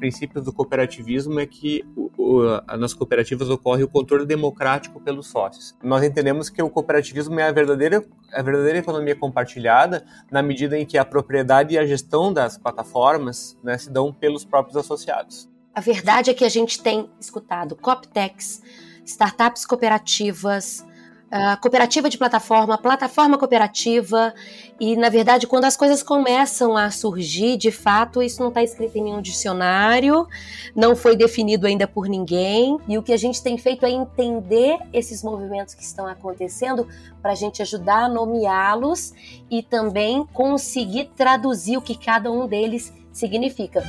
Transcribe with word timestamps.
princípios 0.00 0.44
do 0.44 0.52
cooperativismo 0.52 1.38
é 1.38 1.46
que 1.46 1.84
o, 1.94 2.10
o, 2.16 2.76
nas 2.78 2.94
cooperativas 2.94 3.50
ocorre 3.50 3.84
o 3.84 3.88
controle 3.88 4.24
democrático 4.24 4.98
pelos 5.00 5.26
sócios. 5.28 5.76
Nós 5.82 6.02
entendemos 6.02 6.48
que 6.48 6.62
o 6.62 6.70
cooperativismo 6.70 7.38
é 7.38 7.46
a 7.46 7.52
verdadeira, 7.52 8.02
a 8.32 8.42
verdadeira 8.42 8.78
economia 8.78 9.14
compartilhada 9.14 10.04
na 10.30 10.42
medida 10.42 10.78
em 10.78 10.86
que 10.86 10.96
a 10.96 11.04
propriedade 11.04 11.74
e 11.74 11.78
a 11.78 11.84
gestão 11.84 12.32
das 12.32 12.56
plataformas 12.56 13.58
né, 13.62 13.76
se 13.76 13.90
dão 13.90 14.12
pelos 14.12 14.44
próprios 14.44 14.76
associados. 14.76 15.48
A 15.74 15.80
verdade 15.80 16.30
é 16.30 16.34
que 16.34 16.44
a 16.44 16.48
gente 16.48 16.82
tem 16.82 17.08
escutado 17.20 17.76
Coptex, 17.76 18.62
startups 19.04 19.66
cooperativas, 19.66 20.84
uh, 21.32 21.60
cooperativa 21.60 22.08
de 22.10 22.18
plataforma, 22.18 22.76
plataforma 22.76 23.38
cooperativa, 23.38 24.34
e 24.78 24.96
na 24.96 25.08
verdade, 25.08 25.46
quando 25.46 25.64
as 25.64 25.76
coisas 25.76 26.02
começam 26.02 26.76
a 26.76 26.90
surgir, 26.90 27.56
de 27.56 27.70
fato, 27.70 28.22
isso 28.22 28.40
não 28.40 28.48
está 28.48 28.62
escrito 28.62 28.96
em 28.96 29.04
nenhum 29.04 29.22
dicionário, 29.22 30.26
não 30.74 30.96
foi 30.96 31.16
definido 31.16 31.66
ainda 31.66 31.86
por 31.86 32.08
ninguém, 32.08 32.78
e 32.88 32.98
o 32.98 33.02
que 33.02 33.12
a 33.12 33.16
gente 33.16 33.42
tem 33.42 33.56
feito 33.56 33.86
é 33.86 33.90
entender 33.90 34.78
esses 34.92 35.22
movimentos 35.22 35.74
que 35.74 35.82
estão 35.82 36.06
acontecendo 36.06 36.88
para 37.22 37.32
a 37.32 37.36
gente 37.36 37.62
ajudar 37.62 38.04
a 38.04 38.08
nomeá-los 38.08 39.12
e 39.50 39.62
também 39.62 40.26
conseguir 40.32 41.10
traduzir 41.16 41.76
o 41.76 41.82
que 41.82 41.96
cada 41.96 42.30
um 42.30 42.46
deles 42.46 42.92
significa. 43.12 43.82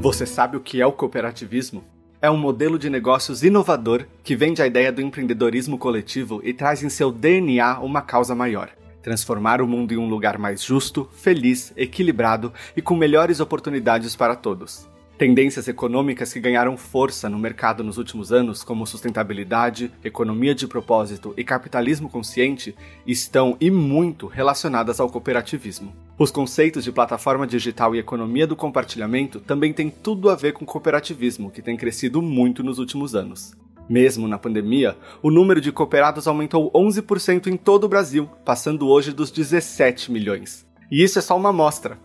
Você 0.00 0.24
sabe 0.24 0.56
o 0.56 0.60
que 0.60 0.80
é 0.80 0.86
o 0.86 0.92
cooperativismo? 0.92 1.97
É 2.20 2.28
um 2.28 2.36
modelo 2.36 2.80
de 2.80 2.90
negócios 2.90 3.44
inovador 3.44 4.04
que 4.24 4.34
vende 4.34 4.60
a 4.60 4.66
ideia 4.66 4.90
do 4.90 5.00
empreendedorismo 5.00 5.78
coletivo 5.78 6.40
e 6.42 6.52
traz 6.52 6.82
em 6.82 6.88
seu 6.88 7.12
DNA 7.12 7.78
uma 7.78 8.02
causa 8.02 8.34
maior: 8.34 8.70
transformar 9.00 9.62
o 9.62 9.68
mundo 9.68 9.94
em 9.94 9.98
um 9.98 10.08
lugar 10.08 10.36
mais 10.36 10.60
justo, 10.60 11.08
feliz, 11.12 11.72
equilibrado 11.76 12.52
e 12.76 12.82
com 12.82 12.96
melhores 12.96 13.38
oportunidades 13.38 14.16
para 14.16 14.34
todos. 14.34 14.87
Tendências 15.18 15.66
econômicas 15.66 16.32
que 16.32 16.38
ganharam 16.38 16.76
força 16.76 17.28
no 17.28 17.40
mercado 17.40 17.82
nos 17.82 17.98
últimos 17.98 18.30
anos, 18.30 18.62
como 18.62 18.86
sustentabilidade, 18.86 19.90
economia 20.04 20.54
de 20.54 20.68
propósito 20.68 21.34
e 21.36 21.42
capitalismo 21.42 22.08
consciente, 22.08 22.72
estão 23.04 23.56
e 23.60 23.68
muito 23.68 24.28
relacionadas 24.28 25.00
ao 25.00 25.10
cooperativismo. 25.10 25.92
Os 26.16 26.30
conceitos 26.30 26.84
de 26.84 26.92
plataforma 26.92 27.48
digital 27.48 27.96
e 27.96 27.98
economia 27.98 28.46
do 28.46 28.54
compartilhamento 28.54 29.40
também 29.40 29.72
têm 29.72 29.90
tudo 29.90 30.30
a 30.30 30.36
ver 30.36 30.52
com 30.52 30.64
cooperativismo, 30.64 31.50
que 31.50 31.62
tem 31.62 31.76
crescido 31.76 32.22
muito 32.22 32.62
nos 32.62 32.78
últimos 32.78 33.16
anos. 33.16 33.56
Mesmo 33.88 34.28
na 34.28 34.38
pandemia, 34.38 34.96
o 35.20 35.32
número 35.32 35.60
de 35.60 35.72
cooperados 35.72 36.28
aumentou 36.28 36.70
11% 36.70 37.48
em 37.48 37.56
todo 37.56 37.84
o 37.84 37.88
Brasil, 37.88 38.30
passando 38.44 38.86
hoje 38.86 39.12
dos 39.12 39.32
17 39.32 40.12
milhões. 40.12 40.64
E 40.88 41.02
isso 41.02 41.18
é 41.18 41.22
só 41.22 41.36
uma 41.36 41.48
amostra. 41.48 41.98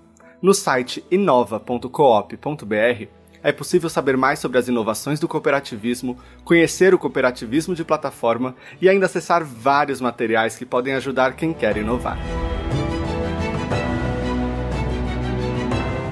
No 0.43 0.53
site 0.53 1.01
inova.coop.br 1.09 3.07
é 3.41 3.51
possível 3.53 3.89
saber 3.89 4.17
mais 4.17 4.39
sobre 4.39 4.57
as 4.57 4.67
inovações 4.67 5.17
do 5.17 5.25
cooperativismo, 5.25 6.17
conhecer 6.43 6.93
o 6.93 6.99
cooperativismo 6.99 7.73
de 7.73 7.85
plataforma 7.85 8.53
e 8.81 8.89
ainda 8.89 9.05
acessar 9.05 9.45
vários 9.45 10.01
materiais 10.01 10.57
que 10.57 10.65
podem 10.65 10.95
ajudar 10.95 11.37
quem 11.37 11.53
quer 11.53 11.77
inovar. 11.77 12.17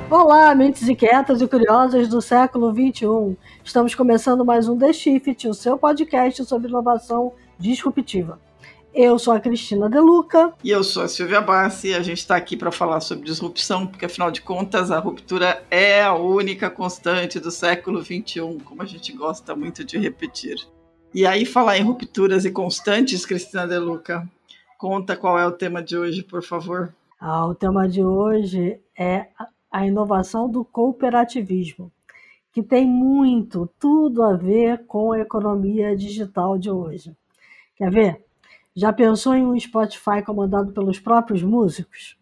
Olá, 0.10 0.56
mentes 0.56 0.88
inquietas 0.88 1.42
e 1.42 1.48
curiosas 1.48 2.08
do 2.08 2.22
século 2.22 2.74
XXI. 2.74 3.38
Estamos 3.66 3.94
começando 3.94 4.46
mais 4.46 4.70
um 4.70 4.78
The 4.78 4.94
Shift, 4.94 5.50
o 5.50 5.54
seu 5.54 5.78
podcast 5.78 6.46
sobre 6.46 6.70
inovação 6.70 7.34
disruptiva. 7.60 8.40
Eu 8.94 9.18
sou 9.18 9.34
a 9.34 9.40
Cristina 9.40 9.90
Deluca. 9.90 10.54
E 10.62 10.70
eu 10.70 10.84
sou 10.84 11.04
a 11.04 11.08
Silvia 11.08 11.40
Bassi. 11.40 11.94
A 11.94 12.02
gente 12.02 12.18
está 12.18 12.36
aqui 12.36 12.58
para 12.58 12.72
falar 12.72 13.00
sobre 13.00 13.26
disrupção, 13.26 13.88
porque 13.88 14.06
afinal 14.06 14.30
de 14.30 14.42
contas 14.42 14.92
a 14.92 15.00
ruptura 15.00 15.64
é 15.72 16.04
a 16.04 16.14
única 16.14 16.70
constante 16.70 17.40
do 17.40 17.50
século 17.52 18.04
XXI, 18.04 18.60
como 18.66 18.82
a 18.82 18.86
gente 18.86 19.14
gosta 19.14 19.56
muito 19.56 19.86
de 19.86 19.98
repetir. 19.98 20.58
E 21.14 21.26
aí, 21.26 21.46
falar 21.46 21.78
em 21.78 21.84
rupturas 21.84 22.44
e 22.44 22.52
constantes, 22.52 23.26
Cristina 23.26 23.66
Deluca, 23.66 24.30
conta 24.78 25.16
qual 25.16 25.40
é 25.40 25.48
o 25.48 25.52
tema 25.52 25.82
de 25.82 25.98
hoje, 25.98 26.22
por 26.22 26.44
favor. 26.44 26.94
Ah, 27.20 27.46
o 27.46 27.56
tema 27.56 27.88
de 27.88 28.04
hoje 28.04 28.78
é 28.98 29.28
a 29.72 29.86
inovação 29.86 30.50
do 30.50 30.66
cooperativismo, 30.66 31.90
que 32.52 32.62
tem 32.62 32.86
muito, 32.86 33.70
tudo 33.80 34.22
a 34.22 34.36
ver 34.36 34.86
com 34.86 35.14
a 35.14 35.20
economia 35.20 35.96
digital 35.96 36.58
de 36.58 36.70
hoje. 36.70 37.16
Quer 37.78 37.90
ver? 37.90 38.31
Já 38.76 38.94
pensou 38.94 39.34
em 39.34 39.46
um 39.46 39.60
Spotify 39.60 40.22
comandado 40.26 40.72
pelos 40.72 41.00
próprios 41.00 41.44
músicos? 41.44 42.18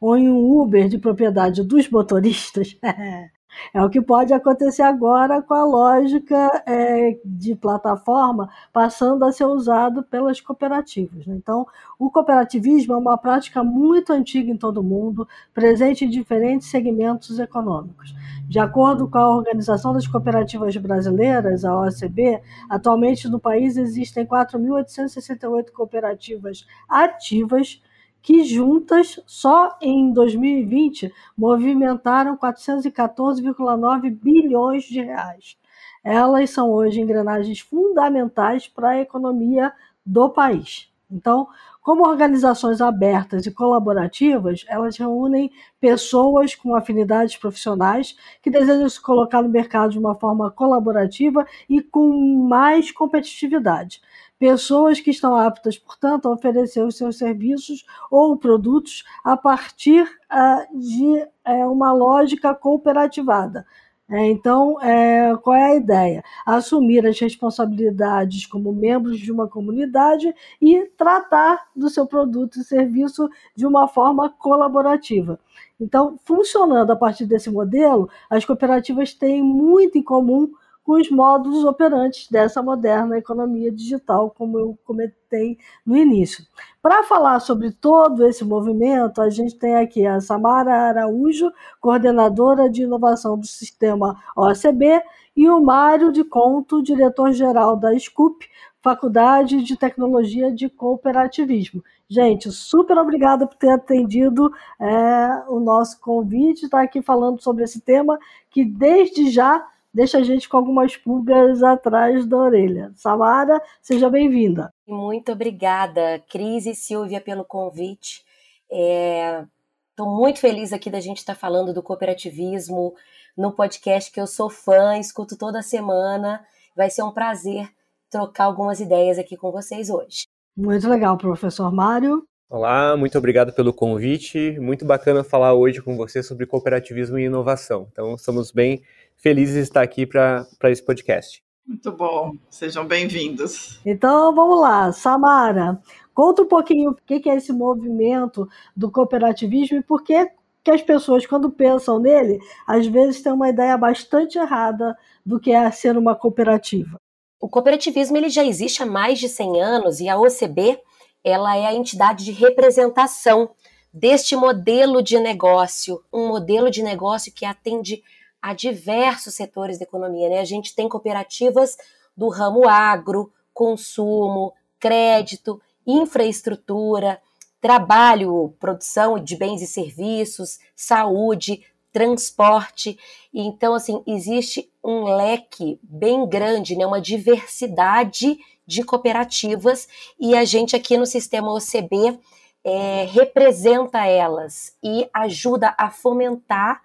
Ou 0.00 0.16
em 0.16 0.28
um 0.28 0.60
Uber 0.60 0.88
de 0.88 0.98
propriedade 0.98 1.62
dos 1.62 1.88
motoristas? 1.88 2.76
É 3.72 3.82
o 3.82 3.90
que 3.90 4.00
pode 4.00 4.32
acontecer 4.32 4.82
agora 4.82 5.42
com 5.42 5.54
a 5.54 5.64
lógica 5.64 6.62
é, 6.66 7.18
de 7.24 7.54
plataforma 7.54 8.48
passando 8.72 9.24
a 9.24 9.32
ser 9.32 9.44
usado 9.44 10.02
pelas 10.02 10.40
cooperativas. 10.40 11.26
Né? 11.26 11.34
Então, 11.36 11.66
o 11.98 12.10
cooperativismo 12.10 12.94
é 12.94 12.96
uma 12.96 13.18
prática 13.18 13.62
muito 13.62 14.12
antiga 14.12 14.50
em 14.50 14.56
todo 14.56 14.78
o 14.78 14.84
mundo, 14.84 15.26
presente 15.54 16.04
em 16.04 16.10
diferentes 16.10 16.68
segmentos 16.68 17.38
econômicos. 17.38 18.14
De 18.48 18.58
acordo 18.58 19.08
com 19.08 19.18
a 19.18 19.36
Organização 19.36 19.92
das 19.92 20.06
Cooperativas 20.06 20.76
Brasileiras, 20.76 21.64
a 21.64 21.76
OCB, 21.80 22.40
atualmente 22.70 23.28
no 23.28 23.40
país 23.40 23.76
existem 23.76 24.24
4.868 24.24 25.72
cooperativas 25.72 26.66
ativas 26.88 27.82
que 28.26 28.42
juntas, 28.42 29.20
só 29.24 29.78
em 29.80 30.12
2020, 30.12 31.14
movimentaram 31.38 32.36
414,9 32.36 34.10
bilhões 34.10 34.82
de 34.82 35.00
reais. 35.00 35.56
Elas 36.02 36.50
são 36.50 36.72
hoje 36.72 37.00
engrenagens 37.00 37.60
fundamentais 37.60 38.66
para 38.66 38.88
a 38.88 39.00
economia 39.00 39.72
do 40.04 40.28
país. 40.28 40.92
Então, 41.08 41.46
como 41.80 42.04
organizações 42.04 42.80
abertas 42.80 43.46
e 43.46 43.52
colaborativas, 43.52 44.64
elas 44.66 44.96
reúnem 44.96 45.52
pessoas 45.80 46.52
com 46.52 46.74
afinidades 46.74 47.36
profissionais 47.36 48.16
que 48.42 48.50
desejam 48.50 48.88
se 48.88 49.00
colocar 49.00 49.40
no 49.40 49.48
mercado 49.48 49.92
de 49.92 50.00
uma 50.00 50.16
forma 50.16 50.50
colaborativa 50.50 51.46
e 51.68 51.80
com 51.80 52.08
mais 52.48 52.90
competitividade 52.90 54.00
pessoas 54.38 55.00
que 55.00 55.10
estão 55.10 55.34
aptas, 55.34 55.78
portanto, 55.78 56.26
a 56.26 56.32
oferecer 56.32 56.84
os 56.84 56.96
seus 56.96 57.16
serviços 57.16 57.84
ou 58.10 58.36
produtos 58.36 59.04
a 59.24 59.36
partir 59.36 60.02
uh, 60.02 60.78
de 60.78 61.22
uh, 61.46 61.72
uma 61.72 61.92
lógica 61.92 62.54
cooperativada. 62.54 63.66
É, 64.08 64.24
então, 64.26 64.80
é, 64.80 65.36
qual 65.42 65.56
é 65.56 65.64
a 65.64 65.74
ideia? 65.74 66.22
Assumir 66.46 67.04
as 67.04 67.18
responsabilidades 67.18 68.46
como 68.46 68.72
membros 68.72 69.18
de 69.18 69.32
uma 69.32 69.48
comunidade 69.48 70.32
e 70.62 70.86
tratar 70.96 71.66
do 71.74 71.90
seu 71.90 72.06
produto 72.06 72.60
e 72.60 72.64
serviço 72.64 73.28
de 73.56 73.66
uma 73.66 73.88
forma 73.88 74.30
colaborativa. 74.30 75.40
Então, 75.80 76.20
funcionando 76.24 76.92
a 76.92 76.96
partir 76.96 77.26
desse 77.26 77.50
modelo, 77.50 78.08
as 78.30 78.44
cooperativas 78.44 79.12
têm 79.12 79.42
muito 79.42 79.98
em 79.98 80.02
comum 80.04 80.52
com 80.86 80.92
os 80.92 81.10
modos 81.10 81.64
operantes 81.64 82.30
dessa 82.30 82.62
moderna 82.62 83.18
economia 83.18 83.72
digital, 83.72 84.30
como 84.30 84.56
eu 84.56 84.78
comentei 84.84 85.58
no 85.84 85.96
início. 85.96 86.46
Para 86.80 87.02
falar 87.02 87.40
sobre 87.40 87.72
todo 87.72 88.24
esse 88.24 88.44
movimento, 88.44 89.20
a 89.20 89.28
gente 89.28 89.56
tem 89.56 89.74
aqui 89.74 90.06
a 90.06 90.20
Samara 90.20 90.72
Araújo, 90.72 91.50
coordenadora 91.80 92.70
de 92.70 92.84
inovação 92.84 93.36
do 93.36 93.48
sistema 93.48 94.16
OCB, 94.36 95.02
e 95.36 95.50
o 95.50 95.60
Mário 95.60 96.12
de 96.12 96.22
Conto, 96.22 96.80
diretor-geral 96.80 97.76
da 97.76 97.92
SCUP, 97.98 98.48
Faculdade 98.80 99.64
de 99.64 99.76
Tecnologia 99.76 100.52
de 100.52 100.68
Cooperativismo. 100.68 101.82
Gente, 102.08 102.52
super 102.52 102.96
obrigada 102.96 103.44
por 103.44 103.56
ter 103.56 103.70
atendido 103.70 104.52
é, 104.80 105.42
o 105.48 105.58
nosso 105.58 106.00
convite, 106.00 106.66
estar 106.66 106.78
tá 106.78 106.84
aqui 106.84 107.02
falando 107.02 107.42
sobre 107.42 107.64
esse 107.64 107.80
tema 107.80 108.16
que 108.48 108.64
desde 108.64 109.28
já 109.28 109.66
deixa 109.96 110.18
a 110.18 110.22
gente 110.22 110.46
com 110.46 110.58
algumas 110.58 110.94
pulgas 110.94 111.62
atrás 111.62 112.26
da 112.26 112.36
orelha. 112.36 112.92
Samara, 112.94 113.62
seja 113.80 114.10
bem-vinda. 114.10 114.68
Muito 114.86 115.32
obrigada, 115.32 116.22
Cris 116.28 116.66
e 116.66 116.74
Silvia, 116.74 117.18
pelo 117.18 117.46
convite. 117.46 118.22
Estou 118.70 120.06
é, 120.06 120.18
muito 120.18 120.38
feliz 120.38 120.70
aqui 120.74 120.90
da 120.90 121.00
gente 121.00 121.16
estar 121.16 121.32
tá 121.32 121.40
falando 121.40 121.72
do 121.72 121.82
cooperativismo 121.82 122.94
no 123.34 123.52
podcast 123.52 124.12
que 124.12 124.20
eu 124.20 124.26
sou 124.26 124.50
fã, 124.50 124.98
escuto 124.98 125.34
toda 125.34 125.62
semana. 125.62 126.44
Vai 126.76 126.90
ser 126.90 127.02
um 127.02 127.10
prazer 127.10 127.66
trocar 128.10 128.44
algumas 128.44 128.80
ideias 128.80 129.18
aqui 129.18 129.34
com 129.34 129.50
vocês 129.50 129.88
hoje. 129.88 130.26
Muito 130.54 130.86
legal, 130.90 131.16
professor 131.16 131.72
Mário. 131.72 132.22
Olá, 132.48 132.96
muito 132.96 133.18
obrigado 133.18 133.52
pelo 133.52 133.72
convite. 133.72 134.56
Muito 134.60 134.84
bacana 134.84 135.24
falar 135.24 135.52
hoje 135.52 135.82
com 135.82 135.96
você 135.96 136.22
sobre 136.22 136.46
cooperativismo 136.46 137.18
e 137.18 137.24
inovação. 137.24 137.88
Então, 137.90 138.14
estamos 138.14 138.52
bem 138.52 138.82
felizes 139.16 139.56
de 139.56 139.60
estar 139.62 139.82
aqui 139.82 140.06
para 140.06 140.46
esse 140.66 140.80
podcast. 140.80 141.42
Muito 141.66 141.90
bom, 141.90 142.36
sejam 142.48 142.86
bem-vindos. 142.86 143.80
Então 143.84 144.32
vamos 144.32 144.60
lá, 144.60 144.92
Samara, 144.92 145.80
conta 146.14 146.42
um 146.42 146.46
pouquinho 146.46 146.92
o 146.92 146.94
que 146.94 147.28
é 147.28 147.34
esse 147.34 147.52
movimento 147.52 148.48
do 148.76 148.92
cooperativismo 148.92 149.78
e 149.78 149.82
por 149.82 150.04
que 150.04 150.30
que 150.62 150.70
as 150.70 150.82
pessoas, 150.82 151.26
quando 151.26 151.50
pensam 151.50 151.98
nele, 151.98 152.38
às 152.66 152.86
vezes 152.86 153.22
têm 153.22 153.32
uma 153.32 153.48
ideia 153.48 153.76
bastante 153.76 154.38
errada 154.38 154.96
do 155.24 155.40
que 155.40 155.50
é 155.50 155.68
ser 155.72 155.96
uma 155.98 156.14
cooperativa. 156.14 156.96
O 157.40 157.48
cooperativismo 157.48 158.16
ele 158.16 158.28
já 158.28 158.44
existe 158.44 158.82
há 158.82 158.86
mais 158.86 159.18
de 159.18 159.28
100 159.28 159.60
anos 159.60 160.00
e 160.00 160.08
a 160.08 160.18
OCB 160.18 160.78
ela 161.26 161.56
é 161.56 161.66
a 161.66 161.74
entidade 161.74 162.24
de 162.24 162.30
representação 162.30 163.50
deste 163.92 164.36
modelo 164.36 165.02
de 165.02 165.18
negócio, 165.18 166.00
um 166.12 166.28
modelo 166.28 166.70
de 166.70 166.84
negócio 166.84 167.32
que 167.32 167.44
atende 167.44 168.00
a 168.40 168.54
diversos 168.54 169.34
setores 169.34 169.76
da 169.76 169.82
economia. 169.82 170.28
Né? 170.28 170.38
A 170.38 170.44
gente 170.44 170.72
tem 170.72 170.88
cooperativas 170.88 171.76
do 172.16 172.28
ramo 172.28 172.68
agro, 172.68 173.32
consumo, 173.52 174.54
crédito, 174.78 175.60
infraestrutura, 175.84 177.20
trabalho, 177.60 178.54
produção 178.60 179.18
de 179.18 179.34
bens 179.34 179.60
e 179.62 179.66
serviços, 179.66 180.60
saúde, 180.76 181.64
transporte. 181.90 182.96
Então, 183.34 183.74
assim, 183.74 184.00
existe 184.06 184.70
um 184.84 185.16
leque 185.16 185.80
bem 185.82 186.28
grande, 186.28 186.76
né, 186.76 186.86
uma 186.86 187.00
diversidade 187.00 188.38
de 188.66 188.82
cooperativas 188.82 189.88
e 190.18 190.34
a 190.34 190.44
gente 190.44 190.74
aqui 190.74 190.96
no 190.96 191.06
sistema 191.06 191.52
OCB 191.52 192.18
é, 192.64 193.04
representa 193.04 194.04
elas 194.04 194.76
e 194.82 195.08
ajuda 195.14 195.74
a 195.78 195.90
fomentar 195.90 196.82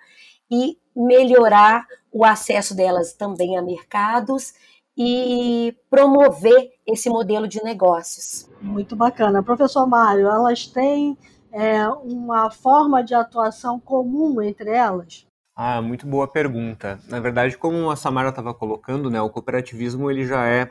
e 0.49 0.77
melhorar 0.95 1.87
o 2.11 2.23
acesso 2.23 2.75
delas 2.75 3.13
também 3.13 3.57
a 3.57 3.61
mercados 3.61 4.53
e 4.95 5.75
promover 5.89 6.73
esse 6.85 7.09
modelo 7.09 7.47
de 7.47 7.63
negócios. 7.63 8.49
Muito 8.61 8.95
bacana. 8.95 9.41
Professor 9.41 9.87
Mário, 9.87 10.27
elas 10.27 10.67
têm 10.67 11.17
é, 11.51 11.87
uma 11.87 12.51
forma 12.51 13.03
de 13.03 13.15
atuação 13.15 13.79
comum 13.79 14.41
entre 14.41 14.69
elas? 14.69 15.25
Ah, 15.55 15.81
muito 15.81 16.05
boa 16.05 16.27
pergunta. 16.27 16.99
Na 17.07 17.19
verdade, 17.19 17.57
como 17.57 17.89
a 17.89 17.95
Samara 17.95 18.29
estava 18.29 18.53
colocando, 18.53 19.09
né, 19.09 19.21
o 19.21 19.29
cooperativismo 19.29 20.09
ele 20.09 20.25
já 20.25 20.45
é 20.45 20.69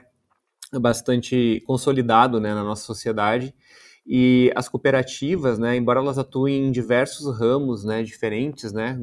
bastante 0.73 1.63
consolidado 1.67 2.39
né, 2.39 2.55
na 2.55 2.63
nossa 2.63 2.85
sociedade 2.85 3.55
e 4.07 4.53
as 4.55 4.69
cooperativas, 4.69 5.59
né, 5.59 5.77
embora 5.77 6.01
elas 6.01 6.19
atuem 6.19 6.69
em 6.69 6.73
diversos 6.73 7.39
ramos 7.39 7.85
né, 7.85 8.03
diferentes, 8.03 8.73
né, 8.73 8.99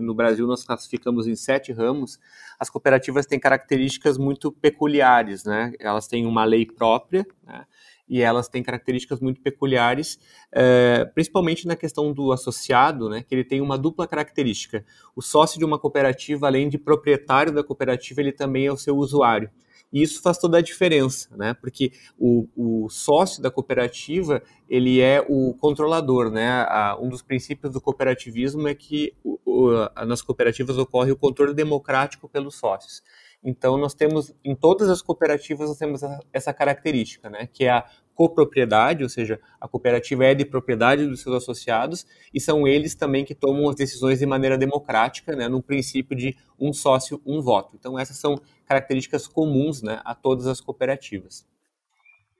no 0.00 0.14
Brasil 0.14 0.46
nós 0.46 0.64
classificamos 0.64 1.26
em 1.26 1.34
sete 1.34 1.72
ramos, 1.72 2.18
as 2.58 2.70
cooperativas 2.70 3.26
têm 3.26 3.38
características 3.38 4.18
muito 4.18 4.50
peculiares, 4.50 5.44
né? 5.44 5.72
Elas 5.78 6.06
têm 6.06 6.26
uma 6.26 6.44
lei 6.44 6.66
própria, 6.66 7.26
né? 7.44 7.64
E 8.08 8.22
elas 8.22 8.48
têm 8.48 8.62
características 8.62 9.20
muito 9.20 9.40
peculiares, 9.40 10.18
é, 10.52 11.04
principalmente 11.14 11.66
na 11.66 11.76
questão 11.76 12.12
do 12.12 12.32
associado, 12.32 13.08
né? 13.08 13.22
Que 13.22 13.34
ele 13.34 13.44
tem 13.44 13.60
uma 13.60 13.78
dupla 13.78 14.06
característica. 14.06 14.84
O 15.14 15.22
sócio 15.22 15.58
de 15.58 15.64
uma 15.64 15.78
cooperativa, 15.78 16.46
além 16.46 16.68
de 16.68 16.76
proprietário 16.76 17.52
da 17.52 17.62
cooperativa, 17.62 18.20
ele 18.20 18.32
também 18.32 18.66
é 18.66 18.72
o 18.72 18.76
seu 18.76 18.96
usuário. 18.96 19.50
E 19.92 20.02
isso 20.02 20.22
faz 20.22 20.38
toda 20.38 20.58
a 20.58 20.62
diferença, 20.62 21.28
né? 21.36 21.54
Porque 21.54 21.92
o, 22.18 22.46
o 22.56 22.88
sócio 22.88 23.42
da 23.42 23.50
cooperativa, 23.50 24.42
ele 24.68 25.00
é 25.00 25.24
o 25.28 25.54
controlador, 25.54 26.30
né? 26.30 26.64
A, 26.68 26.96
um 27.00 27.08
dos 27.08 27.22
princípios 27.22 27.72
do 27.72 27.80
cooperativismo 27.80 28.68
é 28.68 28.74
que 28.74 29.12
o, 29.24 29.38
o, 29.44 30.04
nas 30.06 30.22
cooperativas 30.22 30.78
ocorre 30.78 31.10
o 31.10 31.16
controle 31.16 31.54
democrático 31.54 32.28
pelos 32.28 32.56
sócios. 32.56 33.02
Então, 33.42 33.76
nós 33.78 33.94
temos, 33.94 34.34
em 34.44 34.54
todas 34.54 34.90
as 34.90 35.00
cooperativas, 35.00 35.68
nós 35.68 35.78
temos 35.78 36.02
essa 36.32 36.52
característica, 36.52 37.30
né, 37.30 37.48
que 37.50 37.64
é 37.64 37.70
a 37.70 37.86
copropriedade, 38.20 39.02
ou 39.02 39.08
seja, 39.08 39.40
a 39.58 39.66
cooperativa 39.66 40.26
é 40.26 40.34
de 40.34 40.44
propriedade 40.44 41.06
dos 41.06 41.22
seus 41.22 41.36
associados 41.36 42.06
e 42.34 42.38
são 42.38 42.68
eles 42.68 42.94
também 42.94 43.24
que 43.24 43.34
tomam 43.34 43.66
as 43.70 43.74
decisões 43.74 44.18
de 44.18 44.26
maneira 44.26 44.58
democrática, 44.58 45.34
né, 45.34 45.48
no 45.48 45.62
princípio 45.62 46.14
de 46.14 46.36
um 46.58 46.70
sócio, 46.70 47.18
um 47.24 47.40
voto. 47.40 47.76
Então, 47.80 47.98
essas 47.98 48.18
são 48.18 48.38
características 48.66 49.26
comuns 49.26 49.80
né, 49.80 50.02
a 50.04 50.14
todas 50.14 50.46
as 50.46 50.60
cooperativas. 50.60 51.46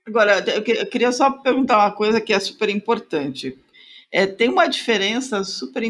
Agora, 0.05 0.45
eu 0.51 0.85
queria 0.85 1.11
só 1.11 1.31
perguntar 1.31 1.79
uma 1.79 1.91
coisa 1.91 2.21
que 2.21 2.31
é 2.31 2.39
super 2.39 2.69
importante. 2.69 3.57
É, 4.11 4.27
tem 4.27 4.49
uma 4.49 4.67
diferença 4.67 5.43
super 5.43 5.81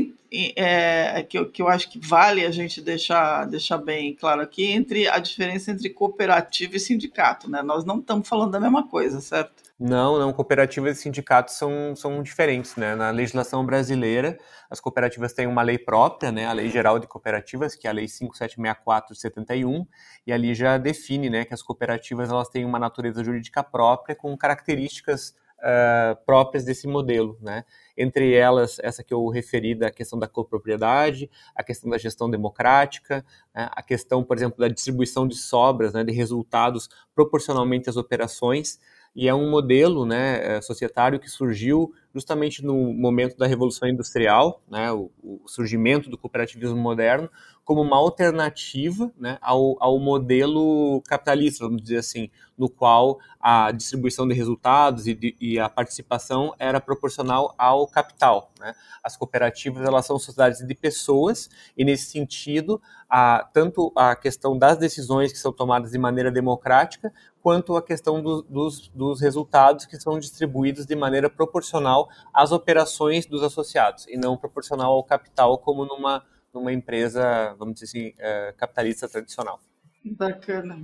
é, 0.55 1.21
que, 1.23 1.37
eu, 1.37 1.51
que 1.51 1.61
eu 1.61 1.67
acho 1.67 1.89
que 1.89 1.99
vale 1.99 2.45
a 2.45 2.51
gente 2.51 2.79
deixar, 2.79 3.43
deixar 3.45 3.77
bem 3.77 4.15
claro 4.15 4.41
aqui 4.41 4.67
entre 4.67 5.09
a 5.09 5.19
diferença 5.19 5.69
entre 5.69 5.89
cooperativa 5.89 6.77
e 6.77 6.79
sindicato. 6.79 7.49
Né? 7.49 7.61
Nós 7.61 7.83
não 7.83 7.99
estamos 7.99 8.25
falando 8.25 8.51
da 8.51 8.59
mesma 8.59 8.87
coisa, 8.87 9.19
certo? 9.19 9.61
Não, 9.83 10.19
não. 10.19 10.31
Cooperativas 10.31 10.99
e 10.99 11.01
sindicatos 11.01 11.55
são, 11.55 11.95
são 11.95 12.21
diferentes. 12.21 12.75
Né? 12.75 12.93
Na 12.93 13.09
legislação 13.09 13.65
brasileira, 13.65 14.37
as 14.69 14.79
cooperativas 14.79 15.33
têm 15.33 15.47
uma 15.47 15.63
lei 15.63 15.79
própria, 15.79 16.31
né? 16.31 16.45
a 16.45 16.53
Lei 16.53 16.69
Geral 16.69 16.99
de 16.99 17.07
Cooperativas, 17.07 17.73
que 17.73 17.87
é 17.87 17.89
a 17.89 17.93
Lei 17.93 18.07
5764 18.07 19.15
de 19.15 19.19
71, 19.19 19.87
e 20.27 20.31
ali 20.31 20.53
já 20.53 20.77
define 20.77 21.31
né, 21.31 21.45
que 21.45 21.53
as 21.55 21.63
cooperativas 21.63 22.29
elas 22.29 22.47
têm 22.49 22.63
uma 22.63 22.77
natureza 22.77 23.23
jurídica 23.23 23.63
própria 23.63 24.15
com 24.15 24.37
características 24.37 25.33
uh, 25.61 26.15
próprias 26.25 26.65
desse 26.65 26.87
modelo, 26.87 27.37
né? 27.41 27.63
Entre 27.97 28.33
elas, 28.33 28.77
essa 28.83 29.03
que 29.03 29.13
eu 29.13 29.27
referi 29.29 29.75
da 29.75 29.91
questão 29.91 30.17
da 30.17 30.27
copropriedade, 30.27 31.29
a 31.55 31.63
questão 31.63 31.89
da 31.89 31.97
gestão 31.97 32.29
democrática, 32.29 33.25
né? 33.53 33.69
a 33.71 33.81
questão, 33.81 34.23
por 34.23 34.37
exemplo, 34.37 34.59
da 34.59 34.67
distribuição 34.67 35.27
de 35.27 35.35
sobras, 35.35 35.93
né, 35.93 36.03
de 36.03 36.11
resultados 36.11 36.89
proporcionalmente 37.13 37.89
às 37.89 37.97
operações, 37.97 38.79
e 39.15 39.27
é 39.27 39.33
um 39.33 39.49
modelo 39.49 40.05
né, 40.05 40.57
eh, 40.57 40.61
societário 40.61 41.19
que 41.19 41.29
surgiu 41.29 41.93
justamente 42.13 42.63
no 42.63 42.93
momento 42.93 43.37
da 43.37 43.47
Revolução 43.47 43.87
Industrial, 43.87 44.61
né, 44.69 44.91
o, 44.91 45.09
o 45.23 45.41
surgimento 45.47 46.09
do 46.09 46.17
cooperativismo 46.17 46.77
moderno, 46.77 47.29
como 47.63 47.81
uma 47.81 47.95
alternativa 47.95 49.11
né, 49.17 49.37
ao, 49.41 49.77
ao 49.79 49.99
modelo 49.99 51.01
capitalista, 51.07 51.63
vamos 51.63 51.81
dizer 51.81 51.97
assim, 51.97 52.29
no 52.57 52.69
qual 52.69 53.19
a 53.39 53.71
distribuição 53.71 54.27
de 54.27 54.33
resultados 54.33 55.07
e, 55.07 55.13
de, 55.13 55.35
e 55.39 55.59
a 55.59 55.69
participação 55.69 56.53
era 56.59 56.81
proporcional 56.81 57.53
ao 57.57 57.87
capital. 57.87 58.51
Né? 58.59 58.73
As 59.03 59.15
cooperativas 59.15 59.85
elas 59.85 60.05
são 60.05 60.19
sociedades 60.19 60.65
de 60.65 60.75
pessoas 60.75 61.49
e 61.77 61.85
nesse 61.85 62.11
sentido, 62.11 62.81
a, 63.09 63.47
tanto 63.53 63.91
a 63.95 64.15
questão 64.15 64.57
das 64.57 64.77
decisões 64.77 65.31
que 65.31 65.39
são 65.39 65.53
tomadas 65.53 65.91
de 65.91 65.97
maneira 65.97 66.31
democrática, 66.31 67.13
quanto 67.41 67.75
a 67.75 67.81
questão 67.81 68.21
do, 68.21 68.41
dos, 68.43 68.87
dos 68.89 69.21
resultados 69.21 69.85
que 69.85 69.99
são 69.99 70.19
distribuídos 70.19 70.85
de 70.85 70.95
maneira 70.95 71.29
proporcional 71.29 72.00
às 72.33 72.51
operações 72.51 73.25
dos 73.25 73.43
associados 73.43 74.07
e 74.07 74.17
não 74.17 74.37
proporcional 74.37 74.93
ao 74.93 75.03
capital 75.03 75.57
como 75.57 75.85
numa 75.85 76.23
numa 76.53 76.73
empresa, 76.73 77.55
vamos 77.57 77.75
dizer 77.75 77.85
assim, 77.85 78.13
é, 78.17 78.53
capitalista 78.57 79.07
tradicional. 79.07 79.59
Bacana. 80.03 80.83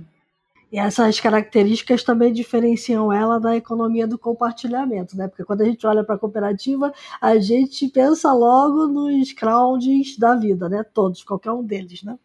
E 0.70 0.78
essas 0.78 1.18
características 1.18 2.02
também 2.02 2.32
diferenciam 2.32 3.10
ela 3.10 3.40
da 3.40 3.56
economia 3.56 4.06
do 4.06 4.18
compartilhamento, 4.18 5.16
né? 5.16 5.26
Porque 5.26 5.44
quando 5.44 5.62
a 5.62 5.64
gente 5.64 5.86
olha 5.86 6.04
para 6.04 6.16
a 6.16 6.18
cooperativa, 6.18 6.92
a 7.20 7.38
gente 7.38 7.88
pensa 7.88 8.32
logo 8.32 8.86
nos 8.86 9.32
crowds 9.32 10.18
da 10.18 10.34
vida, 10.34 10.68
né? 10.68 10.82
Todos, 10.82 11.24
qualquer 11.24 11.52
um 11.52 11.64
deles, 11.64 12.02
né? 12.02 12.18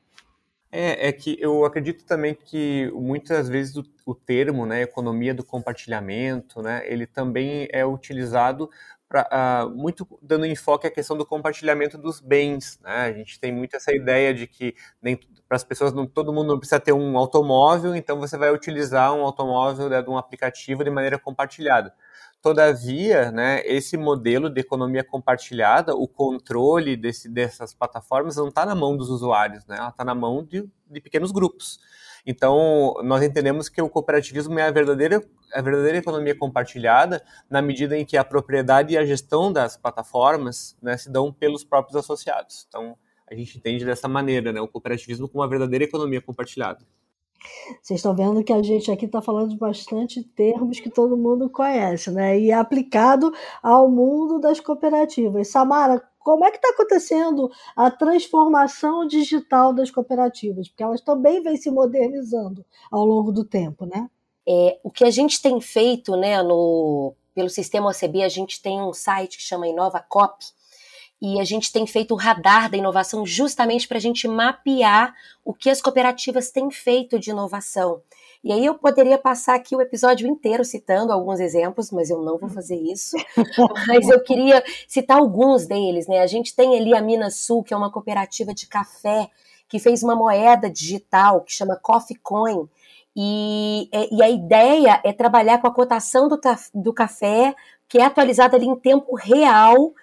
É, 0.76 1.10
é 1.10 1.12
que 1.12 1.38
eu 1.40 1.66
acredito 1.66 2.04
também 2.04 2.34
que 2.34 2.90
muitas 2.96 3.48
vezes 3.48 3.76
o, 3.76 3.84
o 4.08 4.16
termo, 4.16 4.66
né, 4.66 4.82
economia 4.82 5.32
do 5.32 5.46
compartilhamento, 5.46 6.64
né, 6.64 6.82
ele 6.88 7.06
também 7.06 7.68
é 7.72 7.86
utilizado 7.86 8.68
pra, 9.08 9.68
uh, 9.68 9.70
muito 9.70 10.08
dando 10.20 10.48
enfoque 10.48 10.88
à 10.88 10.92
questão 10.92 11.16
do 11.16 11.28
compartilhamento 11.28 11.96
dos 11.96 12.20
bens. 12.20 12.80
Né? 12.82 12.92
A 12.92 13.14
gente 13.14 13.40
tem 13.40 13.52
muito 13.52 13.76
essa 13.76 13.96
ideia 13.96 14.34
de 14.34 14.48
que 14.48 14.74
para 15.48 15.58
as 15.58 15.64
pessoas 15.64 15.94
não, 15.94 16.08
todo 16.08 16.34
mundo 16.34 16.48
não 16.48 16.58
precisa 16.58 16.80
ter 16.80 16.92
um 16.92 17.20
automóvel, 17.20 17.96
então 17.96 18.20
você 18.20 18.36
vai 18.36 18.52
utilizar 18.52 19.14
um 19.14 19.22
automóvel 19.22 19.88
né, 19.90 20.02
de 20.02 20.10
um 20.10 20.18
aplicativo 20.18 20.84
de 20.84 20.90
maneira 20.90 21.20
compartilhada. 21.20 21.94
Todavia, 22.44 23.32
né, 23.32 23.66
esse 23.66 23.96
modelo 23.96 24.50
de 24.50 24.60
economia 24.60 25.02
compartilhada, 25.02 25.96
o 25.96 26.06
controle 26.06 26.98
desse, 26.98 27.30
dessas 27.30 27.74
plataformas 27.74 28.36
não 28.36 28.50
está 28.50 28.66
na 28.66 28.76
mão 28.76 28.98
dos 28.98 29.10
usuários, 29.10 29.66
né? 29.66 29.78
ela 29.78 29.88
está 29.88 30.04
na 30.04 30.14
mão 30.14 30.44
de, 30.44 30.70
de 30.92 31.00
pequenos 31.00 31.32
grupos. 31.32 31.80
Então, 32.26 32.96
nós 33.02 33.24
entendemos 33.24 33.70
que 33.70 33.82
o 33.82 33.88
cooperativismo 33.88 34.60
é 34.60 34.64
a 34.64 34.72
verdadeira, 34.72 35.24
a 35.54 35.62
verdadeira 35.62 36.00
economia 36.00 36.38
compartilhada, 36.38 37.24
na 37.50 37.62
medida 37.62 37.98
em 37.98 38.04
que 38.04 38.18
a 38.18 38.26
propriedade 38.26 38.94
e 38.94 38.98
a 38.98 39.06
gestão 39.06 39.50
das 39.50 39.78
plataformas 39.78 40.76
né, 40.82 40.98
se 40.98 41.10
dão 41.10 41.32
pelos 41.32 41.64
próprios 41.64 41.96
associados. 41.96 42.66
Então, 42.68 42.98
a 43.26 43.34
gente 43.34 43.58
entende 43.58 43.86
dessa 43.86 44.10
maneira, 44.10 44.52
né, 44.52 44.60
o 44.60 44.68
cooperativismo 44.68 45.30
como 45.30 45.42
uma 45.42 45.50
verdadeira 45.50 45.86
economia 45.86 46.22
compartilhada. 46.22 46.86
Vocês 47.82 48.00
estão 48.00 48.16
vendo 48.16 48.44
que 48.44 48.54
a 48.54 48.62
gente 48.62 48.92
aqui 48.92 49.06
está 49.06 49.22
falando 49.22 49.50
de 49.50 49.58
bastante 49.58 50.24
termos 50.24 50.80
que 50.80 50.90
todo 50.90 51.18
mundo 51.18 51.50
conhece, 51.50 52.12
né? 52.12 52.40
E 52.40 52.52
é 52.52 52.54
aplicado 52.54 53.34
ao 53.62 53.90
mundo 53.90 54.40
das 54.40 54.60
cooperativas. 54.60 55.50
Samara, 55.50 56.02
como 56.20 56.46
é 56.46 56.52
que 56.52 56.58
está 56.58 56.70
acontecendo 56.70 57.52
a 57.76 57.92
transformação 57.92 59.06
digital 59.06 59.74
das 59.74 59.92
cooperativas? 59.92 60.70
Porque 60.70 60.84
elas 60.84 61.02
também 61.02 61.42
vêm 61.42 61.58
se 61.58 61.70
modernizando 61.70 62.66
ao 62.90 63.06
longo 63.06 63.32
do 63.32 63.44
tempo, 63.44 63.86
né? 63.86 64.10
É, 64.48 64.80
o 64.84 64.90
que 64.90 65.04
a 65.04 65.12
gente 65.12 65.42
tem 65.42 65.60
feito, 65.62 66.16
né, 66.18 66.42
no, 66.42 67.14
pelo 67.34 67.50
sistema 67.50 67.90
OCB, 67.90 68.24
a 68.24 68.30
gente 68.30 68.62
tem 68.62 68.82
um 68.82 68.94
site 68.94 69.38
que 69.38 69.44
chama 69.44 69.68
Inova 69.68 70.00
Cop, 70.00 70.44
e 71.26 71.40
a 71.40 71.46
gente 71.46 71.72
tem 71.72 71.88
feito 71.88 72.14
o 72.14 72.18
radar 72.18 72.70
da 72.70 72.76
inovação 72.76 73.26
justamente 73.26 73.88
para 73.88 73.96
a 73.96 74.02
gente 74.02 74.28
mapear 74.28 75.16
o 75.46 75.54
que 75.54 75.70
as 75.70 75.82
cooperativas 75.82 76.52
têm 76.52 76.70
feito 76.70 77.18
de 77.18 77.30
inovação. 77.30 78.02
E 78.44 78.52
aí 78.52 78.66
eu 78.66 78.76
poderia 78.76 79.18
passar 79.18 79.56
aqui 79.56 79.74
o 79.74 79.80
episódio 79.80 80.28
inteiro 80.28 80.66
citando 80.66 81.14
alguns 81.14 81.40
exemplos, 81.40 81.92
mas 81.92 82.10
eu 82.10 82.22
não 82.22 82.38
vou 82.38 82.50
fazer 82.50 82.76
isso. 82.76 83.16
mas 83.88 84.10
eu 84.10 84.22
queria 84.22 84.62
citar 84.86 85.18
alguns 85.18 85.66
deles, 85.66 86.08
né? 86.08 86.20
A 86.20 86.28
gente 86.28 86.54
tem 86.54 86.78
ali 86.78 86.94
a 86.94 87.02
Minas 87.02 87.38
Sul, 87.38 87.64
que 87.64 87.74
é 87.74 87.78
uma 87.78 87.90
cooperativa 87.90 88.54
de 88.54 88.68
café 88.68 89.30
que 89.70 89.80
fez 89.80 90.04
uma 90.04 90.18
moeda 90.18 90.70
digital 90.70 91.40
que 91.40 91.54
chama 91.54 91.78
Coffee 91.78 92.18
Coin. 92.18 92.68
E, 93.16 93.88
e 94.12 94.22
a 94.22 94.30
ideia 94.30 95.00
é 95.06 95.14
trabalhar 95.14 95.60
com 95.60 95.68
a 95.68 95.74
cotação 95.74 96.28
do, 96.28 96.38
do 96.74 96.92
café, 96.92 97.56
que 97.88 97.98
é 97.98 98.04
atualizada 98.04 98.58
ali 98.58 98.66
em 98.66 98.76
tempo 98.76 99.16
real 99.16 99.94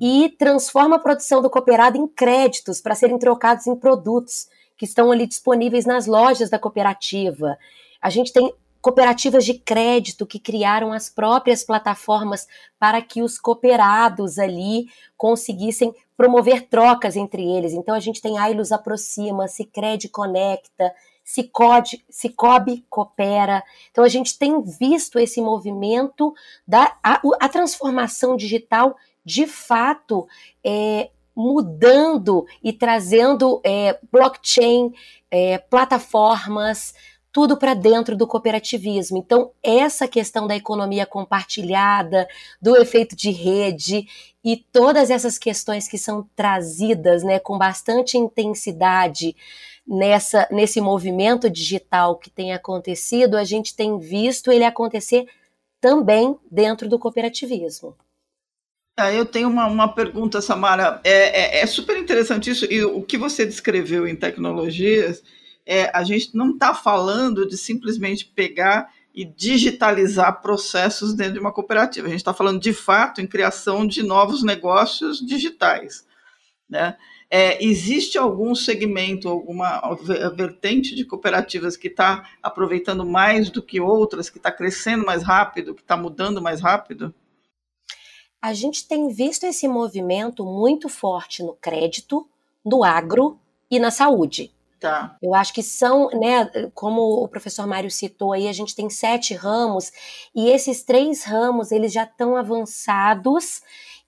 e 0.00 0.28
transforma 0.38 0.96
a 0.96 0.98
produção 0.98 1.40
do 1.40 1.50
cooperado 1.50 1.96
em 1.96 2.06
créditos 2.06 2.80
para 2.80 2.94
serem 2.94 3.18
trocados 3.18 3.66
em 3.66 3.76
produtos 3.76 4.48
que 4.76 4.84
estão 4.84 5.10
ali 5.10 5.26
disponíveis 5.26 5.86
nas 5.86 6.06
lojas 6.06 6.50
da 6.50 6.58
cooperativa. 6.58 7.56
A 8.00 8.10
gente 8.10 8.32
tem 8.32 8.52
cooperativas 8.80 9.46
de 9.46 9.54
crédito 9.54 10.26
que 10.26 10.38
criaram 10.38 10.92
as 10.92 11.08
próprias 11.08 11.64
plataformas 11.64 12.46
para 12.78 13.00
que 13.00 13.22
os 13.22 13.38
cooperados 13.38 14.38
ali 14.38 14.88
conseguissem 15.16 15.94
promover 16.16 16.68
trocas 16.68 17.16
entre 17.16 17.42
eles. 17.42 17.72
Então 17.72 17.94
a 17.94 18.00
gente 18.00 18.20
tem 18.20 18.36
Ailos 18.36 18.72
Aproxima, 18.72 19.48
Cicred 19.48 20.08
Conecta, 20.10 20.92
Cicode, 21.24 22.04
Cicobi 22.10 22.84
Coopera. 22.90 23.64
Então 23.90 24.04
a 24.04 24.08
gente 24.08 24.38
tem 24.38 24.60
visto 24.60 25.18
esse 25.18 25.40
movimento 25.40 26.34
da 26.68 26.94
a, 27.02 27.22
a 27.40 27.48
transformação 27.48 28.36
digital 28.36 28.94
de 29.24 29.46
fato 29.46 30.26
é, 30.62 31.10
mudando 31.34 32.46
e 32.62 32.72
trazendo 32.72 33.60
é, 33.64 33.98
blockchain, 34.10 34.92
é, 35.30 35.58
plataformas, 35.58 36.94
tudo 37.32 37.56
para 37.56 37.74
dentro 37.74 38.16
do 38.16 38.28
cooperativismo. 38.28 39.18
Então, 39.18 39.50
essa 39.60 40.06
questão 40.06 40.46
da 40.46 40.54
economia 40.54 41.04
compartilhada, 41.04 42.28
do 42.62 42.76
efeito 42.76 43.16
de 43.16 43.32
rede 43.32 44.06
e 44.44 44.56
todas 44.56 45.10
essas 45.10 45.36
questões 45.36 45.88
que 45.88 45.98
são 45.98 46.28
trazidas 46.36 47.24
né, 47.24 47.40
com 47.40 47.58
bastante 47.58 48.16
intensidade 48.16 49.34
nessa, 49.84 50.46
nesse 50.48 50.80
movimento 50.80 51.50
digital 51.50 52.16
que 52.16 52.30
tem 52.30 52.52
acontecido, 52.52 53.36
a 53.36 53.42
gente 53.42 53.74
tem 53.74 53.98
visto 53.98 54.52
ele 54.52 54.64
acontecer 54.64 55.26
também 55.80 56.38
dentro 56.48 56.88
do 56.88 57.00
cooperativismo. 57.00 57.96
Ah, 58.96 59.12
eu 59.12 59.26
tenho 59.26 59.48
uma, 59.48 59.66
uma 59.66 59.92
pergunta, 59.92 60.40
Samara. 60.40 61.00
É, 61.02 61.58
é, 61.58 61.62
é, 61.62 61.66
super 61.66 61.96
interessante 61.96 62.50
isso, 62.50 62.64
e 62.70 62.84
o 62.84 63.02
que 63.02 63.18
você 63.18 63.44
descreveu 63.44 64.06
em 64.06 64.14
tecnologias, 64.14 65.22
é, 65.66 65.90
a 65.92 66.04
gente 66.04 66.36
não 66.36 66.52
está 66.52 66.72
falando 66.72 67.46
de 67.46 67.56
simplesmente 67.56 68.24
pegar 68.24 68.92
e 69.12 69.24
digitalizar 69.24 70.40
processos 70.40 71.12
dentro 71.14 71.34
de 71.34 71.40
uma 71.40 71.52
cooperativa. 71.52 72.06
A 72.06 72.10
gente 72.10 72.20
está 72.20 72.34
falando, 72.34 72.60
de 72.60 72.72
fato, 72.72 73.20
em 73.20 73.26
criação 73.26 73.86
de 73.86 74.02
novos 74.02 74.44
negócios 74.44 75.24
digitais. 75.24 76.06
Né? 76.68 76.96
É, 77.28 77.64
existe 77.64 78.16
algum 78.16 78.54
segmento, 78.54 79.28
alguma 79.28 79.80
vertente 80.36 80.94
de 80.94 81.04
cooperativas 81.04 81.76
que 81.76 81.88
está 81.88 82.28
aproveitando 82.40 83.04
mais 83.04 83.50
do 83.50 83.62
que 83.62 83.80
outras, 83.80 84.30
que 84.30 84.38
está 84.38 84.52
crescendo 84.52 85.04
mais 85.04 85.22
rápido, 85.24 85.74
que 85.74 85.82
está 85.82 85.96
mudando 85.96 86.40
mais 86.40 86.60
rápido? 86.60 87.12
A 88.44 88.52
gente 88.52 88.86
tem 88.86 89.08
visto 89.08 89.44
esse 89.44 89.66
movimento 89.66 90.44
muito 90.44 90.86
forte 90.86 91.42
no 91.42 91.54
crédito, 91.54 92.28
no 92.62 92.84
agro 92.84 93.40
e 93.70 93.78
na 93.78 93.90
saúde. 93.90 94.52
Tá. 94.78 95.16
Eu 95.22 95.34
acho 95.34 95.54
que 95.54 95.62
são, 95.62 96.10
né, 96.10 96.50
como 96.74 97.24
o 97.24 97.26
professor 97.26 97.66
Mário 97.66 97.90
citou 97.90 98.34
aí, 98.34 98.46
a 98.46 98.52
gente 98.52 98.76
tem 98.76 98.90
sete 98.90 99.32
ramos 99.32 99.90
e 100.34 100.50
esses 100.50 100.82
três 100.82 101.24
ramos 101.24 101.72
eles 101.72 101.90
já 101.90 102.02
estão 102.02 102.36
avançados 102.36 103.62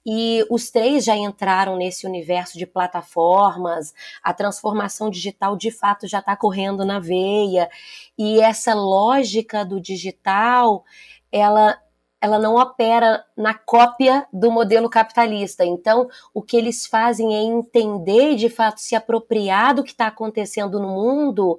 e 0.05 0.45
os 0.51 0.69
três 0.69 1.03
já 1.03 1.17
entraram 1.17 1.75
nesse 1.75 2.07
universo 2.07 2.59
de 2.59 2.67
plataformas, 2.67 3.95
a 4.23 4.35
transformação 4.35 5.09
digital 5.09 5.57
de 5.57 5.71
fato 5.71 6.07
já 6.07 6.19
está 6.19 6.37
correndo 6.37 6.85
na 6.85 6.99
veia 7.01 7.71
e 8.19 8.39
essa 8.39 8.75
lógica 8.75 9.65
do 9.65 9.81
digital 9.81 10.85
ela 11.33 11.81
ela 12.27 12.39
não 12.39 12.57
opera 12.57 13.25
na 13.37 13.55
cópia 13.55 14.27
do 14.33 14.51
modelo 14.51 14.91
capitalista. 14.91 15.65
Então, 15.65 16.09
o 16.35 16.43
que 16.43 16.57
eles 16.57 16.85
fazem 16.85 17.35
é 17.35 17.43
entender 17.43 18.33
e, 18.33 18.37
de 18.37 18.49
fato, 18.49 18.81
se 18.81 18.97
apropriar 18.97 19.75
do 19.75 19.85
que 19.85 19.93
está 19.93 20.09
acontecendo 20.09 20.81
no 20.81 20.89
mundo 20.89 21.59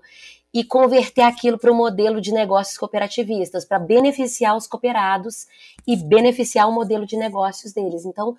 e 0.54 0.64
converter 0.64 1.22
aquilo 1.22 1.58
para 1.58 1.72
o 1.72 1.76
modelo 1.76 2.20
de 2.20 2.34
negócios 2.34 2.78
cooperativistas, 2.78 3.64
para 3.64 3.80
beneficiar 3.80 4.58
os 4.58 4.68
cooperados 4.68 5.48
e 5.88 5.96
beneficiar 5.96 6.68
o 6.68 6.74
modelo 6.74 7.06
de 7.06 7.16
negócios 7.16 7.72
deles. 7.72 8.06
Então, 8.06 8.36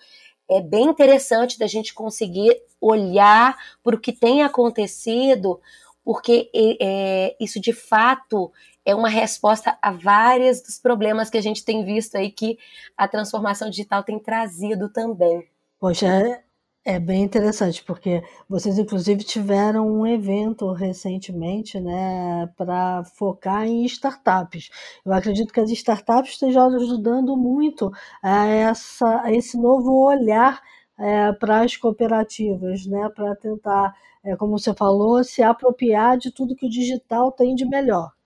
é 0.50 0.60
bem 0.60 0.84
interessante 0.84 1.58
da 1.58 1.66
gente 1.66 1.94
conseguir 1.94 2.60
olhar 2.80 3.56
para 3.82 3.96
o 3.96 4.00
que 4.00 4.12
tem 4.12 4.42
acontecido, 4.42 5.60
porque 6.04 6.50
é, 6.54 7.36
isso 7.40 7.60
de 7.60 7.72
fato 7.72 8.52
é 8.88 8.94
uma 8.94 9.10
resposta 9.10 9.76
a 9.82 9.90
vários 9.92 10.62
dos 10.62 10.78
problemas 10.78 11.28
que 11.28 11.36
a 11.36 11.42
gente 11.42 11.62
tem 11.62 11.84
visto 11.84 12.16
aí 12.16 12.30
que 12.30 12.58
a 12.96 13.06
transformação 13.06 13.68
digital 13.68 14.02
tem 14.02 14.18
trazido 14.18 14.88
também. 14.88 15.46
Poxa, 15.78 16.06
é, 16.06 16.42
é 16.86 16.98
bem 16.98 17.22
interessante, 17.22 17.84
porque 17.84 18.22
vocês 18.48 18.78
inclusive 18.78 19.22
tiveram 19.24 19.86
um 19.86 20.06
evento 20.06 20.72
recentemente, 20.72 21.78
né, 21.78 22.48
para 22.56 23.04
focar 23.04 23.66
em 23.66 23.84
startups. 23.84 24.70
Eu 25.04 25.12
acredito 25.12 25.52
que 25.52 25.60
as 25.60 25.70
startups 25.70 26.32
estejam 26.32 26.74
ajudando 26.74 27.36
muito 27.36 27.92
a, 28.22 28.46
essa, 28.46 29.20
a 29.20 29.30
esse 29.30 29.58
novo 29.58 30.02
olhar 30.02 30.62
é, 30.98 31.30
para 31.34 31.60
as 31.60 31.76
cooperativas, 31.76 32.86
né, 32.86 33.06
para 33.14 33.36
tentar, 33.36 33.94
é, 34.24 34.34
como 34.34 34.58
você 34.58 34.72
falou, 34.72 35.22
se 35.22 35.42
apropriar 35.42 36.16
de 36.16 36.30
tudo 36.32 36.56
que 36.56 36.64
o 36.64 36.70
digital 36.70 37.30
tem 37.30 37.54
de 37.54 37.66
melhor. 37.66 38.16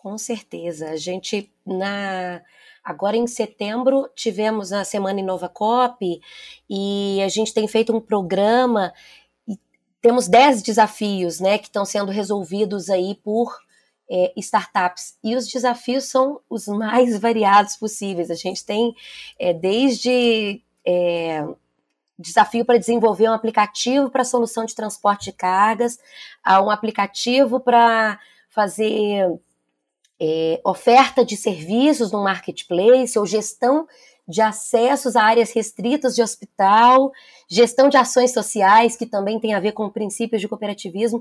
Com 0.00 0.16
certeza. 0.16 0.88
A 0.88 0.96
gente, 0.96 1.52
na 1.66 2.40
agora 2.82 3.18
em 3.18 3.26
setembro, 3.26 4.08
tivemos 4.16 4.72
a 4.72 4.82
Semana 4.82 5.20
Inova 5.20 5.46
Cop 5.46 6.20
e 6.70 7.20
a 7.22 7.28
gente 7.28 7.52
tem 7.52 7.68
feito 7.68 7.94
um 7.94 8.00
programa 8.00 8.94
e 9.46 9.58
temos 10.00 10.26
10 10.26 10.62
desafios 10.62 11.38
né, 11.38 11.58
que 11.58 11.66
estão 11.66 11.84
sendo 11.84 12.10
resolvidos 12.10 12.88
aí 12.88 13.14
por 13.22 13.54
é, 14.10 14.32
startups. 14.38 15.18
E 15.22 15.36
os 15.36 15.46
desafios 15.46 16.04
são 16.04 16.40
os 16.48 16.66
mais 16.66 17.18
variados 17.20 17.76
possíveis. 17.76 18.30
A 18.30 18.34
gente 18.34 18.64
tem 18.64 18.96
é, 19.38 19.52
desde. 19.52 20.62
É, 20.82 21.44
desafio 22.18 22.66
para 22.66 22.78
desenvolver 22.78 23.30
um 23.30 23.32
aplicativo 23.32 24.10
para 24.10 24.24
solução 24.24 24.66
de 24.66 24.74
transporte 24.74 25.26
de 25.26 25.32
cargas, 25.32 25.98
a 26.44 26.60
um 26.60 26.68
aplicativo 26.68 27.58
para 27.58 28.18
fazer 28.50 29.40
é, 30.20 30.60
oferta 30.64 31.24
de 31.24 31.36
serviços 31.36 32.12
no 32.12 32.22
marketplace 32.22 33.18
ou 33.18 33.24
gestão 33.24 33.86
de 34.28 34.40
acessos 34.40 35.16
a 35.16 35.24
áreas 35.24 35.50
restritas 35.50 36.14
de 36.14 36.22
hospital, 36.22 37.10
gestão 37.48 37.88
de 37.88 37.96
ações 37.96 38.32
sociais, 38.32 38.94
que 38.94 39.06
também 39.06 39.40
tem 39.40 39.54
a 39.54 39.60
ver 39.60 39.72
com 39.72 39.90
princípios 39.90 40.40
de 40.40 40.46
cooperativismo. 40.46 41.20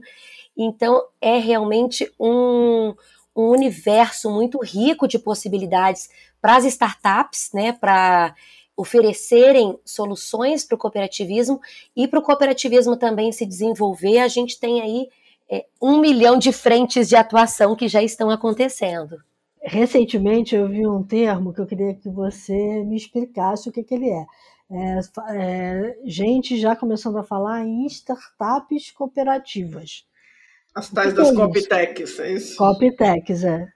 Então, 0.56 1.03
é 1.20 1.39
realmente 1.39 2.12
um, 2.20 2.94
um 3.36 3.50
universo 3.50 4.29
muito 4.29 4.60
rico 4.63 5.08
de 5.08 5.18
possibilidades 5.18 6.10
para 6.41 6.58
as 6.58 6.65
startups, 6.65 7.50
né, 7.53 7.72
para 7.72 8.36
oferecerem 8.77 9.77
soluções 9.84 10.63
para 10.63 10.75
o 10.75 10.77
cooperativismo 10.77 11.60
e 11.96 12.08
para 12.08 12.20
o 12.20 12.22
cooperativismo 12.22 12.96
também 12.96 13.32
se 13.32 13.46
desenvolver. 13.46 14.20
A 14.20 14.27
gente 14.27 14.60
tem 14.60 14.82
aí 14.82 15.10
é, 15.50 15.65
um 15.82 16.00
milhão 16.00 16.38
de 16.38 16.51
frentes 16.51 17.10
de 17.10 17.15
atuação 17.15 17.75
que 17.75 17.88
já 17.88 18.03
estão 18.03 18.29
acontecendo. 18.29 19.18
Recentemente 19.62 20.56
eu 20.56 20.70
vi 20.70 20.88
um 20.88 21.03
termo 21.03 21.53
que 21.53 21.60
eu 21.60 21.65
queria 21.65 21.94
que 21.94 22.10
você 22.10 22.84
me 22.84 22.96
explicasse 22.96 23.68
o 23.68 23.72
que, 23.72 23.84
que 23.84 23.96
ele 23.96 24.10
é. 24.10 24.25
É, 24.72 25.00
é. 25.36 25.98
gente 26.06 26.60
já 26.60 26.75
começando 26.75 27.18
a 27.18 27.24
falar 27.24 27.65
em 27.65 27.86
startups 27.88 28.91
cooperativas. 28.91 30.06
As 30.75 30.89
tais 30.89 31.13
das 31.13 31.29
é 31.29 31.34
Coptechs, 31.34 32.20
é 32.20 32.32
isso? 32.34 32.56
Coptechs, 32.56 33.44
é. 33.44 33.68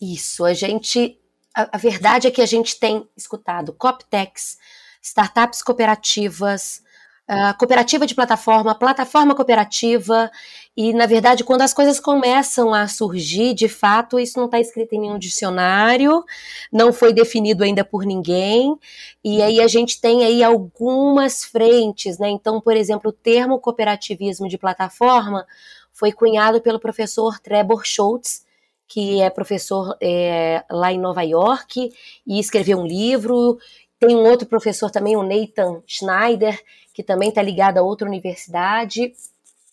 Isso, 0.00 0.44
a 0.44 0.52
gente. 0.52 1.18
A, 1.54 1.76
a, 1.76 1.78
verdade 1.78 2.26
é 2.26 2.30
que 2.30 2.42
a 2.42 2.46
gente 2.46 2.78
tem 2.78 3.08
escutado 3.16 3.72
Coptechs, 3.72 4.58
startups 5.00 5.62
cooperativas, 5.62 6.82
uh, 7.30 7.56
cooperativa 7.58 8.06
de 8.06 8.14
plataforma, 8.14 8.74
plataforma 8.74 9.34
cooperativa, 9.34 10.30
e 10.76 10.92
na 10.92 11.06
verdade, 11.06 11.44
quando 11.44 11.62
as 11.62 11.74
coisas 11.74 12.00
começam 12.00 12.72
a 12.72 12.88
surgir, 12.88 13.54
de 13.54 13.68
fato, 13.68 14.18
isso 14.18 14.38
não 14.38 14.46
está 14.46 14.58
escrito 14.58 14.94
em 14.94 15.00
nenhum 15.00 15.18
dicionário, 15.18 16.24
não 16.72 16.92
foi 16.92 17.12
definido 17.12 17.62
ainda 17.62 17.84
por 17.84 18.04
ninguém, 18.04 18.76
e 19.22 19.42
aí 19.42 19.60
a 19.60 19.68
gente 19.68 20.00
tem 20.00 20.24
aí 20.24 20.42
algumas 20.42 21.44
frentes, 21.44 22.18
né? 22.18 22.28
Então, 22.30 22.60
por 22.60 22.76
exemplo, 22.76 23.10
o 23.10 23.12
termo 23.12 23.58
cooperativismo 23.58 24.48
de 24.48 24.56
plataforma 24.56 25.46
foi 25.92 26.10
cunhado 26.10 26.60
pelo 26.60 26.80
professor 26.80 27.38
Trevor 27.38 27.84
Schultz, 27.84 28.44
que 28.88 29.22
é 29.22 29.30
professor 29.30 29.96
é, 30.02 30.64
lá 30.70 30.92
em 30.92 30.98
Nova 30.98 31.22
York 31.22 31.90
e 32.26 32.38
escreveu 32.38 32.78
um 32.78 32.86
livro. 32.86 33.58
Tem 33.98 34.14
um 34.14 34.28
outro 34.28 34.46
professor 34.46 34.90
também, 34.90 35.16
o 35.16 35.22
Nathan 35.22 35.82
Schneider, 35.86 36.60
que 36.92 37.02
também 37.02 37.28
está 37.28 37.42
ligado 37.42 37.78
a 37.78 37.82
outra 37.82 38.06
universidade. 38.06 39.12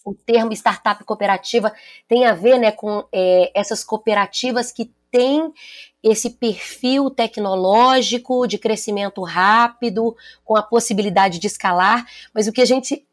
O 0.06 0.14
termo 0.14 0.54
startup 0.54 1.04
cooperativa 1.04 1.74
tem 2.08 2.26
a 2.26 2.34
ver 2.34 2.58
né, 2.58 2.72
com 2.72 3.06
é, 3.12 3.52
essas 3.54 3.84
cooperativas 3.84 4.72
que 4.72 4.92
têm 5.12 5.54
esse 6.02 6.30
perfil 6.30 7.10
tecnológico 7.10 8.48
de 8.48 8.58
crescimento 8.58 9.22
rápido, 9.24 10.16
com 10.46 10.56
a 10.56 10.64
possibilidade 10.64 11.40
de 11.40 11.48
escalar, 11.48 12.06
mas 12.34 12.48
o 12.48 12.54
que 12.54 12.62
a 12.62 12.66
gente 12.66 13.06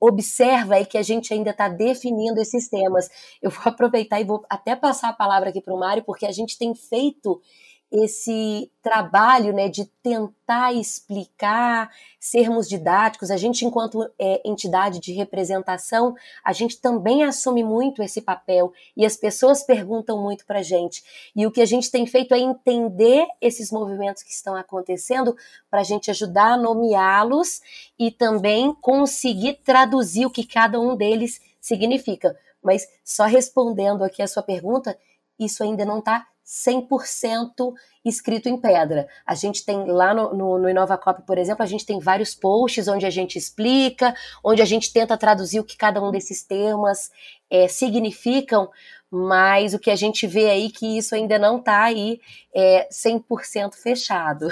observa 0.00 0.76
é 0.76 0.84
que 0.84 0.96
a 0.96 1.02
gente 1.02 1.34
ainda 1.34 1.50
está 1.50 1.68
definindo 1.68 2.40
esses 2.40 2.68
temas. 2.68 3.10
Eu 3.42 3.50
vou 3.50 3.62
aproveitar 3.66 4.20
e 4.20 4.24
vou 4.24 4.44
até 4.48 4.76
passar 4.76 5.08
a 5.08 5.12
palavra 5.12 5.50
aqui 5.50 5.60
para 5.60 5.74
o 5.74 5.78
Mário, 5.78 6.04
porque 6.04 6.26
a 6.26 6.32
gente 6.32 6.56
tem 6.56 6.74
feito 6.74 7.40
esse 7.90 8.70
trabalho 8.82 9.52
né, 9.52 9.68
de 9.68 9.86
tentar 10.02 10.74
explicar, 10.74 11.90
sermos 12.20 12.68
didáticos. 12.68 13.30
A 13.30 13.36
gente, 13.36 13.64
enquanto 13.64 14.08
é, 14.18 14.42
entidade 14.44 15.00
de 15.00 15.12
representação, 15.12 16.14
a 16.44 16.52
gente 16.52 16.80
também 16.80 17.24
assume 17.24 17.64
muito 17.64 18.02
esse 18.02 18.20
papel 18.20 18.72
e 18.96 19.06
as 19.06 19.16
pessoas 19.16 19.62
perguntam 19.62 20.22
muito 20.22 20.44
para 20.44 20.58
a 20.58 20.62
gente. 20.62 21.02
E 21.34 21.46
o 21.46 21.50
que 21.50 21.62
a 21.62 21.66
gente 21.66 21.90
tem 21.90 22.06
feito 22.06 22.34
é 22.34 22.38
entender 22.38 23.26
esses 23.40 23.72
movimentos 23.72 24.22
que 24.22 24.30
estão 24.30 24.54
acontecendo 24.54 25.34
para 25.70 25.80
a 25.80 25.84
gente 25.84 26.10
ajudar 26.10 26.52
a 26.52 26.56
nomeá-los 26.58 27.62
e 27.98 28.10
também 28.10 28.74
conseguir 28.80 29.60
traduzir 29.64 30.26
o 30.26 30.30
que 30.30 30.46
cada 30.46 30.78
um 30.78 30.94
deles 30.94 31.40
significa. 31.60 32.36
Mas 32.62 32.86
só 33.04 33.24
respondendo 33.24 34.04
aqui 34.04 34.20
a 34.20 34.26
sua 34.26 34.42
pergunta, 34.42 34.98
isso 35.38 35.62
ainda 35.62 35.84
não 35.84 36.00
está 36.00 36.26
100% 36.48 37.74
escrito 38.02 38.48
em 38.48 38.56
pedra. 38.56 39.06
A 39.26 39.34
gente 39.34 39.64
tem 39.64 39.84
lá 39.84 40.14
no, 40.14 40.32
no, 40.32 40.58
no 40.58 40.70
InovaCop, 40.70 41.22
por 41.22 41.36
exemplo, 41.36 41.62
a 41.62 41.66
gente 41.66 41.84
tem 41.84 42.00
vários 42.00 42.34
posts 42.34 42.88
onde 42.88 43.04
a 43.04 43.10
gente 43.10 43.36
explica, 43.36 44.14
onde 44.42 44.62
a 44.62 44.64
gente 44.64 44.90
tenta 44.90 45.18
traduzir 45.18 45.60
o 45.60 45.64
que 45.64 45.76
cada 45.76 46.02
um 46.02 46.10
desses 46.10 46.42
termos 46.42 47.10
é, 47.50 47.68
significam, 47.68 48.70
mas 49.10 49.74
o 49.74 49.78
que 49.78 49.90
a 49.90 49.96
gente 49.96 50.26
vê 50.26 50.48
aí 50.48 50.70
que 50.70 50.96
isso 50.96 51.14
ainda 51.14 51.38
não 51.38 51.58
está 51.58 51.82
aí 51.82 52.18
é, 52.54 52.88
100% 52.90 53.74
fechado. 53.74 54.48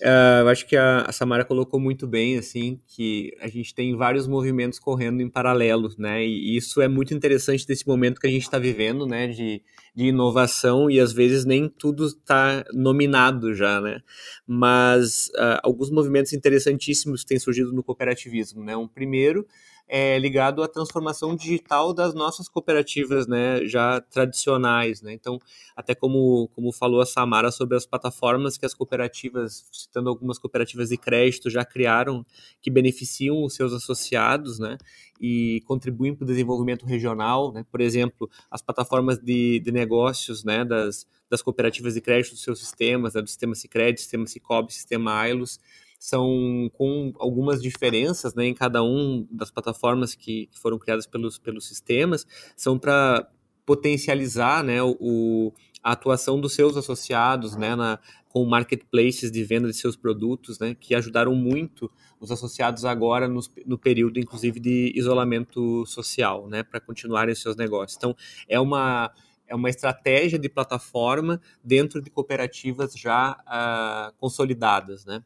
Uh, 0.00 0.40
eu 0.42 0.48
acho 0.48 0.66
que 0.66 0.76
a, 0.76 1.02
a, 1.02 1.12
Samara 1.12 1.44
colocou 1.44 1.78
muito 1.78 2.06
bem, 2.06 2.36
assim, 2.36 2.80
que 2.86 3.32
a 3.40 3.48
gente 3.48 3.74
tem 3.74 3.96
vários 3.96 4.26
movimentos 4.26 4.78
correndo 4.78 5.20
em 5.20 5.28
paralelo, 5.28 5.90
né? 5.98 6.24
E 6.24 6.56
isso 6.56 6.80
é 6.80 6.88
muito 6.88 7.14
interessante 7.14 7.66
desse 7.66 7.86
momento 7.86 8.20
que 8.20 8.26
a 8.26 8.30
gente 8.30 8.42
está 8.42 8.58
vivendo, 8.58 9.06
né? 9.06 9.28
De, 9.28 9.62
de 9.94 10.04
inovação 10.06 10.90
e 10.90 10.98
às 10.98 11.12
vezes 11.12 11.44
nem 11.44 11.68
tudo 11.68 12.06
está 12.06 12.64
nominado 12.72 13.54
já, 13.54 13.80
né? 13.80 14.00
Mas 14.46 15.28
uh, 15.36 15.60
alguns 15.62 15.90
movimentos 15.90 16.32
interessantíssimos 16.32 17.24
têm 17.24 17.38
surgido 17.38 17.72
no 17.72 17.82
cooperativismo, 17.82 18.64
né? 18.64 18.76
Um 18.76 18.88
primeiro 18.88 19.46
é, 19.86 20.18
ligado 20.18 20.62
à 20.62 20.68
transformação 20.68 21.36
digital 21.36 21.92
das 21.92 22.14
nossas 22.14 22.48
cooperativas, 22.48 23.26
né, 23.26 23.64
já 23.66 24.00
tradicionais, 24.00 25.02
né? 25.02 25.12
Então, 25.12 25.38
até 25.76 25.94
como, 25.94 26.48
como 26.54 26.72
falou 26.72 27.00
a 27.00 27.06
Samara 27.06 27.50
sobre 27.50 27.76
as 27.76 27.84
plataformas 27.84 28.56
que 28.56 28.64
as 28.64 28.72
cooperativas, 28.72 29.66
citando 29.70 30.08
algumas 30.08 30.38
cooperativas 30.38 30.88
de 30.88 30.96
crédito, 30.96 31.50
já 31.50 31.64
criaram, 31.64 32.24
que 32.62 32.70
beneficiam 32.70 33.44
os 33.44 33.54
seus 33.54 33.72
associados, 33.72 34.58
né? 34.58 34.78
E 35.20 35.62
contribuem 35.66 36.14
para 36.14 36.24
o 36.24 36.26
desenvolvimento 36.26 36.86
regional, 36.86 37.52
né? 37.52 37.64
Por 37.70 37.80
exemplo, 37.80 38.28
as 38.50 38.62
plataformas 38.62 39.18
de, 39.18 39.60
de 39.60 39.70
negócios, 39.70 40.44
né, 40.44 40.64
das, 40.64 41.06
das 41.28 41.42
cooperativas 41.42 41.94
de 41.94 42.00
crédito 42.00 42.32
dos 42.32 42.42
seus 42.42 42.58
sistemas, 42.58 43.14
né, 43.14 43.20
do 43.20 43.28
sistema 43.28 43.54
Sicredi, 43.54 44.00
sistema 44.00 44.26
Cicobi, 44.26 44.72
sistema 44.72 45.12
Ailos, 45.14 45.58
são 45.98 46.70
com 46.74 47.12
algumas 47.18 47.62
diferenças 47.62 48.34
né, 48.34 48.46
em 48.46 48.54
cada 48.54 48.82
um 48.82 49.26
das 49.30 49.50
plataformas 49.50 50.14
que, 50.14 50.46
que 50.46 50.58
foram 50.58 50.78
criadas 50.78 51.06
pelos, 51.06 51.38
pelos 51.38 51.66
sistemas, 51.66 52.26
são 52.56 52.78
para 52.78 53.28
potencializar 53.64 54.62
né, 54.62 54.82
o, 54.82 55.52
a 55.82 55.92
atuação 55.92 56.40
dos 56.40 56.54
seus 56.54 56.76
associados 56.76 57.56
né, 57.56 57.74
na, 57.74 57.98
com 58.34 58.44
marketplaces 58.44 59.30
de 59.30 59.44
venda 59.44 59.68
de 59.68 59.76
seus 59.76 59.96
produtos, 59.96 60.58
né, 60.58 60.74
que 60.74 60.94
ajudaram 60.94 61.34
muito 61.34 61.90
os 62.18 62.32
associados 62.32 62.84
agora 62.84 63.28
no, 63.28 63.40
no 63.64 63.78
período, 63.78 64.18
inclusive, 64.18 64.58
de 64.58 64.92
isolamento 64.96 65.86
social, 65.86 66.48
né, 66.48 66.62
para 66.62 66.80
continuarem 66.80 67.34
seus 67.34 67.54
negócios. 67.54 67.96
Então, 67.96 68.16
é 68.48 68.58
uma, 68.58 69.12
é 69.46 69.54
uma 69.54 69.70
estratégia 69.70 70.38
de 70.38 70.48
plataforma 70.48 71.40
dentro 71.62 72.02
de 72.02 72.10
cooperativas 72.10 72.94
já 72.94 73.38
uh, 73.46 74.16
consolidadas, 74.18 75.04
né. 75.04 75.22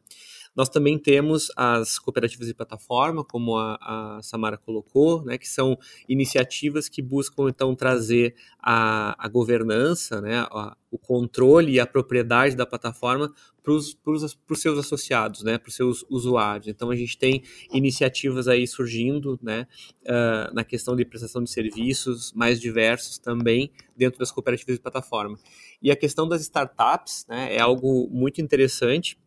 Nós 0.55 0.69
também 0.69 0.97
temos 0.97 1.51
as 1.55 1.97
cooperativas 1.99 2.47
de 2.47 2.53
plataforma, 2.53 3.23
como 3.23 3.57
a, 3.57 3.77
a 4.17 4.21
Samara 4.21 4.57
colocou, 4.57 5.23
né, 5.23 5.37
que 5.37 5.47
são 5.47 5.77
iniciativas 6.07 6.89
que 6.89 7.01
buscam 7.01 7.49
então 7.49 7.75
trazer 7.75 8.35
a, 8.59 9.15
a 9.17 9.27
governança, 9.27 10.21
né, 10.21 10.39
a, 10.51 10.75
o 10.91 10.97
controle 10.97 11.73
e 11.73 11.79
a 11.79 11.85
propriedade 11.85 12.55
da 12.55 12.65
plataforma 12.65 13.31
para 13.63 13.73
os 13.73 14.61
seus 14.61 14.79
associados, 14.79 15.43
né, 15.43 15.57
para 15.57 15.69
os 15.69 15.75
seus 15.75 16.03
usuários. 16.09 16.67
Então 16.67 16.89
a 16.89 16.95
gente 16.95 17.17
tem 17.17 17.43
iniciativas 17.71 18.47
aí 18.47 18.65
surgindo, 18.67 19.39
né, 19.41 19.67
uh, 20.03 20.53
na 20.53 20.63
questão 20.63 20.95
de 20.95 21.05
prestação 21.05 21.43
de 21.43 21.51
serviços 21.51 22.33
mais 22.33 22.59
diversos 22.59 23.17
também 23.17 23.71
dentro 23.95 24.19
das 24.19 24.31
cooperativas 24.31 24.75
de 24.75 24.81
plataforma. 24.81 25.37
E 25.81 25.91
a 25.91 25.95
questão 25.95 26.27
das 26.27 26.41
startups, 26.41 27.25
né, 27.29 27.55
é 27.55 27.61
algo 27.61 28.09
muito 28.11 28.41
interessante 28.41 29.17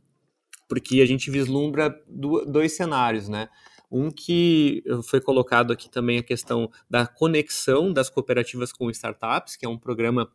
porque 0.73 1.03
a 1.03 1.07
gente 1.07 1.31
vislumbra 1.31 1.95
dois 2.09 2.75
cenários, 2.75 3.29
né? 3.29 3.51
Um 3.91 4.11
que 4.11 4.83
foi 5.05 5.21
colocado 5.21 5.71
aqui 5.71 5.87
também 5.87 6.19
a 6.19 6.23
questão 6.23 6.71
da 6.89 7.07
conexão 7.07 7.93
das 7.93 8.09
cooperativas 8.09 8.73
com 8.73 8.89
startups, 8.89 9.55
que 9.55 9.67
é 9.67 9.69
um 9.69 9.77
programa 9.77 10.33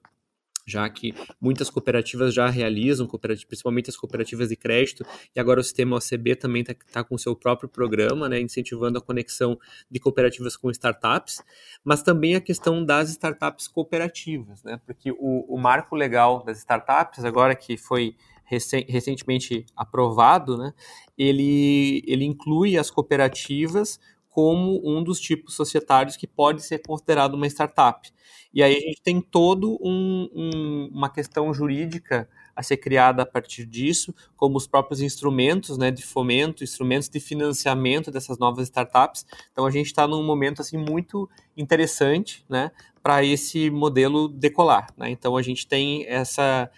já 0.64 0.88
que 0.90 1.12
muitas 1.42 1.72
cooperativas 1.72 2.36
já 2.36 2.48
realizam, 2.50 3.08
principalmente 3.48 3.90
as 3.90 3.98
cooperativas 3.98 4.50
de 4.50 4.56
crédito, 4.56 5.04
e 5.36 5.40
agora 5.40 5.60
o 5.60 5.64
sistema 5.64 5.96
OCB 5.96 6.36
também 6.36 6.62
está 6.62 6.76
tá 6.92 7.04
com 7.04 7.16
o 7.16 7.20
seu 7.20 7.36
próprio 7.36 7.68
programa, 7.68 8.30
né, 8.30 8.40
incentivando 8.40 9.00
a 9.00 9.02
conexão 9.02 9.58
de 9.90 10.00
cooperativas 10.00 10.56
com 10.56 10.70
startups, 10.70 11.42
mas 11.84 12.04
também 12.04 12.36
a 12.36 12.42
questão 12.42 12.86
das 12.86 13.10
startups 13.10 13.68
cooperativas, 13.68 14.64
né, 14.64 14.80
porque 14.86 15.10
o, 15.12 15.52
o 15.52 15.58
marco 15.58 15.96
legal 15.96 16.44
das 16.44 16.60
startups, 16.60 17.26
agora 17.26 17.56
que 17.56 17.76
foi 17.76 18.16
recentemente 18.50 19.66
aprovado, 19.76 20.58
né, 20.58 20.74
ele, 21.18 22.04
ele 22.08 22.26
inclui 22.26 22.78
as 22.78 22.90
cooperativas 22.90 24.00
como 24.30 24.80
um 24.86 25.04
dos 25.04 25.20
tipos 25.20 25.56
societários 25.56 26.16
que 26.16 26.28
pode 26.28 26.62
ser 26.62 26.80
considerado 26.80 27.34
uma 27.34 27.48
startup. 27.48 28.12
E 28.54 28.62
aí 28.62 28.76
a 28.76 28.80
gente 28.80 29.02
tem 29.02 29.20
todo 29.20 29.78
um, 29.82 30.30
um, 30.34 30.90
uma 30.94 31.10
questão 31.10 31.52
jurídica 31.54 32.30
a 32.56 32.64
ser 32.64 32.78
criada 32.78 33.22
a 33.22 33.26
partir 33.26 33.66
disso, 33.66 34.14
como 34.36 34.58
os 34.58 34.66
próprios 34.66 35.00
instrumentos 35.00 35.78
né, 35.78 35.92
de 35.92 36.04
fomento, 36.04 36.64
instrumentos 36.64 37.08
de 37.08 37.20
financiamento 37.20 38.10
dessas 38.10 38.40
novas 38.40 38.68
startups. 38.68 39.26
Então 39.52 39.66
a 39.66 39.70
gente 39.70 39.88
está 39.88 40.08
num 40.08 40.24
momento 40.24 40.62
assim 40.62 40.78
muito 40.78 41.30
interessante 41.56 42.44
né, 42.50 42.72
para 43.04 43.24
esse 43.24 43.70
modelo 43.70 44.28
decolar. 44.28 44.88
Né? 44.98 45.12
Então 45.12 45.38
a 45.38 45.42
gente 45.44 45.68
tem 45.68 46.06
essa 46.08 46.70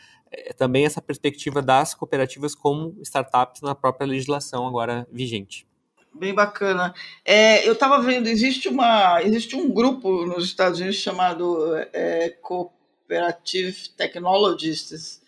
também 0.58 0.86
essa 0.86 1.02
perspectiva 1.02 1.62
das 1.62 1.94
cooperativas 1.94 2.54
como 2.54 2.96
startups 3.02 3.62
na 3.62 3.74
própria 3.74 4.08
legislação 4.08 4.68
agora 4.68 5.08
vigente. 5.12 5.68
Bem 6.14 6.34
bacana. 6.34 6.94
É, 7.24 7.68
eu 7.68 7.74
estava 7.74 8.02
vendo, 8.02 8.28
existe, 8.28 8.68
uma, 8.68 9.22
existe 9.24 9.56
um 9.56 9.72
grupo 9.72 10.26
nos 10.26 10.46
Estados 10.46 10.80
Unidos 10.80 10.98
chamado 10.98 11.76
é, 11.94 12.30
Cooperative 12.42 13.90
Technologists, 13.96 15.22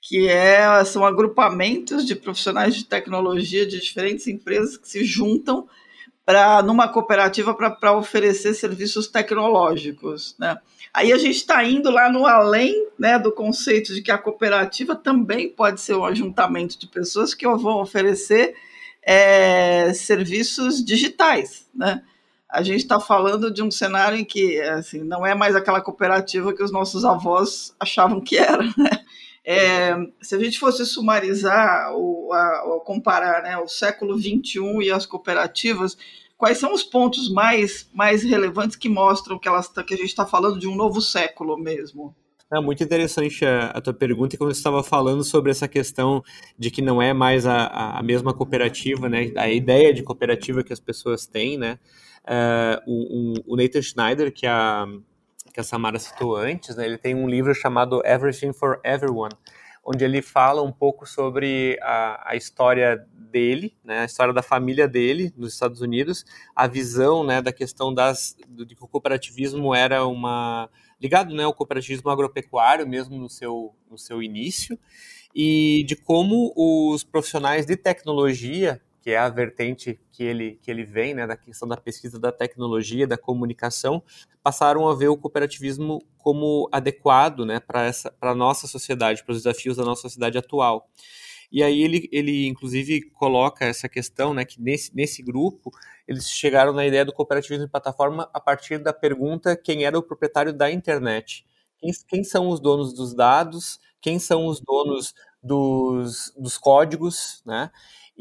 que 0.00 0.28
é, 0.28 0.84
são 0.84 1.04
agrupamentos 1.04 2.06
de 2.06 2.14
profissionais 2.14 2.74
de 2.74 2.84
tecnologia 2.84 3.66
de 3.66 3.80
diferentes 3.80 4.26
empresas 4.28 4.76
que 4.76 4.88
se 4.88 5.04
juntam 5.04 5.68
para 6.24 6.62
numa 6.62 6.88
cooperativa 6.88 7.54
para 7.54 7.92
oferecer 7.92 8.54
serviços 8.54 9.08
tecnológicos. 9.08 10.36
Né? 10.38 10.56
Aí 10.92 11.12
a 11.12 11.18
gente 11.18 11.36
está 11.36 11.64
indo 11.64 11.90
lá 11.90 12.10
no 12.10 12.26
além 12.26 12.88
né, 12.98 13.18
do 13.18 13.32
conceito 13.32 13.94
de 13.94 14.02
que 14.02 14.10
a 14.10 14.18
cooperativa 14.18 14.94
também 14.94 15.48
pode 15.48 15.80
ser 15.80 15.94
um 15.94 16.04
ajuntamento 16.04 16.78
de 16.78 16.86
pessoas 16.86 17.34
que 17.34 17.46
vão 17.46 17.80
oferecer 17.80 18.54
é, 19.02 19.92
serviços 19.94 20.84
digitais, 20.84 21.68
né? 21.74 22.02
A 22.48 22.62
gente 22.62 22.78
está 22.78 22.98
falando 22.98 23.48
de 23.48 23.62
um 23.62 23.70
cenário 23.70 24.18
em 24.18 24.24
que 24.24 24.60
assim, 24.60 25.04
não 25.04 25.24
é 25.24 25.36
mais 25.36 25.54
aquela 25.54 25.80
cooperativa 25.80 26.52
que 26.52 26.62
os 26.62 26.72
nossos 26.72 27.04
avós 27.04 27.74
achavam 27.78 28.20
que 28.20 28.36
era, 28.36 28.64
né? 28.76 28.99
É, 29.44 29.94
se 30.20 30.34
a 30.34 30.38
gente 30.38 30.58
fosse 30.58 30.84
sumarizar 30.84 31.92
ou, 31.92 32.30
comparar 32.84 33.42
né, 33.42 33.56
o 33.58 33.66
século 33.66 34.18
XXI 34.18 34.60
e 34.82 34.90
as 34.90 35.06
cooperativas, 35.06 35.96
quais 36.36 36.58
são 36.58 36.72
os 36.72 36.82
pontos 36.82 37.30
mais, 37.30 37.88
mais 37.92 38.22
relevantes 38.22 38.76
que 38.76 38.88
mostram 38.88 39.38
que, 39.38 39.48
elas, 39.48 39.68
que 39.68 39.94
a 39.94 39.96
gente 39.96 40.06
está 40.06 40.26
falando 40.26 40.58
de 40.58 40.68
um 40.68 40.74
novo 40.74 41.00
século 41.00 41.56
mesmo? 41.56 42.14
É 42.52 42.60
muito 42.60 42.82
interessante 42.82 43.44
a, 43.44 43.66
a, 43.66 43.80
tua 43.80 43.94
pergunta, 43.94 44.34
e 44.34 44.38
como 44.38 44.52
você 44.52 44.58
estava 44.58 44.82
falando 44.82 45.22
sobre 45.22 45.52
essa 45.52 45.68
questão 45.68 46.20
de 46.58 46.68
que 46.68 46.82
não 46.82 47.00
é 47.00 47.12
mais 47.12 47.46
a, 47.46 47.98
a 47.98 48.02
mesma 48.02 48.34
cooperativa, 48.34 49.08
né? 49.08 49.30
A 49.36 49.48
ideia 49.48 49.94
de 49.94 50.02
cooperativa 50.02 50.64
que 50.64 50.72
as 50.72 50.80
pessoas 50.80 51.26
têm, 51.26 51.56
né? 51.56 51.78
Uh, 52.24 53.34
o, 53.46 53.54
o, 53.54 53.56
Nathan 53.56 53.80
Schneider, 53.80 54.32
que 54.32 54.48
a, 54.48 54.84
que 55.52 55.60
a 55.60 55.64
Samara 55.64 55.98
citou 55.98 56.36
antes, 56.36 56.76
né? 56.76 56.84
Ele 56.84 56.98
tem 56.98 57.14
um 57.14 57.28
livro 57.28 57.54
chamado 57.54 58.02
Everything 58.04 58.52
for 58.52 58.80
Everyone, 58.84 59.34
onde 59.84 60.04
ele 60.04 60.22
fala 60.22 60.62
um 60.62 60.72
pouco 60.72 61.06
sobre 61.06 61.78
a, 61.82 62.30
a 62.30 62.36
história 62.36 63.06
dele, 63.30 63.76
né, 63.84 64.00
a 64.00 64.04
história 64.04 64.34
da 64.34 64.42
família 64.42 64.86
dele 64.86 65.32
nos 65.36 65.52
Estados 65.52 65.80
Unidos, 65.80 66.24
a 66.54 66.66
visão 66.66 67.24
né, 67.24 67.40
da 67.40 67.52
questão 67.52 67.94
das, 67.94 68.36
do, 68.48 68.66
de 68.66 68.74
que 68.74 68.84
o 68.84 68.88
cooperativismo 68.88 69.74
era 69.74 70.04
uma 70.04 70.68
ligado 71.00 71.34
né, 71.34 71.44
ao 71.44 71.54
cooperativismo 71.54 72.10
agropecuário 72.10 72.86
mesmo 72.86 73.16
no 73.16 73.28
seu, 73.28 73.74
no 73.90 73.96
seu 73.96 74.22
início, 74.22 74.78
e 75.34 75.84
de 75.86 75.96
como 75.96 76.52
os 76.56 77.04
profissionais 77.04 77.64
de 77.64 77.76
tecnologia, 77.76 78.82
que 79.00 79.10
é 79.10 79.18
a 79.18 79.28
vertente 79.28 79.98
que 80.12 80.22
ele, 80.22 80.58
que 80.62 80.70
ele 80.70 80.84
vem, 80.84 81.14
né, 81.14 81.26
da 81.26 81.36
questão 81.36 81.66
da 81.66 81.76
pesquisa 81.76 82.18
da 82.18 82.30
tecnologia, 82.30 83.06
da 83.06 83.16
comunicação, 83.16 84.02
passaram 84.42 84.88
a 84.88 84.94
ver 84.94 85.08
o 85.08 85.16
cooperativismo 85.16 85.98
como 86.18 86.68
adequado 86.70 87.44
né, 87.44 87.60
para 87.60 87.90
a 88.20 88.34
nossa 88.34 88.66
sociedade, 88.66 89.24
para 89.24 89.32
os 89.32 89.38
desafios 89.42 89.76
da 89.76 89.84
nossa 89.84 90.02
sociedade 90.02 90.36
atual. 90.38 90.88
E 91.52 91.62
aí 91.62 91.82
ele, 91.82 92.08
ele 92.12 92.46
inclusive 92.46 93.10
coloca 93.10 93.64
essa 93.64 93.88
questão, 93.88 94.32
né, 94.32 94.44
que 94.44 94.60
nesse, 94.60 94.94
nesse 94.94 95.22
grupo 95.22 95.70
eles 96.06 96.28
chegaram 96.28 96.72
na 96.72 96.86
ideia 96.86 97.04
do 97.04 97.12
cooperativismo 97.12 97.64
de 97.66 97.70
plataforma 97.70 98.30
a 98.32 98.40
partir 98.40 98.78
da 98.78 98.92
pergunta 98.92 99.56
quem 99.56 99.84
era 99.84 99.98
o 99.98 100.02
proprietário 100.02 100.52
da 100.52 100.70
internet. 100.70 101.44
Quem, 101.78 101.90
quem 102.06 102.24
são 102.24 102.48
os 102.48 102.60
donos 102.60 102.92
dos 102.92 103.14
dados, 103.14 103.80
quem 104.00 104.18
são 104.18 104.46
os 104.46 104.60
donos 104.60 105.14
dos, 105.42 106.32
dos 106.36 106.56
códigos, 106.58 107.42
né? 107.44 107.70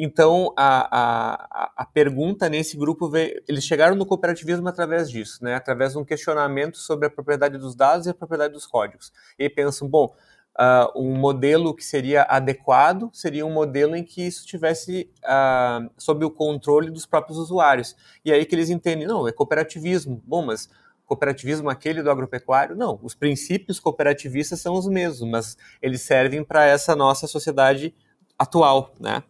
Então, 0.02 0.54
a, 0.56 0.88
a, 0.98 1.72
a 1.76 1.86
pergunta 1.86 2.48
nesse 2.48 2.78
grupo, 2.78 3.10
veio, 3.10 3.44
eles 3.46 3.66
chegaram 3.66 3.98
no 3.98 4.06
cooperativismo 4.06 4.66
através 4.70 5.12
disso, 5.12 5.44
né? 5.44 5.56
através 5.56 5.92
de 5.92 5.98
um 5.98 6.06
questionamento 6.06 6.78
sobre 6.78 7.08
a 7.08 7.10
propriedade 7.10 7.58
dos 7.58 7.76
dados 7.76 8.08
e 8.08 8.10
a 8.10 8.14
propriedade 8.14 8.54
dos 8.54 8.66
códigos. 8.66 9.12
E 9.38 9.50
pensam, 9.50 9.90
bom, 9.90 10.16
uh, 10.58 10.98
um 10.98 11.18
modelo 11.18 11.76
que 11.76 11.84
seria 11.84 12.24
adequado 12.24 13.10
seria 13.12 13.46
um 13.46 13.52
modelo 13.52 13.94
em 13.94 14.02
que 14.02 14.26
isso 14.26 14.40
estivesse 14.40 15.12
uh, 15.26 15.92
sob 15.98 16.24
o 16.24 16.32
controle 16.32 16.90
dos 16.90 17.06
próprios 17.06 17.38
usuários. 17.38 17.94
E 18.24 18.32
aí 18.32 18.46
que 18.46 18.56
eles 18.56 18.70
entendem, 18.70 19.06
não, 19.06 19.28
é 19.28 19.34
cooperativismo. 19.34 20.24
Bom, 20.26 20.46
mas 20.46 20.70
cooperativismo 21.06 21.70
aquele 21.70 22.02
do 22.02 22.10
agropecuário? 22.10 22.74
Não, 22.74 22.98
os 23.04 23.16
princípios 23.16 23.82
cooperativistas 23.82 24.62
são 24.62 24.76
os 24.76 24.88
mesmos, 24.88 25.30
mas 25.30 25.58
eles 25.82 26.04
servem 26.04 26.42
para 26.42 26.64
essa 26.64 26.96
nossa 26.96 27.28
sociedade 27.28 27.94
atual, 28.38 28.94
né? 28.98 29.24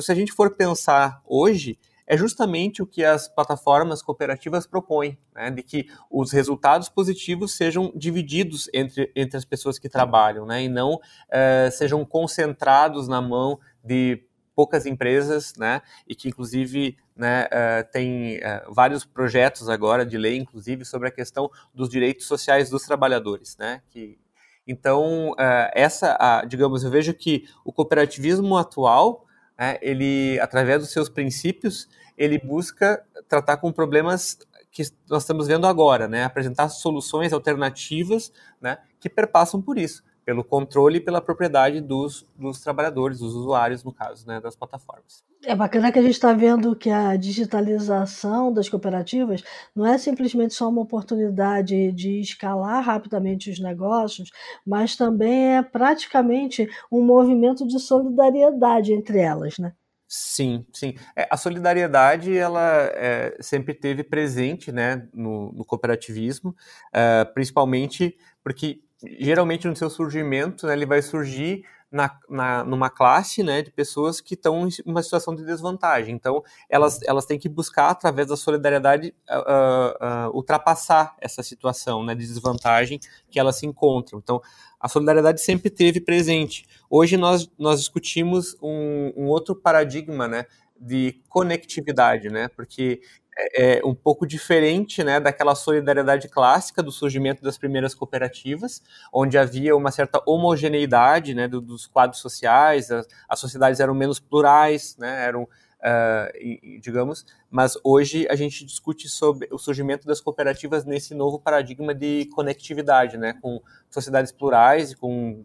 Então, 0.00 0.06
se 0.06 0.12
a 0.12 0.14
gente 0.14 0.32
for 0.32 0.56
pensar 0.56 1.20
hoje, 1.26 1.78
é 2.06 2.16
justamente 2.16 2.82
o 2.82 2.86
que 2.86 3.04
as 3.04 3.28
plataformas 3.28 4.00
cooperativas 4.00 4.66
propõem, 4.66 5.18
né, 5.34 5.50
de 5.50 5.62
que 5.62 5.88
os 6.10 6.32
resultados 6.32 6.88
positivos 6.88 7.52
sejam 7.54 7.92
divididos 7.94 8.70
entre, 8.72 9.12
entre 9.14 9.36
as 9.36 9.44
pessoas 9.44 9.78
que 9.78 9.90
trabalham, 9.90 10.46
né, 10.46 10.62
e 10.62 10.70
não 10.70 10.94
uh, 10.94 11.70
sejam 11.70 12.02
concentrados 12.02 13.08
na 13.08 13.20
mão 13.20 13.60
de 13.84 14.24
poucas 14.56 14.86
empresas, 14.86 15.54
né, 15.56 15.82
e 16.08 16.14
que 16.14 16.28
inclusive 16.28 16.96
né, 17.14 17.44
uh, 17.44 17.92
tem 17.92 18.38
uh, 18.38 18.72
vários 18.72 19.04
projetos 19.04 19.68
agora 19.68 20.06
de 20.06 20.16
lei, 20.16 20.38
inclusive 20.38 20.82
sobre 20.86 21.08
a 21.08 21.12
questão 21.12 21.50
dos 21.74 21.90
direitos 21.90 22.26
sociais 22.26 22.70
dos 22.70 22.84
trabalhadores, 22.84 23.54
né, 23.58 23.82
que 23.90 24.18
então 24.66 25.34
essa, 25.74 26.44
digamos, 26.46 26.84
eu 26.84 26.90
vejo 26.90 27.12
que 27.12 27.44
o 27.64 27.72
cooperativismo 27.72 28.56
atual 28.56 29.26
né, 29.60 29.78
ele, 29.82 30.40
através 30.40 30.80
dos 30.80 30.90
seus 30.90 31.10
princípios, 31.10 31.86
ele 32.16 32.38
busca 32.38 33.04
tratar 33.28 33.58
com 33.58 33.70
problemas 33.70 34.38
que 34.72 34.82
nós 35.08 35.22
estamos 35.22 35.48
vendo 35.48 35.66
agora, 35.66 36.08
né? 36.08 36.24
Apresentar 36.24 36.68
soluções 36.70 37.32
alternativas, 37.32 38.32
né? 38.60 38.78
Que 38.98 39.10
perpassam 39.10 39.60
por 39.60 39.76
isso, 39.76 40.02
pelo 40.24 40.44
controle 40.44 40.98
e 40.98 41.00
pela 41.00 41.20
propriedade 41.20 41.80
dos, 41.80 42.26
dos 42.36 42.60
trabalhadores, 42.60 43.18
dos 43.18 43.34
usuários, 43.34 43.82
no 43.82 43.92
caso, 43.92 44.26
né? 44.26 44.40
Das 44.40 44.54
plataformas. 44.56 45.24
É 45.44 45.54
bacana 45.54 45.90
que 45.90 45.98
a 45.98 46.02
gente 46.02 46.12
está 46.12 46.32
vendo 46.32 46.76
que 46.76 46.90
a 46.90 47.16
digitalização 47.16 48.52
das 48.52 48.68
cooperativas 48.68 49.42
não 49.74 49.86
é 49.86 49.96
simplesmente 49.96 50.52
só 50.52 50.68
uma 50.68 50.82
oportunidade 50.82 51.92
de 51.92 52.20
escalar 52.20 52.84
rapidamente 52.84 53.50
os 53.50 53.58
negócios, 53.58 54.30
mas 54.66 54.96
também 54.96 55.56
é 55.56 55.62
praticamente 55.62 56.68
um 56.92 57.02
movimento 57.02 57.66
de 57.66 57.78
solidariedade 57.78 58.92
entre 58.92 59.18
elas, 59.18 59.58
né? 59.58 59.72
Sim, 60.12 60.66
sim. 60.72 60.94
É, 61.14 61.28
a 61.30 61.36
solidariedade 61.36 62.36
ela 62.36 62.90
é, 62.94 63.36
sempre 63.40 63.72
teve 63.72 64.02
presente, 64.02 64.72
né, 64.72 65.08
no, 65.14 65.52
no 65.52 65.64
cooperativismo, 65.64 66.54
é, 66.92 67.24
principalmente 67.24 68.18
porque 68.42 68.82
geralmente 69.18 69.66
no 69.66 69.76
seu 69.76 69.90
surgimento 69.90 70.66
né, 70.66 70.72
ele 70.72 70.86
vai 70.86 71.02
surgir 71.02 71.64
na, 71.90 72.16
na, 72.28 72.64
numa 72.64 72.88
classe 72.88 73.42
né, 73.42 73.62
de 73.62 73.70
pessoas 73.70 74.20
que 74.20 74.34
estão 74.34 74.68
em 74.68 74.70
uma 74.86 75.02
situação 75.02 75.34
de 75.34 75.44
desvantagem. 75.44 76.14
Então, 76.14 76.42
elas, 76.68 77.00
elas 77.02 77.26
têm 77.26 77.38
que 77.38 77.48
buscar, 77.48 77.90
através 77.90 78.28
da 78.28 78.36
solidariedade, 78.36 79.12
uh, 79.28 80.28
uh, 80.28 80.36
ultrapassar 80.36 81.16
essa 81.20 81.42
situação 81.42 82.04
né, 82.04 82.14
de 82.14 82.24
desvantagem 82.26 83.00
que 83.28 83.40
elas 83.40 83.56
se 83.56 83.66
encontram. 83.66 84.20
Então, 84.20 84.40
a 84.78 84.88
solidariedade 84.88 85.40
sempre 85.40 85.68
teve 85.68 86.00
presente. 86.00 86.64
Hoje, 86.88 87.16
nós, 87.16 87.50
nós 87.58 87.80
discutimos 87.80 88.56
um, 88.62 89.12
um 89.16 89.26
outro 89.26 89.56
paradigma 89.56 90.28
né, 90.28 90.46
de 90.80 91.20
conectividade, 91.28 92.30
né, 92.30 92.48
porque 92.48 93.00
é, 93.40 93.78
é 93.78 93.84
um 93.84 93.94
pouco 93.94 94.26
diferente 94.26 95.02
né, 95.02 95.18
daquela 95.18 95.54
solidariedade 95.54 96.28
clássica 96.28 96.82
do 96.82 96.92
surgimento 96.92 97.42
das 97.42 97.56
primeiras 97.56 97.94
cooperativas, 97.94 98.82
onde 99.12 99.38
havia 99.38 99.76
uma 99.76 99.90
certa 99.90 100.22
homogeneidade 100.26 101.34
né, 101.34 101.48
do, 101.48 101.60
dos 101.60 101.86
quadros 101.86 102.20
sociais, 102.20 102.90
as, 102.90 103.06
as, 103.28 103.38
sociedades 103.38 103.80
eram 103.80 103.94
menos 103.94 104.20
plurais, 104.20 104.96
né, 104.98 105.24
eram, 105.24 105.42
uh, 105.44 106.78
digamos, 106.80 107.24
mas 107.50 107.78
hoje 107.82 108.26
a 108.28 108.36
gente 108.36 108.64
discute 108.64 109.08
sobre 109.08 109.48
o 109.50 109.58
surgimento 109.58 110.06
das 110.06 110.20
cooperativas 110.20 110.84
nesse 110.84 111.14
novo 111.14 111.38
paradigma 111.38 111.94
de 111.94 112.26
conectividade, 112.34 113.16
né, 113.16 113.34
com 113.40 113.60
sociedades 113.88 114.32
plurais 114.32 114.92
e 114.92 114.96
com 114.96 115.44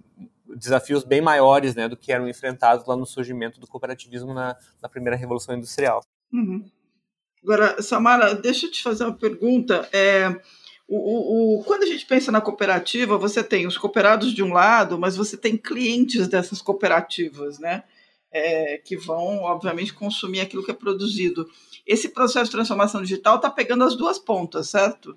desafios 0.56 1.04
bem 1.04 1.22
maiores 1.22 1.76
né, 1.76 1.88
do 1.88 1.98
que 1.98 2.12
eram 2.12 2.28
enfrentados 2.28 2.86
lá 2.86 2.96
no 2.96 3.06
surgimento 3.06 3.60
do 3.60 3.68
cooperativismo 3.68 4.34
na, 4.34 4.56
na 4.82 4.88
primeira 4.88 5.18
revolução 5.18 5.56
industrial. 5.56 6.02
Uhum. 6.32 6.66
Agora, 7.46 7.80
Samara, 7.80 8.34
deixa 8.34 8.66
eu 8.66 8.72
te 8.72 8.82
fazer 8.82 9.04
uma 9.04 9.14
pergunta. 9.14 9.88
É, 9.94 10.36
o, 10.88 10.98
o, 10.98 11.60
o, 11.60 11.64
quando 11.64 11.84
a 11.84 11.86
gente 11.86 12.04
pensa 12.04 12.32
na 12.32 12.42
cooperativa, 12.42 13.20
você 13.20 13.44
tem 13.44 13.68
os 13.68 13.78
cooperados 13.78 14.34
de 14.34 14.42
um 14.42 14.52
lado, 14.52 14.98
mas 14.98 15.16
você 15.16 15.38
tem 15.38 15.56
clientes 15.56 16.28
dessas 16.28 16.60
cooperativas, 16.60 17.60
né? 17.60 17.84
É, 18.32 18.80
que 18.80 18.98
vão, 18.98 19.44
obviamente, 19.44 19.94
consumir 19.94 20.40
aquilo 20.40 20.66
que 20.66 20.72
é 20.72 20.74
produzido. 20.74 21.48
Esse 21.86 22.10
processo 22.10 22.46
de 22.46 22.52
transformação 22.58 23.04
digital 23.04 23.36
está 23.36 23.50
pegando 23.50 23.84
as 23.84 23.96
duas 23.96 24.18
pontas, 24.18 24.70
certo? 24.70 25.16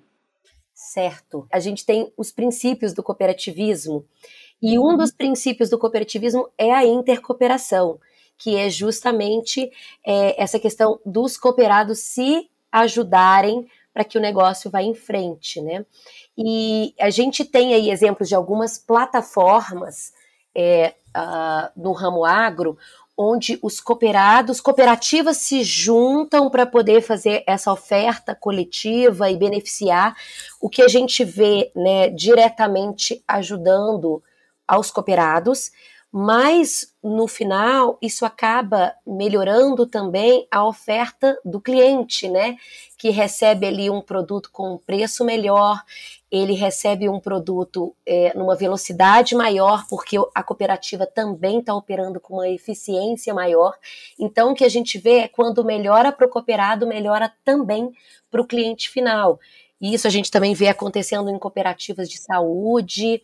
Certo. 0.71 1.47
A 1.51 1.59
gente 1.59 1.83
tem 1.83 2.13
os 2.15 2.31
princípios 2.31 2.93
do 2.93 3.01
cooperativismo, 3.01 4.05
e 4.61 4.77
um 4.77 4.95
dos 4.95 5.11
princípios 5.11 5.69
do 5.69 5.79
cooperativismo 5.79 6.47
é 6.57 6.71
a 6.71 6.85
intercooperação 6.85 7.99
que 8.39 8.55
é 8.55 8.69
justamente 8.69 9.69
é, 10.03 10.41
essa 10.41 10.57
questão 10.57 10.99
dos 11.05 11.37
cooperados 11.37 11.99
se 11.99 12.49
ajudarem 12.71 13.67
para 13.93 14.05
que 14.05 14.17
o 14.17 14.21
negócio 14.21 14.71
vá 14.71 14.81
em 14.81 14.95
frente, 14.95 15.61
né? 15.61 15.85
E 16.37 16.95
a 16.99 17.09
gente 17.09 17.43
tem 17.43 17.73
aí 17.73 17.91
exemplos 17.91 18.29
de 18.29 18.35
algumas 18.35 18.77
plataformas 18.77 20.13
é, 20.55 20.95
uh, 21.09 21.69
no 21.75 21.91
ramo 21.91 22.23
agro, 22.23 22.77
onde 23.17 23.59
os 23.61 23.81
cooperados, 23.81 24.61
cooperativas 24.61 25.37
se 25.37 25.61
juntam 25.61 26.49
para 26.49 26.65
poder 26.65 27.01
fazer 27.01 27.43
essa 27.45 27.73
oferta 27.73 28.33
coletiva 28.33 29.29
e 29.29 29.35
beneficiar 29.35 30.15
o 30.61 30.69
que 30.69 30.81
a 30.81 30.87
gente 30.87 31.25
vê 31.25 31.69
né, 31.75 32.09
diretamente 32.09 33.21
ajudando 33.27 34.23
aos 34.65 34.89
cooperados, 34.89 35.71
mas 36.11 36.93
no 37.03 37.27
final 37.27 37.97
isso 38.01 38.25
acaba 38.25 38.95
melhorando 39.05 39.85
também 39.85 40.47
a 40.49 40.65
oferta 40.65 41.39
do 41.45 41.61
cliente, 41.61 42.27
né? 42.27 42.57
Que 42.97 43.09
recebe 43.11 43.67
ali 43.67 43.89
um 43.89 44.01
produto 44.01 44.49
com 44.51 44.73
um 44.73 44.77
preço 44.77 45.23
melhor, 45.23 45.83
ele 46.31 46.53
recebe 46.53 47.07
um 47.07 47.19
produto 47.19 47.95
é, 48.05 48.35
numa 48.35 48.55
velocidade 48.55 49.35
maior, 49.35 49.85
porque 49.87 50.17
a 50.33 50.43
cooperativa 50.43 51.05
também 51.05 51.59
está 51.59 51.73
operando 51.75 52.19
com 52.19 52.35
uma 52.35 52.49
eficiência 52.49 53.33
maior. 53.33 53.75
Então, 54.17 54.51
o 54.51 54.55
que 54.55 54.63
a 54.63 54.69
gente 54.69 54.97
vê 54.97 55.19
é 55.19 55.27
quando 55.27 55.63
melhora 55.63 56.11
para 56.11 56.25
o 56.25 56.29
cooperado, 56.29 56.87
melhora 56.87 57.31
também 57.43 57.91
para 58.29 58.41
o 58.41 58.47
cliente 58.47 58.89
final. 58.89 59.39
E 59.81 59.93
isso 59.93 60.07
a 60.07 60.09
gente 60.09 60.29
também 60.29 60.53
vê 60.53 60.67
acontecendo 60.67 61.29
em 61.29 61.39
cooperativas 61.39 62.09
de 62.09 62.17
saúde, 62.17 63.21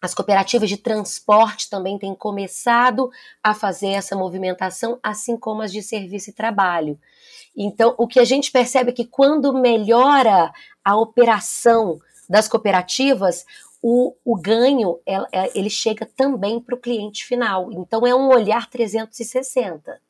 as 0.00 0.14
cooperativas 0.14 0.68
de 0.68 0.76
transporte 0.76 1.68
também 1.68 1.98
têm 1.98 2.14
começado 2.14 3.10
a 3.42 3.54
fazer 3.54 3.88
essa 3.88 4.14
movimentação, 4.14 4.98
assim 5.02 5.36
como 5.36 5.62
as 5.62 5.72
de 5.72 5.82
serviço 5.82 6.30
e 6.30 6.32
trabalho. 6.32 6.98
Então, 7.56 7.94
o 7.98 8.06
que 8.06 8.20
a 8.20 8.24
gente 8.24 8.52
percebe 8.52 8.90
é 8.90 8.94
que 8.94 9.04
quando 9.04 9.52
melhora 9.52 10.52
a 10.84 10.96
operação 10.96 11.98
das 12.28 12.46
cooperativas, 12.46 13.44
o, 13.82 14.14
o 14.24 14.36
ganho 14.36 15.00
é, 15.06 15.58
ele 15.58 15.70
chega 15.70 16.06
também 16.06 16.60
para 16.60 16.74
o 16.74 16.80
cliente 16.80 17.24
final. 17.24 17.72
Então, 17.72 18.06
é 18.06 18.14
um 18.14 18.28
olhar 18.28 18.70
360. 18.70 20.00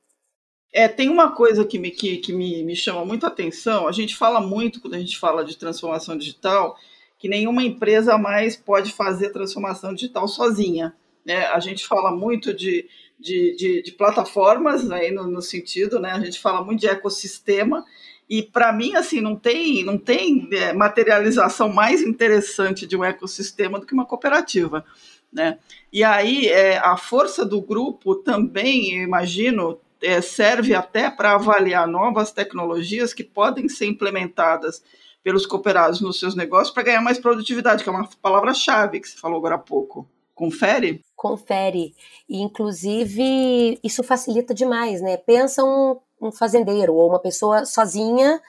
É, 0.70 0.86
tem 0.86 1.08
uma 1.08 1.34
coisa 1.34 1.64
que, 1.64 1.78
me, 1.78 1.90
que, 1.90 2.18
que 2.18 2.32
me, 2.32 2.62
me 2.62 2.76
chama 2.76 3.04
muito 3.04 3.24
a 3.24 3.28
atenção. 3.28 3.88
A 3.88 3.92
gente 3.92 4.14
fala 4.14 4.40
muito, 4.40 4.80
quando 4.80 4.94
a 4.94 4.98
gente 4.98 5.18
fala 5.18 5.42
de 5.42 5.56
transformação 5.56 6.16
digital, 6.16 6.76
que 7.18 7.28
nenhuma 7.28 7.64
empresa 7.64 8.16
mais 8.16 8.56
pode 8.56 8.92
fazer 8.92 9.30
transformação 9.30 9.92
digital 9.92 10.28
sozinha. 10.28 10.94
Né? 11.26 11.46
A 11.46 11.58
gente 11.58 11.86
fala 11.86 12.14
muito 12.14 12.54
de, 12.54 12.88
de, 13.18 13.56
de, 13.56 13.82
de 13.82 13.92
plataformas, 13.92 14.88
aí 14.90 15.10
no, 15.10 15.26
no, 15.26 15.42
sentido, 15.42 15.98
né? 15.98 16.12
a 16.12 16.20
gente 16.20 16.38
fala 16.38 16.64
muito 16.64 16.80
de 16.80 16.86
ecossistema, 16.86 17.84
e 18.30 18.42
para 18.42 18.72
mim, 18.72 18.94
assim, 18.94 19.20
não 19.20 19.34
tem, 19.34 19.82
não 19.82 19.98
tem 19.98 20.48
é, 20.52 20.72
materialização 20.72 21.70
mais 21.70 22.02
interessante 22.02 22.86
de 22.86 22.96
um 22.96 23.02
ecossistema 23.02 23.80
do 23.80 23.86
que 23.86 23.94
uma 23.94 24.06
cooperativa. 24.06 24.84
Né? 25.32 25.58
E 25.92 26.04
aí, 26.04 26.46
é, 26.46 26.78
a 26.78 26.96
força 26.96 27.44
do 27.44 27.60
grupo 27.60 28.14
também, 28.14 28.98
eu 28.98 29.02
imagino, 29.02 29.80
é, 30.02 30.20
serve 30.20 30.74
até 30.74 31.10
para 31.10 31.32
avaliar 31.32 31.88
novas 31.88 32.30
tecnologias 32.30 33.12
que 33.12 33.24
podem 33.24 33.68
ser 33.68 33.86
implementadas 33.86 34.82
pelos 35.28 35.44
cooperados 35.44 36.00
nos 36.00 36.18
seus 36.18 36.34
negócios 36.34 36.70
para 36.70 36.84
ganhar 36.84 37.02
mais 37.02 37.18
produtividade, 37.18 37.84
que 37.84 37.90
é 37.90 37.92
uma 37.92 38.08
palavra-chave 38.22 38.98
que 38.98 39.06
você 39.06 39.18
falou 39.18 39.36
agora 39.36 39.56
há 39.56 39.58
pouco. 39.58 40.08
Confere? 40.34 41.04
Confere. 41.14 41.94
E, 42.26 42.40
inclusive, 42.40 43.78
isso 43.84 44.02
facilita 44.02 44.54
demais, 44.54 45.02
né? 45.02 45.18
Pensa 45.18 45.62
um, 45.62 45.98
um 46.18 46.32
fazendeiro 46.32 46.94
ou 46.94 47.10
uma 47.10 47.18
pessoa 47.18 47.66
sozinha 47.66 48.40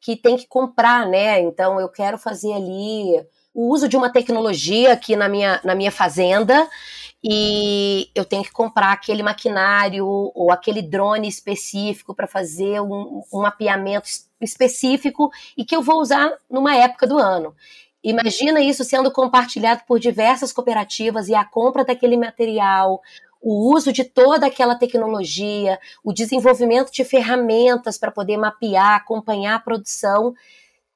que 0.00 0.16
tem 0.16 0.36
que 0.36 0.48
comprar, 0.48 1.06
né? 1.06 1.40
Então, 1.40 1.78
eu 1.78 1.88
quero 1.88 2.18
fazer 2.18 2.52
ali 2.52 3.24
o 3.54 3.72
uso 3.72 3.88
de 3.88 3.96
uma 3.96 4.10
tecnologia 4.10 4.92
aqui 4.92 5.14
na 5.14 5.28
minha, 5.28 5.60
na 5.62 5.76
minha 5.76 5.92
fazenda 5.92 6.68
e 7.26 8.10
eu 8.14 8.22
tenho 8.22 8.42
que 8.42 8.52
comprar 8.52 8.92
aquele 8.92 9.22
maquinário 9.22 10.06
ou 10.06 10.52
aquele 10.52 10.82
drone 10.82 11.26
específico 11.26 12.14
para 12.14 12.26
fazer 12.26 12.82
um, 12.82 13.22
um, 13.32 13.40
mapeamento 13.40 14.06
específico 14.38 15.30
e 15.56 15.64
que 15.64 15.74
eu 15.74 15.80
vou 15.80 16.02
usar 16.02 16.36
numa 16.50 16.76
época 16.76 17.06
do 17.06 17.16
ano. 17.16 17.56
Imagina 18.02 18.60
isso 18.60 18.84
sendo 18.84 19.10
compartilhado 19.10 19.84
por 19.88 19.98
diversas 19.98 20.52
cooperativas 20.52 21.26
e 21.28 21.34
a 21.34 21.46
compra 21.46 21.82
daquele 21.82 22.18
material, 22.18 23.00
o 23.40 23.74
uso 23.74 23.90
de 23.90 24.04
toda 24.04 24.46
aquela 24.46 24.74
tecnologia, 24.74 25.80
o 26.04 26.12
desenvolvimento 26.12 26.92
de 26.92 27.04
ferramentas 27.04 27.96
para 27.96 28.10
poder 28.10 28.36
mapear, 28.36 28.96
acompanhar 28.96 29.54
a 29.54 29.60
produção 29.60 30.34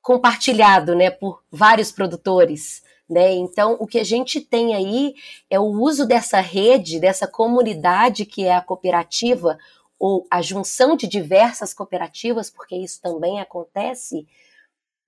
compartilhado, 0.02 0.94
né, 0.94 1.10
por 1.10 1.42
vários 1.50 1.90
produtores. 1.90 2.82
Né? 3.08 3.32
Então, 3.32 3.76
o 3.80 3.86
que 3.86 3.98
a 3.98 4.04
gente 4.04 4.40
tem 4.40 4.74
aí 4.74 5.14
é 5.48 5.58
o 5.58 5.64
uso 5.64 6.06
dessa 6.06 6.40
rede, 6.40 7.00
dessa 7.00 7.26
comunidade 7.26 8.26
que 8.26 8.44
é 8.44 8.54
a 8.54 8.60
cooperativa, 8.60 9.58
ou 9.98 10.26
a 10.30 10.40
junção 10.42 10.94
de 10.94 11.08
diversas 11.08 11.74
cooperativas, 11.74 12.50
porque 12.50 12.76
isso 12.76 13.00
também 13.00 13.40
acontece, 13.40 14.26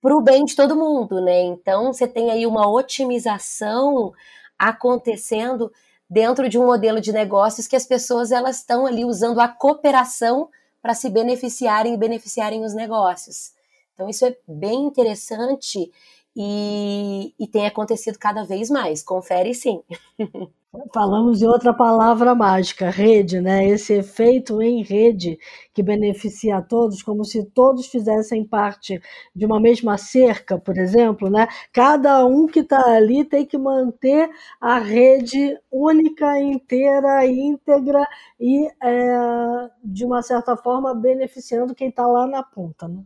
para 0.01 0.15
o 0.15 0.21
bem 0.21 0.43
de 0.43 0.55
todo 0.55 0.75
mundo. 0.75 1.21
Né? 1.21 1.41
Então, 1.43 1.93
você 1.93 2.07
tem 2.07 2.31
aí 2.31 2.45
uma 2.45 2.69
otimização 2.69 4.11
acontecendo 4.57 5.71
dentro 6.09 6.49
de 6.49 6.59
um 6.59 6.65
modelo 6.65 6.99
de 6.99 7.13
negócios 7.13 7.67
que 7.67 7.75
as 7.75 7.85
pessoas 7.85 8.31
elas 8.31 8.57
estão 8.57 8.85
ali 8.85 9.05
usando 9.05 9.39
a 9.39 9.47
cooperação 9.47 10.49
para 10.81 10.93
se 10.93 11.09
beneficiarem 11.09 11.93
e 11.93 11.97
beneficiarem 11.97 12.65
os 12.65 12.73
negócios. 12.73 13.53
Então, 13.93 14.09
isso 14.09 14.25
é 14.25 14.35
bem 14.47 14.85
interessante 14.85 15.91
e, 16.35 17.33
e 17.39 17.47
tem 17.47 17.65
acontecido 17.65 18.17
cada 18.17 18.43
vez 18.43 18.69
mais. 18.69 19.03
Confere 19.03 19.53
sim. 19.53 19.81
Falamos 20.93 21.39
de 21.39 21.45
outra 21.45 21.73
palavra 21.73 22.33
mágica, 22.33 22.89
rede, 22.89 23.41
né? 23.41 23.67
Esse 23.67 23.93
efeito 23.95 24.61
em 24.61 24.81
rede 24.81 25.37
que 25.73 25.83
beneficia 25.83 26.57
a 26.57 26.61
todos, 26.61 27.03
como 27.03 27.25
se 27.25 27.43
todos 27.43 27.87
fizessem 27.87 28.45
parte 28.45 29.01
de 29.35 29.45
uma 29.45 29.59
mesma 29.59 29.97
cerca, 29.97 30.57
por 30.57 30.77
exemplo, 30.77 31.29
né? 31.29 31.45
Cada 31.73 32.25
um 32.25 32.47
que 32.47 32.61
está 32.61 32.81
ali 32.89 33.25
tem 33.25 33.45
que 33.45 33.57
manter 33.57 34.29
a 34.61 34.79
rede 34.79 35.59
única, 35.69 36.39
inteira, 36.39 37.25
íntegra 37.25 38.07
e, 38.39 38.65
é, 38.81 39.69
de 39.83 40.05
uma 40.05 40.21
certa 40.21 40.55
forma, 40.55 40.95
beneficiando 40.95 41.75
quem 41.75 41.89
está 41.89 42.07
lá 42.07 42.25
na 42.25 42.43
ponta, 42.43 42.87
né? 42.87 43.03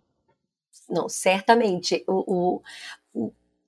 Não, 0.90 1.10
certamente. 1.10 2.04
O, 2.08 2.58
o, 2.58 2.62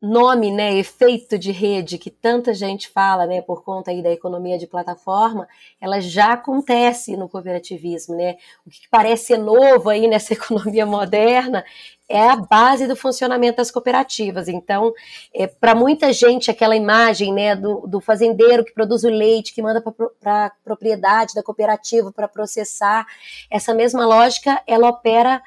nome, 0.02 0.52
né, 0.52 0.76
efeito 0.76 1.40
de 1.40 1.52
rede 1.52 1.98
que 1.98 2.12
tanta 2.12 2.54
gente 2.54 2.88
fala, 2.88 3.26
né, 3.26 3.42
por 3.42 3.64
conta 3.64 3.90
aí 3.90 4.04
da 4.04 4.12
economia 4.12 4.58
de 4.58 4.68
plataforma, 4.68 5.48
ela 5.82 6.00
já 6.00 6.34
acontece 6.34 7.18
no 7.18 7.28
cooperativismo, 7.28 8.16
né? 8.16 8.38
O 8.66 8.70
que 8.70 8.88
parece 8.92 9.26
ser 9.26 9.38
novo 9.40 9.90
aí 9.90 10.08
nessa 10.08 10.34
economia 10.36 10.86
moderna 10.86 11.66
é 12.08 12.30
a 12.30 12.36
base 12.36 12.88
do 12.88 12.96
funcionamento 12.96 13.58
das 13.58 13.72
cooperativas. 13.72 14.48
Então, 14.48 14.94
é, 15.34 15.48
para 15.48 15.74
muita 15.74 16.14
gente, 16.14 16.52
aquela 16.52 16.76
imagem 16.76 17.34
né, 17.34 17.56
do, 17.56 17.88
do 17.88 18.00
fazendeiro 18.00 18.64
que 18.64 18.74
produz 18.74 19.04
o 19.04 19.10
leite, 19.10 19.54
que 19.54 19.64
manda 19.64 19.82
para 20.22 20.46
a 20.46 20.52
propriedade 20.64 21.34
da 21.34 21.44
cooperativa 21.44 22.12
para 22.12 22.28
processar, 22.28 23.06
essa 23.50 23.74
mesma 23.74 24.06
lógica, 24.06 24.62
ela 24.68 24.88
opera 24.88 25.42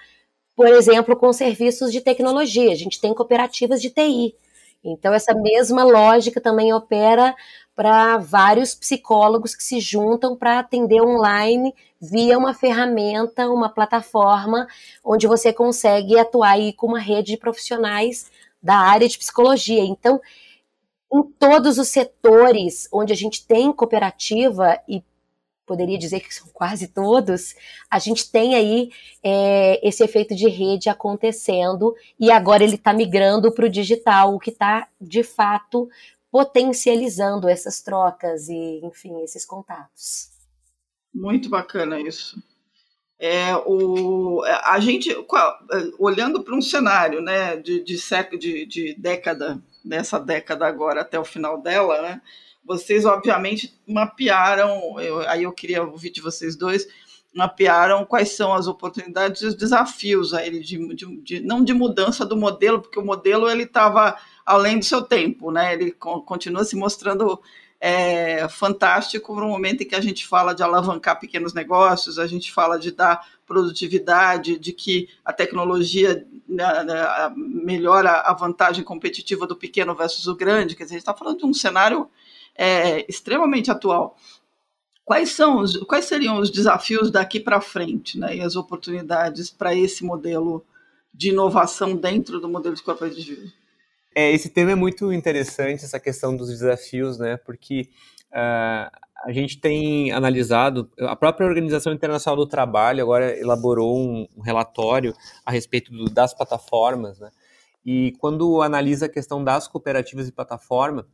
por 0.61 0.69
exemplo, 0.69 1.17
com 1.17 1.33
serviços 1.33 1.91
de 1.91 2.03
tecnologia. 2.03 2.71
A 2.71 2.77
gente 2.77 3.01
tem 3.01 3.15
cooperativas 3.15 3.81
de 3.81 3.89
TI. 3.89 4.35
Então, 4.85 5.15
essa 5.15 5.33
mesma 5.33 5.85
lógica 5.85 6.39
também 6.39 6.71
opera 6.71 7.35
para 7.75 8.19
vários 8.19 8.75
psicólogos 8.75 9.55
que 9.55 9.63
se 9.63 9.81
juntam 9.81 10.37
para 10.37 10.59
atender 10.59 11.01
online 11.01 11.75
via 11.99 12.37
uma 12.37 12.53
ferramenta, 12.53 13.49
uma 13.49 13.71
plataforma, 13.71 14.69
onde 15.03 15.27
você 15.27 15.51
consegue 15.51 16.19
atuar 16.19 16.51
aí 16.51 16.75
com 16.75 16.89
uma 16.89 17.01
rede 17.01 17.33
de 17.33 17.39
profissionais 17.39 18.31
da 18.63 18.77
área 18.77 19.09
de 19.09 19.17
psicologia. 19.17 19.83
Então, 19.83 20.21
em 21.11 21.23
todos 21.39 21.79
os 21.79 21.89
setores 21.89 22.87
onde 22.93 23.15
a 23.15 23.17
gente 23.17 23.47
tem 23.47 23.73
cooperativa 23.73 24.79
e 24.87 25.03
poderia 25.71 25.97
dizer 25.97 26.19
que 26.19 26.35
são 26.35 26.49
quase 26.53 26.89
todos, 26.89 27.55
a 27.89 28.01
gente 28.01 28.29
tem 28.29 28.57
aí 28.57 28.91
é, 29.23 29.89
esse 29.89 30.03
efeito 30.03 30.35
de 30.35 30.49
rede 30.49 30.89
acontecendo 30.89 31.95
e 32.19 32.29
agora 32.29 32.65
ele 32.65 32.75
está 32.75 32.93
migrando 32.93 33.53
para 33.53 33.67
o 33.67 33.71
digital, 33.71 34.35
o 34.35 34.41
que 34.41 34.51
está 34.51 34.89
de 35.01 35.23
fato 35.23 35.89
potencializando 36.29 37.49
essas 37.49 37.81
trocas 37.81 38.49
e, 38.49 38.81
enfim, 38.83 39.23
esses 39.23 39.47
contatos. 39.47 40.31
Muito 41.15 41.49
bacana 41.49 42.01
isso. 42.01 42.43
É, 43.17 43.55
o, 43.55 44.43
a 44.65 44.81
gente, 44.81 45.09
olhando 46.01 46.43
para 46.43 46.57
um 46.57 46.63
cenário 46.63 47.23
né, 47.23 47.57
de, 47.59 47.81
de, 47.85 47.97
de, 48.39 48.67
de 48.67 48.95
década, 48.95 49.63
nessa 49.85 50.19
década 50.19 50.67
agora 50.67 51.03
até 51.03 51.17
o 51.17 51.25
final 51.25 51.63
dela, 51.63 52.03
né, 52.03 52.21
vocês, 52.65 53.05
obviamente, 53.05 53.79
mapearam, 53.87 55.01
eu, 55.01 55.21
aí 55.29 55.43
eu 55.43 55.53
queria 55.53 55.83
ouvir 55.83 56.11
de 56.11 56.21
vocês 56.21 56.57
dois, 56.57 56.87
mapearam 57.35 58.05
quais 58.05 58.31
são 58.31 58.53
as 58.53 58.67
oportunidades 58.67 59.43
e 59.43 59.47
os 59.47 59.55
desafios 59.55 60.35
aí 60.35 60.61
de, 60.61 60.95
de, 60.95 61.17
de 61.23 61.41
não 61.41 61.63
de 61.63 61.73
mudança 61.73 62.25
do 62.27 62.37
modelo, 62.37 62.81
porque 62.81 62.99
o 62.99 63.05
modelo 63.05 63.49
ele 63.49 63.63
estava 63.65 64.17
além 64.45 64.79
do 64.79 64.85
seu 64.85 65.03
tempo, 65.03 65.51
né? 65.51 65.75
Ele 65.75 65.93
continua 65.93 66.65
se 66.65 66.75
mostrando 66.75 67.41
é, 67.81 68.47
fantástico 68.49 69.35
no 69.35 69.49
momento 69.49 69.83
em 69.83 69.87
que 69.87 69.95
a 69.95 70.01
gente 70.01 70.27
fala 70.27 70.55
de 70.55 70.63
alavancar 70.63 71.19
pequenos 71.19 71.55
negócios, 71.55 72.19
a 72.19 72.27
gente 72.27 72.53
fala 72.53 72.79
de 72.79 72.91
dar 72.91 73.27
produtividade, 73.47 74.59
de 74.59 74.73
que 74.73 75.09
a 75.25 75.33
tecnologia 75.33 76.27
né, 76.47 76.85
né 76.85 77.33
melhora 77.37 78.11
a 78.11 78.35
vantagem 78.35 78.85
competitiva 78.85 79.47
do 79.47 79.57
pequeno 79.57 79.95
versus 79.95 80.27
o 80.27 80.37
grande. 80.37 80.77
Quer 80.77 80.85
dizer, 80.85 80.97
a 80.97 80.99
gente 80.99 81.03
está 81.03 81.15
falando 81.15 81.39
de 81.39 81.47
um 81.47 81.55
cenário 81.55 82.11
é, 82.61 83.07
extremamente 83.09 83.71
atual. 83.71 84.15
quais 85.03 85.31
são 85.31 85.61
os, 85.61 85.79
quais 85.85 86.05
seriam 86.05 86.39
os 86.39 86.51
desafios 86.51 87.11
daqui 87.11 87.41
para 87.41 87.59
frente, 87.59 88.19
né, 88.19 88.37
e 88.37 88.41
as 88.43 88.55
oportunidades 88.55 89.51
para 89.51 89.75
esse 89.75 90.05
modelo 90.05 90.63
de 91.13 91.31
inovação 91.31 91.97
dentro 91.97 92.39
do 92.39 92.49
modelo 92.49 92.75
de 92.75 92.83
cooperativismo? 92.83 93.51
É, 94.15 94.31
esse 94.31 94.51
tema 94.51 94.73
é 94.73 94.75
muito 94.75 95.11
interessante, 95.11 95.85
essa 95.85 95.99
questão 95.99 96.37
dos 96.37 96.51
desafios, 96.51 97.19
né, 97.19 97.39
porque 97.39 97.89
uh, 98.31 98.91
a 99.25 99.33
gente 99.33 99.59
tem 99.59 100.13
analisado, 100.13 100.91
a 100.99 101.17
própria 101.17 101.47
Organização 101.47 101.95
Internacional 101.95 102.37
do 102.37 102.47
Trabalho 102.47 103.03
agora 103.03 103.39
elaborou 103.39 103.99
um, 103.99 104.29
um 104.37 104.43
relatório 104.43 105.15
a 105.47 105.51
respeito 105.51 105.91
do, 105.91 106.11
das 106.11 106.35
plataformas, 106.35 107.19
né, 107.19 107.31
e 107.85 108.13
quando 108.19 108.61
analisa 108.61 109.07
a 109.07 109.09
questão 109.09 109.43
das 109.43 109.67
cooperativas 109.67 110.29
e 110.29 110.33
plataforma, 110.33 111.07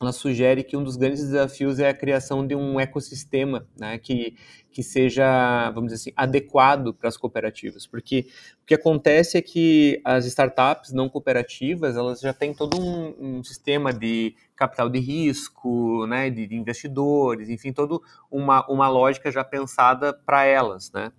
ela 0.00 0.12
sugere 0.12 0.64
que 0.64 0.76
um 0.76 0.82
dos 0.82 0.96
grandes 0.96 1.20
desafios 1.20 1.78
é 1.78 1.90
a 1.90 1.94
criação 1.94 2.46
de 2.46 2.54
um 2.54 2.80
ecossistema 2.80 3.68
né, 3.78 3.98
que, 3.98 4.34
que 4.72 4.82
seja, 4.82 5.70
vamos 5.72 5.92
dizer 5.92 5.96
assim, 5.96 6.12
adequado 6.16 6.94
para 6.94 7.06
as 7.06 7.18
cooperativas, 7.18 7.86
porque 7.86 8.26
o 8.62 8.66
que 8.66 8.74
acontece 8.74 9.36
é 9.36 9.42
que 9.42 10.00
as 10.02 10.24
startups 10.24 10.90
não 10.90 11.06
cooperativas, 11.06 11.96
elas 11.96 12.20
já 12.20 12.32
têm 12.32 12.54
todo 12.54 12.80
um, 12.80 13.38
um 13.38 13.44
sistema 13.44 13.92
de 13.92 14.34
capital 14.56 14.88
de 14.88 14.98
risco, 14.98 16.06
né, 16.06 16.30
de, 16.30 16.46
de 16.46 16.56
investidores, 16.56 17.50
enfim, 17.50 17.70
toda 17.70 17.98
uma, 18.30 18.66
uma 18.70 18.88
lógica 18.88 19.30
já 19.30 19.44
pensada 19.44 20.14
para 20.14 20.46
elas, 20.46 20.90
né, 20.92 21.12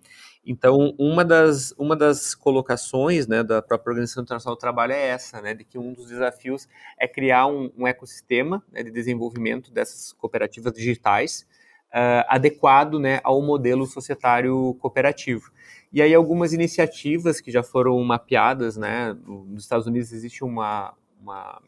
então, 0.45 0.95
uma 0.97 1.23
das, 1.23 1.71
uma 1.77 1.95
das 1.95 2.33
colocações 2.33 3.27
né, 3.27 3.43
da 3.43 3.61
própria 3.61 3.91
Organização 3.91 4.23
Internacional 4.23 4.55
do 4.55 4.59
Trabalho 4.59 4.93
é 4.93 5.09
essa, 5.09 5.39
né, 5.39 5.53
de 5.53 5.63
que 5.63 5.77
um 5.77 5.93
dos 5.93 6.07
desafios 6.07 6.67
é 6.99 7.07
criar 7.07 7.45
um, 7.45 7.71
um 7.77 7.87
ecossistema 7.87 8.63
né, 8.71 8.81
de 8.81 8.89
desenvolvimento 8.89 9.71
dessas 9.71 10.11
cooperativas 10.13 10.73
digitais 10.73 11.47
uh, 11.93 12.25
adequado 12.27 12.99
né, 12.99 13.19
ao 13.23 13.39
modelo 13.41 13.85
societário 13.85 14.75
cooperativo. 14.79 15.51
E 15.93 16.01
aí 16.01 16.13
algumas 16.13 16.53
iniciativas 16.53 17.39
que 17.39 17.51
já 17.51 17.61
foram 17.61 18.03
mapeadas, 18.03 18.77
né, 18.77 19.15
nos 19.25 19.61
Estados 19.61 19.85
Unidos 19.85 20.11
existe 20.11 20.43
uma, 20.43 20.95
uma, 21.21 21.61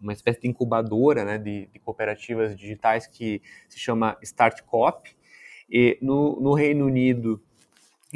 uma 0.00 0.12
espécie 0.14 0.40
de 0.40 0.48
incubadora 0.48 1.26
né, 1.26 1.36
de, 1.36 1.66
de 1.66 1.78
cooperativas 1.78 2.56
digitais 2.56 3.06
que 3.06 3.42
se 3.68 3.78
chama 3.78 4.16
StartCop, 4.22 5.14
e 5.68 5.98
no, 6.00 6.40
no 6.40 6.54
Reino 6.54 6.86
Unido 6.86 7.42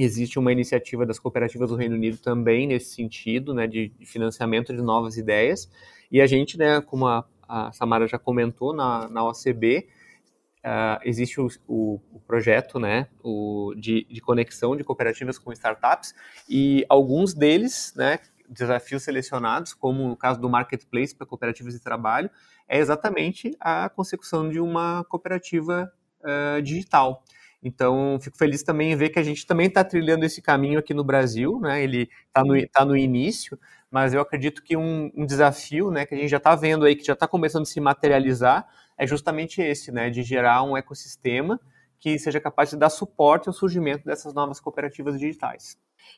Existe 0.01 0.39
uma 0.39 0.53
iniciativa 0.53 1.05
das 1.05 1.19
cooperativas 1.19 1.71
do 1.71 1.75
Reino 1.75 1.97
Unido 1.97 2.19
também 2.19 2.69
nesse 2.69 2.95
sentido, 2.95 3.53
né, 3.53 3.67
de, 3.67 3.93
financiamento 4.05 4.73
de 4.73 4.81
novas 4.81 5.17
ideias. 5.17 5.69
E 6.09 6.21
a 6.21 6.27
gente, 6.27 6.57
né, 6.57 6.81
como 6.81 7.09
a, 7.09 7.25
a 7.49 7.73
Samara 7.73 8.07
já 8.07 8.17
comentou, 8.17 8.73
na, 8.73 9.09
na 9.09 9.25
OCB, 9.25 9.89
uh, 9.89 10.61
ah, 10.63 11.01
existe 11.05 11.41
o, 11.41 11.49
o, 11.67 12.01
o, 12.13 12.21
projeto 12.21 12.79
né, 12.79 13.09
o, 13.25 13.75
de, 13.77 14.07
de 14.09 14.21
conexão 14.21 14.77
de 14.77 14.85
cooperativas 14.85 15.37
com 15.37 15.53
startups, 15.53 16.15
e 16.49 16.87
alguns 16.89 17.35
deles, 17.35 17.93
né, 17.97 18.21
desafios 18.49 19.03
selecionados, 19.03 19.75
como 19.75 20.07
no 20.07 20.17
caso 20.17 20.41
do 20.41 20.49
Marketplace 20.49 21.13
para 21.13 21.27
cooperativas 21.27 21.75
de 21.75 21.81
trabalho, 21.81 22.31
é 22.69 22.79
exatamente 22.79 23.57
a 23.59 23.89
consecução 23.89 24.49
de 24.49 24.61
uma 24.61 25.05
cooperativa 25.09 25.93
uh, 26.21 26.63
digital. 26.63 27.25
Então, 27.63 28.19
fico 28.21 28.37
feliz 28.37 28.63
também 28.63 28.93
em 28.93 28.97
ver 28.97 29.09
que 29.11 29.19
a 29.19 29.23
gente 29.23 29.47
também 29.47 29.67
está 29.67 29.83
trilhando 29.85 30.25
esse 30.25 30.41
caminho 30.41 30.79
aqui 30.79 30.95
no 30.95 31.03
Brasil, 31.03 31.59
né? 31.61 31.83
Ele 31.83 32.09
está 32.27 32.45
no, 32.45 32.69
tá 32.69 32.85
no 32.85 32.97
início, 32.97 33.59
mas 33.91 34.15
eu 34.15 34.21
acredito 34.21 34.63
que 34.63 34.77
um, 34.77 35.11
um 35.17 35.27
desafio, 35.27 35.91
né, 35.91 36.07
que 36.07 36.15
a 36.15 36.19
gente 36.19 36.29
já 36.29 36.37
está 36.37 36.55
vendo 36.55 36.85
aí, 36.85 36.95
que 36.95 37.05
já 37.05 37.15
está 37.15 37.27
começando 37.27 37.63
a 37.63 37.67
se 37.67 37.81
materializar, 37.81 38.67
é 38.97 39.07
justamente 39.07 39.61
esse, 39.61 39.91
né, 39.91 40.11
de 40.11 40.23
gerar 40.23 40.63
um 40.63 40.77
ecossistema 40.77 41.61
que 41.99 42.19
seja 42.19 42.41
capaz 42.41 42.71
de 42.71 42.77
dar 42.77 42.91
suporte 42.91 43.49
ao 43.49 43.53
surgimento 43.53 44.05
dessas 44.05 44.33
novas 44.35 44.61
cooperativas 44.61 45.19
digitais. 45.19 45.77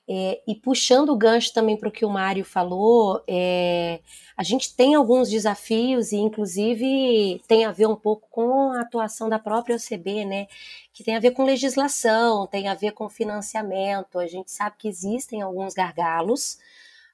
É, 0.08 0.42
e 0.46 0.56
puxando 0.56 1.10
o 1.10 1.16
gancho 1.16 1.52
também 1.52 1.76
para 1.76 1.88
o 1.88 1.92
que 1.92 2.04
o 2.04 2.10
Mário 2.10 2.44
falou, 2.44 3.22
é, 3.28 4.00
a 4.36 4.42
gente 4.42 4.74
tem 4.74 4.94
alguns 4.94 5.30
desafios 5.30 6.10
e, 6.10 6.16
inclusive, 6.16 7.40
tem 7.46 7.64
a 7.64 7.70
ver 7.70 7.86
um 7.86 7.94
pouco 7.94 8.28
com 8.28 8.72
a 8.72 8.80
atuação 8.80 9.28
da 9.28 9.38
própria 9.38 9.76
OCB, 9.76 10.24
né? 10.24 10.46
Que 10.92 11.04
tem 11.04 11.14
a 11.16 11.20
ver 11.20 11.30
com 11.30 11.44
legislação, 11.44 12.46
tem 12.46 12.66
a 12.66 12.74
ver 12.74 12.92
com 12.92 13.08
financiamento. 13.08 14.18
A 14.18 14.26
gente 14.26 14.50
sabe 14.50 14.76
que 14.78 14.88
existem 14.88 15.42
alguns 15.42 15.74
gargalos, 15.74 16.58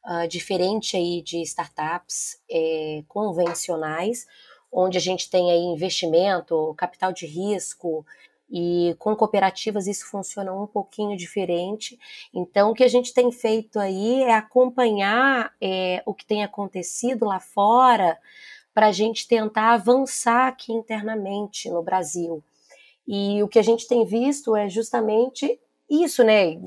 uh, 0.06 0.26
diferente 0.26 0.96
aí 0.96 1.20
de 1.20 1.42
startups 1.42 2.40
é, 2.50 3.02
convencionais, 3.08 4.26
onde 4.72 4.96
a 4.96 5.00
gente 5.00 5.28
tem 5.28 5.50
aí 5.50 5.60
investimento, 5.60 6.74
capital 6.78 7.12
de 7.12 7.26
risco, 7.26 8.06
e 8.50 8.94
com 8.98 9.14
cooperativas 9.16 9.86
isso 9.86 10.08
funciona 10.08 10.52
um 10.52 10.66
pouquinho 10.66 11.16
diferente. 11.16 11.98
Então, 12.32 12.70
o 12.70 12.74
que 12.74 12.84
a 12.84 12.88
gente 12.88 13.12
tem 13.12 13.30
feito 13.32 13.78
aí 13.78 14.22
é 14.22 14.34
acompanhar 14.34 15.52
é, 15.60 16.02
o 16.06 16.14
que 16.14 16.24
tem 16.24 16.44
acontecido 16.44 17.24
lá 17.24 17.40
fora 17.40 18.18
para 18.72 18.88
a 18.88 18.92
gente 18.92 19.26
tentar 19.26 19.72
avançar 19.72 20.48
aqui 20.48 20.72
internamente 20.72 21.68
no 21.70 21.82
Brasil. 21.82 22.42
E 23.06 23.42
o 23.42 23.48
que 23.48 23.58
a 23.58 23.62
gente 23.62 23.86
tem 23.88 24.04
visto 24.04 24.54
é 24.54 24.68
justamente 24.68 25.58
isso, 25.88 26.22
né? 26.22 26.58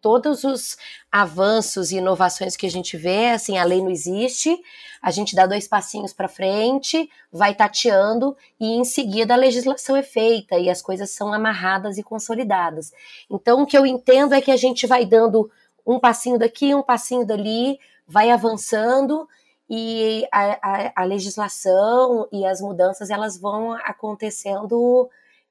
Todos 0.00 0.44
os 0.44 0.76
avanços 1.10 1.90
e 1.90 1.96
inovações 1.96 2.56
que 2.56 2.66
a 2.66 2.70
gente 2.70 2.96
vê, 2.96 3.30
assim, 3.30 3.58
a 3.58 3.64
lei 3.64 3.82
não 3.82 3.90
existe, 3.90 4.56
a 5.02 5.10
gente 5.10 5.34
dá 5.34 5.44
dois 5.46 5.66
passinhos 5.66 6.12
para 6.12 6.28
frente, 6.28 7.10
vai 7.32 7.54
tateando 7.54 8.36
e 8.60 8.76
em 8.76 8.84
seguida 8.84 9.34
a 9.34 9.36
legislação 9.36 9.96
é 9.96 10.02
feita 10.02 10.56
e 10.56 10.70
as 10.70 10.80
coisas 10.80 11.10
são 11.10 11.32
amarradas 11.32 11.98
e 11.98 12.02
consolidadas. 12.02 12.92
Então, 13.28 13.62
o 13.62 13.66
que 13.66 13.76
eu 13.76 13.84
entendo 13.84 14.34
é 14.34 14.40
que 14.40 14.52
a 14.52 14.56
gente 14.56 14.86
vai 14.86 15.04
dando 15.04 15.50
um 15.86 15.98
passinho 15.98 16.38
daqui, 16.38 16.74
um 16.74 16.82
passinho 16.82 17.26
dali, 17.26 17.78
vai 18.06 18.30
avançando 18.30 19.28
e 19.68 20.26
a, 20.32 20.58
a, 20.62 20.92
a 21.02 21.04
legislação 21.04 22.28
e 22.32 22.46
as 22.46 22.60
mudanças 22.60 23.10
elas 23.10 23.36
vão 23.36 23.72
acontecendo 23.72 25.10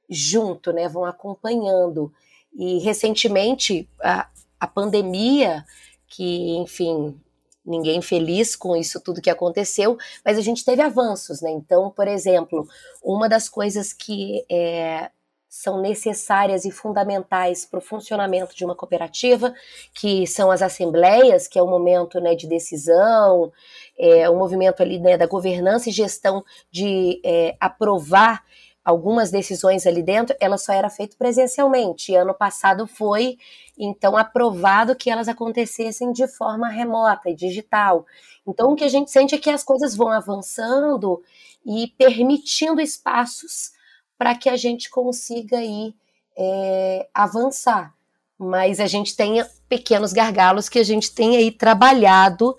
junto, 0.09 0.71
né? 0.71 0.87
Vão 0.87 1.05
acompanhando. 1.05 2.11
E 2.55 2.79
recentemente, 2.79 3.87
a, 4.01 4.27
a 4.59 4.67
pandemia, 4.67 5.65
que, 6.07 6.55
enfim, 6.57 7.19
ninguém 7.65 8.01
feliz 8.01 8.55
com 8.55 8.75
isso 8.75 9.01
tudo 9.01 9.21
que 9.21 9.29
aconteceu, 9.29 9.97
mas 10.23 10.37
a 10.37 10.41
gente 10.41 10.63
teve 10.63 10.81
avanços, 10.81 11.41
né? 11.41 11.51
Então, 11.51 11.89
por 11.89 12.07
exemplo, 12.07 12.67
uma 13.03 13.27
das 13.27 13.49
coisas 13.49 13.91
que 13.91 14.45
é, 14.49 15.09
são 15.49 15.81
necessárias 15.81 16.65
e 16.65 16.71
fundamentais 16.71 17.65
para 17.65 17.79
o 17.79 17.81
funcionamento 17.81 18.53
de 18.53 18.65
uma 18.65 18.75
cooperativa, 18.75 19.53
que 19.93 20.27
são 20.27 20.51
as 20.51 20.61
assembleias, 20.61 21.47
que 21.47 21.57
é 21.57 21.61
o 21.61 21.67
momento 21.67 22.19
né, 22.19 22.35
de 22.35 22.45
decisão, 22.45 23.53
é, 23.97 24.29
o 24.29 24.35
movimento 24.35 24.83
ali 24.83 24.99
né, 24.99 25.17
da 25.17 25.25
governança 25.25 25.89
e 25.89 25.93
gestão 25.93 26.43
de 26.69 27.21
é, 27.23 27.55
aprovar 27.57 28.43
algumas 28.85 29.31
decisões 29.31 29.87
ali 29.87 30.03
dentro, 30.03 30.35
ela 30.39 30.59
só 30.59 30.71
era 30.71 30.91
feita 30.91 31.15
presencialmente. 31.17 32.11
E 32.11 32.15
ano 32.15 32.35
passado 32.35 32.85
foi, 32.85 33.39
então, 33.75 34.15
aprovado 34.15 34.95
que 34.95 35.09
elas 35.09 35.27
acontecessem 35.27 36.11
de 36.11 36.27
forma 36.27 36.69
remota 36.69 37.31
e 37.31 37.35
digital. 37.35 38.05
Então, 38.47 38.71
o 38.71 38.75
que 38.75 38.83
a 38.83 38.87
gente 38.87 39.09
sente 39.09 39.33
é 39.33 39.39
que 39.39 39.49
as 39.49 39.63
coisas 39.63 39.95
vão 39.95 40.11
avançando 40.11 41.23
e 41.65 41.87
permitindo 41.97 42.79
espaços 42.79 43.71
para 44.19 44.35
que 44.35 44.47
a 44.47 44.55
gente 44.55 44.87
consiga 44.91 45.57
aí 45.57 45.95
é, 46.37 47.09
avançar. 47.11 47.91
Mas 48.37 48.79
a 48.79 48.85
gente 48.85 49.15
tem 49.15 49.43
pequenos 49.67 50.13
gargalos 50.13 50.69
que 50.69 50.77
a 50.77 50.83
gente 50.83 51.13
tem 51.13 51.37
aí 51.37 51.51
trabalhado 51.51 52.55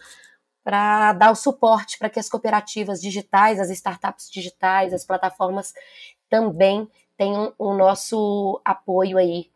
para 0.66 1.12
dar 1.12 1.30
o 1.30 1.36
suporte 1.36 1.96
para 1.96 2.10
que 2.10 2.18
as 2.18 2.28
cooperativas 2.28 3.00
digitais, 3.00 3.60
as 3.60 3.70
startups 3.70 4.28
digitais, 4.28 4.92
as 4.92 5.04
plataformas 5.04 5.72
também 6.28 6.88
tenham 7.16 7.52
o 7.58 7.74
nosso 7.74 8.60
apoio 8.64 9.18
aí 9.18 9.50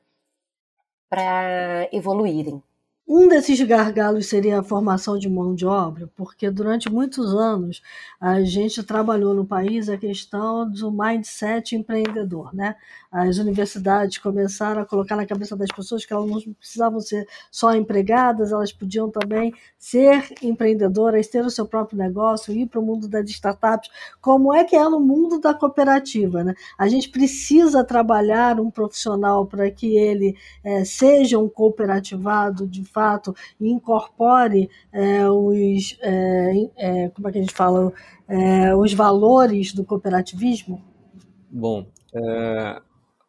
para 1.09 1.89
evoluírem. 1.93 2.63
Um 3.13 3.27
desses 3.27 3.61
gargalos 3.63 4.27
seria 4.27 4.61
a 4.61 4.63
formação 4.63 5.19
de 5.19 5.29
mão 5.29 5.53
de 5.53 5.67
obra, 5.67 6.09
porque 6.15 6.49
durante 6.49 6.89
muitos 6.89 7.35
anos 7.35 7.83
a 8.21 8.41
gente 8.43 8.85
trabalhou 8.85 9.35
no 9.35 9.45
país 9.45 9.89
a 9.89 9.99
questão 9.99 10.71
do 10.71 10.93
mindset 10.93 11.75
empreendedor, 11.75 12.55
né? 12.55 12.77
As 13.11 13.39
universidades 13.39 14.19
começaram 14.19 14.83
a 14.83 14.87
colocar 14.87 15.17
na 15.17 15.27
cabeça 15.27 15.57
das 15.57 15.71
pessoas 15.75 16.07
que 16.07 16.13
elas 16.13 16.31
não 16.31 16.55
precisavam 16.55 17.01
ser 17.01 17.27
só 17.51 17.75
empregadas, 17.75 18.53
elas 18.53 18.73
podiam 18.73 19.11
também 19.11 19.53
ser 19.77 20.33
empreendedoras, 20.41 21.27
ter 21.27 21.45
o 21.45 21.51
seu 21.51 21.67
próprio 21.67 21.99
negócio, 21.99 22.55
ir 22.55 22.67
para 22.69 22.79
o 22.79 22.87
mundo 22.87 23.09
das 23.09 23.29
startups. 23.29 23.91
Como 24.21 24.55
é 24.55 24.63
que 24.63 24.77
é 24.77 24.89
no 24.89 25.01
mundo 25.01 25.41
da 25.41 25.53
cooperativa, 25.53 26.45
né? 26.45 26.55
A 26.79 26.87
gente 26.87 27.09
precisa 27.09 27.83
trabalhar 27.83 28.61
um 28.61 28.71
profissional 28.71 29.45
para 29.47 29.69
que 29.69 29.97
ele 29.97 30.37
é, 30.63 30.85
seja 30.85 31.41
um 31.41 31.49
cooperativado 31.49 32.69
de 32.69 32.85
fato 32.85 33.00
fato 33.01 33.35
e 33.59 33.71
incorpore 33.71 34.69
é, 34.93 35.27
os, 35.27 35.97
é, 36.03 36.53
é, 36.77 37.09
como 37.09 37.29
é 37.29 37.33
que 37.33 37.39
a 37.39 37.41
gente 37.41 37.55
fala, 37.55 37.93
é, 38.29 38.75
os 38.75 38.93
valores 38.93 39.73
do 39.73 39.85
cooperativismo? 39.85 40.85
Bom, 41.51 41.87
é, 42.15 42.83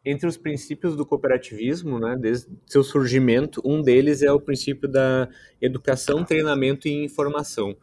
Entre 0.04 0.28
os 0.28 0.36
princípios 0.36 0.94
do 0.94 1.06
cooperativismo, 1.06 1.98
né, 1.98 2.16
desde 2.20 2.48
seu 2.66 2.82
surgimento, 2.84 3.62
um 3.64 3.80
deles 3.80 4.20
é 4.22 4.30
o 4.30 4.40
princípio 4.40 4.88
da 4.88 5.28
educação, 5.60 6.24
treinamento 6.24 6.86
e 6.86 7.04
informação 7.04 7.74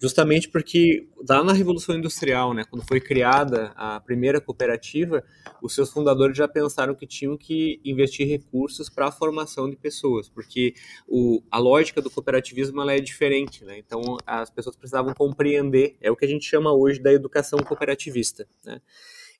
justamente 0.00 0.48
porque 0.48 1.08
lá 1.28 1.42
na 1.42 1.52
Revolução 1.52 1.96
Industrial, 1.96 2.52
né, 2.52 2.64
quando 2.64 2.86
foi 2.86 3.00
criada 3.00 3.72
a 3.76 4.00
primeira 4.00 4.40
cooperativa, 4.40 5.24
os 5.62 5.74
seus 5.74 5.90
fundadores 5.90 6.36
já 6.36 6.46
pensaram 6.46 6.94
que 6.94 7.06
tinham 7.06 7.36
que 7.36 7.80
investir 7.84 8.28
recursos 8.28 8.88
para 8.88 9.08
a 9.08 9.12
formação 9.12 9.68
de 9.68 9.76
pessoas, 9.76 10.28
porque 10.28 10.74
o, 11.08 11.42
a 11.50 11.58
lógica 11.58 12.02
do 12.02 12.10
cooperativismo 12.10 12.80
ela 12.80 12.92
é 12.92 13.00
diferente, 13.00 13.64
né? 13.64 13.78
Então 13.78 14.16
as 14.26 14.50
pessoas 14.50 14.76
precisavam 14.76 15.14
compreender, 15.14 15.96
é 16.00 16.10
o 16.10 16.16
que 16.16 16.24
a 16.24 16.28
gente 16.28 16.44
chama 16.44 16.72
hoje 16.72 17.00
da 17.00 17.12
educação 17.12 17.58
cooperativista, 17.60 18.46
né? 18.64 18.80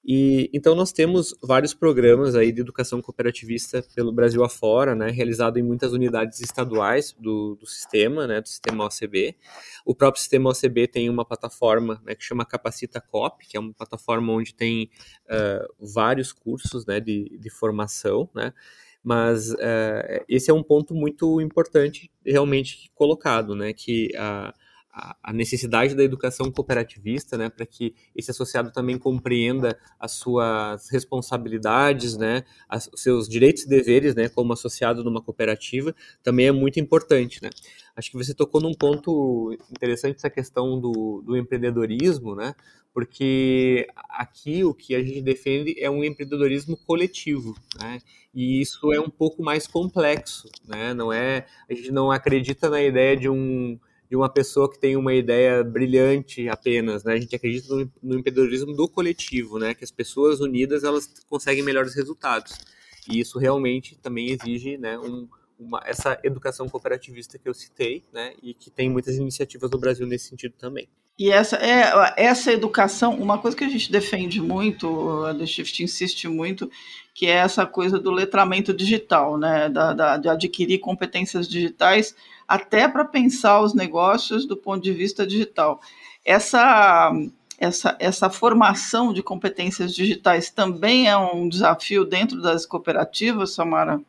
E 0.06 0.50
então 0.52 0.74
nós 0.74 0.92
temos 0.92 1.34
vários 1.42 1.72
programas 1.72 2.34
aí 2.34 2.52
de 2.52 2.60
educação 2.60 3.00
cooperativista 3.00 3.82
pelo 3.94 4.12
Brasil 4.12 4.44
afora, 4.44 4.94
né, 4.94 5.10
realizado 5.10 5.58
em 5.58 5.62
muitas 5.62 5.94
unidades 5.94 6.40
estaduais 6.40 7.16
do, 7.18 7.54
do 7.54 7.66
sistema, 7.66 8.26
né, 8.26 8.40
do 8.42 8.48
sistema 8.48 8.84
OCB. 8.84 9.34
O 9.86 9.94
próprio 9.94 10.20
sistema 10.20 10.50
OCB 10.50 10.88
tem 10.88 11.08
uma 11.08 11.24
plataforma 11.24 12.02
né, 12.04 12.14
que 12.14 12.22
chama 12.22 12.44
Capacita 12.44 13.00
Cop, 13.00 13.46
que 13.46 13.56
é 13.56 13.60
uma 13.60 13.72
plataforma 13.72 14.30
onde 14.30 14.54
tem 14.54 14.90
uh, 15.24 15.74
vários 15.80 16.32
cursos, 16.32 16.84
né, 16.84 17.00
de, 17.00 17.38
de 17.38 17.48
formação, 17.48 18.28
né, 18.34 18.52
mas 19.02 19.52
uh, 19.52 20.24
esse 20.28 20.50
é 20.50 20.54
um 20.54 20.62
ponto 20.62 20.94
muito 20.94 21.40
importante 21.40 22.10
realmente 22.24 22.90
colocado, 22.94 23.54
né, 23.54 23.72
que 23.72 24.14
a 24.16 24.52
a 24.94 25.32
necessidade 25.32 25.94
da 25.94 26.04
educação 26.04 26.52
cooperativista, 26.52 27.36
né, 27.36 27.48
para 27.48 27.66
que 27.66 27.94
esse 28.14 28.30
associado 28.30 28.70
também 28.72 28.96
compreenda 28.96 29.76
as 29.98 30.12
suas 30.12 30.88
responsabilidades, 30.88 32.16
né, 32.16 32.44
os 32.70 33.02
seus 33.02 33.28
direitos 33.28 33.64
e 33.64 33.68
deveres, 33.68 34.14
né, 34.14 34.28
como 34.28 34.52
associado 34.52 35.02
numa 35.02 35.20
cooperativa, 35.20 35.92
também 36.22 36.46
é 36.46 36.52
muito 36.52 36.78
importante, 36.78 37.42
né. 37.42 37.50
Acho 37.96 38.10
que 38.12 38.16
você 38.16 38.32
tocou 38.32 38.60
num 38.60 38.72
ponto 38.72 39.56
interessante 39.70 40.16
essa 40.16 40.30
questão 40.30 40.80
do, 40.80 41.22
do 41.26 41.36
empreendedorismo, 41.36 42.36
né, 42.36 42.54
porque 42.92 43.88
aqui 44.08 44.62
o 44.62 44.72
que 44.72 44.94
a 44.94 45.02
gente 45.02 45.20
defende 45.22 45.74
é 45.76 45.90
um 45.90 46.04
empreendedorismo 46.04 46.76
coletivo, 46.76 47.56
né, 47.80 47.98
e 48.32 48.60
isso 48.60 48.92
é 48.92 49.00
um 49.00 49.10
pouco 49.10 49.42
mais 49.42 49.66
complexo, 49.66 50.48
né, 50.64 50.94
não 50.94 51.12
é, 51.12 51.46
a 51.68 51.74
gente 51.74 51.90
não 51.90 52.12
acredita 52.12 52.70
na 52.70 52.80
ideia 52.80 53.16
de 53.16 53.28
um 53.28 53.76
de 54.08 54.16
uma 54.16 54.28
pessoa 54.28 54.70
que 54.70 54.78
tem 54.78 54.96
uma 54.96 55.14
ideia 55.14 55.64
brilhante 55.64 56.48
apenas, 56.48 57.04
né? 57.04 57.14
A 57.14 57.20
gente 57.20 57.34
acredita 57.34 57.74
no, 57.74 57.90
no 58.02 58.18
empreendedorismo 58.18 58.74
do 58.74 58.88
coletivo, 58.88 59.58
né? 59.58 59.74
Que 59.74 59.84
as 59.84 59.90
pessoas 59.90 60.40
unidas 60.40 60.84
elas 60.84 61.08
conseguem 61.28 61.62
melhores 61.62 61.94
resultados. 61.94 62.58
E 63.08 63.20
isso 63.20 63.38
realmente 63.38 63.96
também 63.96 64.30
exige, 64.30 64.78
né, 64.78 64.98
um, 64.98 65.28
uma, 65.58 65.82
essa 65.84 66.18
educação 66.22 66.68
cooperativista 66.68 67.38
que 67.38 67.48
eu 67.48 67.54
citei, 67.54 68.04
né, 68.12 68.34
e 68.42 68.54
que 68.54 68.70
tem 68.70 68.90
muitas 68.90 69.16
iniciativas 69.16 69.70
no 69.70 69.78
Brasil 69.78 70.06
nesse 70.06 70.28
sentido 70.28 70.54
também. 70.58 70.88
E 71.16 71.30
essa, 71.30 71.56
é, 71.56 72.14
essa 72.16 72.52
educação, 72.52 73.14
uma 73.14 73.38
coisa 73.38 73.56
que 73.56 73.62
a 73.62 73.68
gente 73.68 73.92
defende 73.92 74.40
muito, 74.40 75.22
a 75.24 75.34
The 75.34 75.46
Shift 75.46 75.82
insiste 75.82 76.26
muito, 76.26 76.68
que 77.14 77.26
é 77.26 77.34
essa 77.34 77.64
coisa 77.64 77.98
do 77.98 78.10
letramento 78.10 78.74
digital, 78.74 79.38
né, 79.38 79.68
da, 79.68 79.92
da 79.92 80.16
de 80.16 80.28
adquirir 80.28 80.80
competências 80.80 81.48
digitais 81.48 82.14
até 82.46 82.88
para 82.88 83.04
pensar 83.04 83.62
os 83.62 83.72
negócios 83.72 84.44
do 84.44 84.56
ponto 84.56 84.82
de 84.82 84.92
vista 84.92 85.24
digital. 85.24 85.80
Essa, 86.24 87.12
essa, 87.58 87.96
essa 88.00 88.28
formação 88.28 89.12
de 89.12 89.22
competências 89.22 89.94
digitais 89.94 90.50
também 90.50 91.08
é 91.08 91.16
um 91.16 91.48
desafio 91.48 92.04
dentro 92.04 92.42
das 92.42 92.66
cooperativas, 92.66 93.54
Samara? 93.54 94.00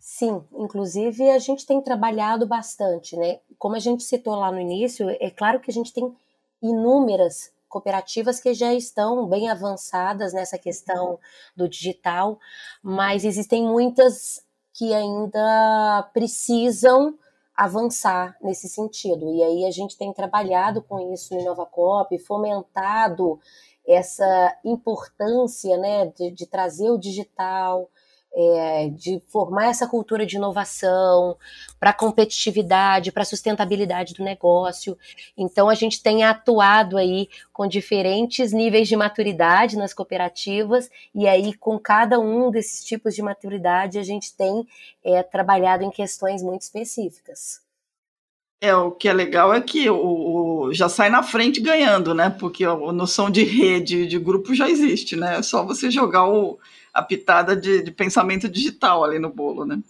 Sim, 0.00 0.42
inclusive 0.56 1.30
a 1.30 1.38
gente 1.38 1.64
tem 1.64 1.80
trabalhado 1.80 2.46
bastante, 2.46 3.14
né? 3.16 3.38
Como 3.58 3.76
a 3.76 3.78
gente 3.78 4.02
citou 4.02 4.34
lá 4.34 4.50
no 4.50 4.60
início, 4.60 5.08
é 5.20 5.30
claro 5.30 5.60
que 5.60 5.70
a 5.70 5.74
gente 5.74 5.92
tem 5.92 6.12
inúmeras 6.60 7.52
cooperativas 7.72 8.38
que 8.38 8.52
já 8.52 8.74
estão 8.74 9.26
bem 9.26 9.48
avançadas 9.48 10.34
nessa 10.34 10.58
questão 10.58 11.18
do 11.56 11.66
digital, 11.66 12.38
mas 12.82 13.24
existem 13.24 13.66
muitas 13.66 14.44
que 14.74 14.92
ainda 14.92 16.10
precisam 16.12 17.18
avançar 17.56 18.36
nesse 18.42 18.68
sentido. 18.68 19.32
E 19.34 19.42
aí 19.42 19.64
a 19.64 19.70
gente 19.70 19.96
tem 19.96 20.12
trabalhado 20.12 20.82
com 20.82 21.12
isso 21.14 21.34
no 21.34 21.40
InovaCop, 21.40 22.18
fomentado 22.18 23.40
essa 23.86 24.58
importância 24.62 25.76
né, 25.78 26.06
de, 26.06 26.30
de 26.30 26.46
trazer 26.46 26.90
o 26.90 26.98
digital, 26.98 27.90
é, 28.34 28.88
de 28.90 29.22
formar 29.28 29.66
essa 29.66 29.86
cultura 29.86 30.24
de 30.24 30.36
inovação 30.36 31.36
para 31.78 31.92
competitividade, 31.92 33.12
para 33.12 33.24
sustentabilidade 33.24 34.14
do 34.14 34.24
negócio. 34.24 34.96
Então 35.36 35.68
a 35.68 35.74
gente 35.74 36.02
tem 36.02 36.24
atuado 36.24 36.96
aí 36.96 37.28
com 37.52 37.66
diferentes 37.66 38.52
níveis 38.52 38.88
de 38.88 38.96
maturidade 38.96 39.76
nas 39.76 39.92
cooperativas 39.92 40.90
e 41.14 41.28
aí 41.28 41.52
com 41.54 41.78
cada 41.78 42.18
um 42.18 42.50
desses 42.50 42.84
tipos 42.84 43.14
de 43.14 43.22
maturidade 43.22 43.98
a 43.98 44.02
gente 44.02 44.34
tem 44.34 44.66
é, 45.04 45.22
trabalhado 45.22 45.84
em 45.84 45.90
questões 45.90 46.42
muito 46.42 46.62
específicas. 46.62 47.60
É, 48.60 48.72
o 48.76 48.92
que 48.92 49.08
é 49.08 49.12
legal 49.12 49.52
é 49.52 49.60
que 49.60 49.90
o, 49.90 49.96
o, 50.68 50.72
já 50.72 50.88
sai 50.88 51.10
na 51.10 51.20
frente 51.20 51.60
ganhando, 51.60 52.14
né? 52.14 52.30
Porque 52.30 52.64
a 52.64 52.76
noção 52.92 53.28
de 53.28 53.42
rede, 53.42 54.06
de 54.06 54.20
grupo 54.20 54.54
já 54.54 54.70
existe, 54.70 55.16
né? 55.16 55.38
É 55.38 55.42
só 55.42 55.66
você 55.66 55.90
jogar 55.90 56.28
o, 56.28 56.60
a 56.92 57.02
pitada 57.02 57.56
de, 57.56 57.82
de 57.82 57.90
pensamento 57.90 58.48
digital 58.48 59.02
ali 59.02 59.18
no 59.18 59.30
bolo, 59.30 59.64
né? 59.64 59.82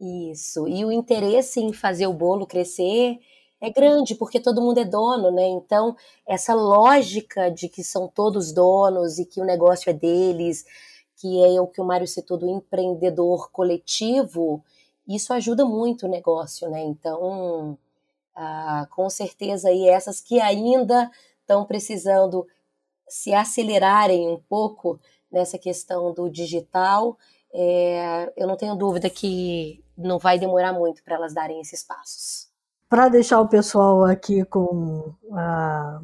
Isso. 0.00 0.66
E 0.66 0.84
o 0.84 0.92
interesse 0.92 1.60
em 1.60 1.72
fazer 1.72 2.06
o 2.06 2.12
bolo 2.12 2.46
crescer 2.46 3.18
é 3.60 3.70
grande, 3.70 4.14
porque 4.14 4.40
todo 4.40 4.62
mundo 4.62 4.78
é 4.78 4.84
dono, 4.84 5.30
né? 5.30 5.46
Então, 5.48 5.94
essa 6.26 6.54
lógica 6.54 7.50
de 7.50 7.68
que 7.68 7.84
são 7.84 8.08
todos 8.08 8.52
donos 8.52 9.18
e 9.18 9.26
que 9.26 9.40
o 9.40 9.44
negócio 9.44 9.90
é 9.90 9.92
deles, 9.92 10.64
que 11.16 11.44
é 11.44 11.60
o 11.60 11.66
que 11.66 11.80
o 11.80 11.84
Mário 11.84 12.08
citou 12.08 12.38
do 12.38 12.48
empreendedor 12.48 13.50
coletivo, 13.50 14.64
isso 15.06 15.32
ajuda 15.34 15.66
muito 15.66 16.06
o 16.06 16.08
negócio, 16.08 16.70
né? 16.70 16.82
Então, 16.82 17.76
ah, 18.34 18.86
com 18.90 19.10
certeza 19.10 19.68
aí 19.68 19.86
essas 19.86 20.20
que 20.20 20.40
ainda 20.40 21.10
estão 21.40 21.64
precisando 21.66 22.46
se 23.06 23.34
acelerarem 23.34 24.28
um 24.28 24.40
pouco 24.48 24.98
nessa 25.30 25.58
questão 25.58 26.12
do 26.12 26.28
digital, 26.30 27.16
é, 27.52 28.32
eu 28.36 28.46
não 28.46 28.56
tenho 28.56 28.74
dúvida 28.74 29.08
que 29.10 29.84
não 29.96 30.18
vai 30.18 30.38
demorar 30.38 30.72
muito 30.72 31.02
para 31.02 31.16
elas 31.16 31.34
darem 31.34 31.60
esses 31.60 31.82
passos. 31.82 32.48
Para 32.88 33.08
deixar 33.08 33.40
o 33.40 33.48
pessoal 33.48 34.04
aqui 34.04 34.44
com 34.44 35.14
a 35.32 36.00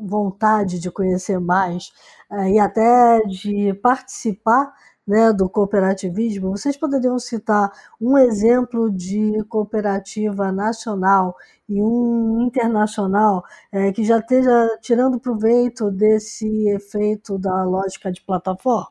vontade 0.00 0.78
de 0.78 0.90
conhecer 0.90 1.40
mais 1.40 1.92
é, 2.30 2.50
e 2.50 2.58
até 2.58 3.20
de 3.22 3.74
participar 3.74 4.72
né, 5.06 5.32
do 5.32 5.48
cooperativismo, 5.48 6.50
vocês 6.50 6.76
poderiam 6.76 7.18
citar 7.18 7.70
um 8.00 8.16
exemplo 8.16 8.90
de 8.90 9.44
cooperativa 9.48 10.50
nacional 10.50 11.36
e 11.68 11.82
um 11.82 12.40
internacional 12.42 13.44
é, 13.70 13.92
que 13.92 14.02
já 14.02 14.18
esteja 14.18 14.78
tirando 14.80 15.20
proveito 15.20 15.90
desse 15.90 16.68
efeito 16.68 17.38
da 17.38 17.64
lógica 17.64 18.10
de 18.10 18.22
plataforma? 18.22 18.88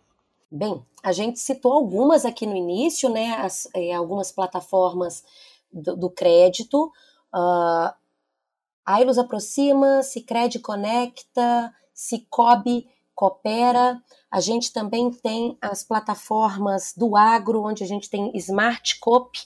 Bem, 0.51 0.85
a 1.03 1.11
gente 1.11 1.39
citou 1.39 1.73
algumas 1.73 2.25
aqui 2.25 2.45
no 2.45 2.55
início, 2.55 3.09
né, 3.09 3.35
as, 3.39 3.67
é, 3.73 3.93
algumas 3.93 4.31
plataformas 4.31 5.23
do, 5.71 5.95
do 5.95 6.09
crédito. 6.11 6.91
Uh, 7.33 7.91
a 8.85 9.01
Ilus 9.01 9.17
Aproxima, 9.17 10.03
Cicred 10.03 10.59
Conecta, 10.59 11.73
Cicobi 11.91 12.87
Coopera. 13.15 14.01
A 14.31 14.39
gente 14.39 14.71
também 14.71 15.11
tem 15.11 15.57
as 15.61 15.83
plataformas 15.83 16.93
do 16.95 17.15
agro, 17.15 17.63
onde 17.63 17.83
a 17.83 17.87
gente 17.87 18.09
tem 18.09 18.31
Smart 18.35 18.99
Cop, 18.99 19.39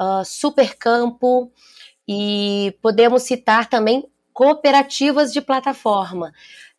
uh, 0.00 0.24
Supercampo, 0.24 1.52
e 2.08 2.76
podemos 2.82 3.22
citar 3.22 3.68
também 3.68 4.10
cooperativas 4.32 5.32
de 5.32 5.40
plataforma. 5.40 6.32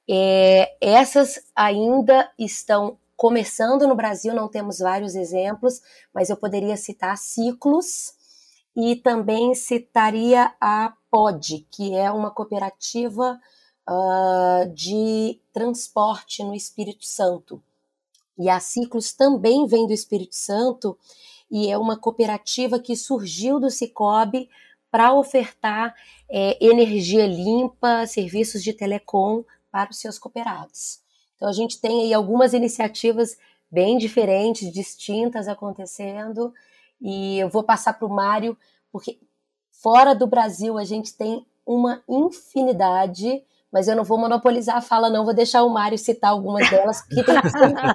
É, 0.09 0.75
essas 0.81 1.39
ainda 1.55 2.29
estão 2.37 2.97
começando 3.15 3.87
no 3.87 3.95
Brasil, 3.95 4.33
não 4.33 4.49
temos 4.49 4.79
vários 4.79 5.15
exemplos, 5.15 5.81
mas 6.13 6.29
eu 6.29 6.35
poderia 6.35 6.75
citar 6.75 7.17
Ciclos 7.17 8.13
e 8.75 8.95
também 8.95 9.53
citaria 9.53 10.51
a 10.59 10.93
POD, 11.09 11.67
que 11.71 11.95
é 11.95 12.11
uma 12.11 12.31
cooperativa 12.31 13.33
uh, 13.33 13.62
de 14.73 15.39
transporte 15.51 16.43
no 16.43 16.55
Espírito 16.55 17.05
Santo. 17.05 17.61
E 18.37 18.49
a 18.49 18.59
Ciclos 18.59 19.13
também 19.13 19.67
vem 19.67 19.85
do 19.85 19.93
Espírito 19.93 20.35
Santo 20.35 20.97
e 21.51 21.69
é 21.69 21.77
uma 21.77 21.97
cooperativa 21.97 22.79
que 22.79 22.95
surgiu 22.95 23.59
do 23.59 23.69
Cicobi 23.69 24.49
para 24.89 25.13
ofertar 25.13 25.95
é, 26.29 26.57
energia 26.63 27.27
limpa, 27.27 28.05
serviços 28.07 28.63
de 28.63 28.73
telecom 28.73 29.43
para 29.71 29.91
os 29.91 29.99
seus 29.99 30.17
cooperados. 30.17 30.99
Então 31.35 31.47
a 31.47 31.53
gente 31.53 31.79
tem 31.79 32.03
aí 32.03 32.13
algumas 32.13 32.53
iniciativas 32.53 33.37
bem 33.69 33.97
diferentes, 33.97 34.71
distintas 34.71 35.47
acontecendo. 35.47 36.53
E 37.01 37.39
eu 37.39 37.49
vou 37.49 37.63
passar 37.63 37.93
para 37.93 38.07
o 38.07 38.09
Mário, 38.09 38.57
porque 38.91 39.19
fora 39.69 40.13
do 40.13 40.27
Brasil 40.27 40.77
a 40.77 40.85
gente 40.85 41.13
tem 41.13 41.45
uma 41.65 42.03
infinidade, 42.07 43.43
mas 43.73 43.87
eu 43.87 43.95
não 43.95 44.03
vou 44.03 44.19
monopolizar 44.19 44.77
a 44.77 44.81
fala, 44.81 45.09
não, 45.09 45.25
vou 45.25 45.33
deixar 45.33 45.63
o 45.63 45.69
Mário 45.69 45.97
citar 45.97 46.29
algumas 46.29 46.69
delas, 46.69 47.01
porque 47.01 47.23
tem 47.23 47.35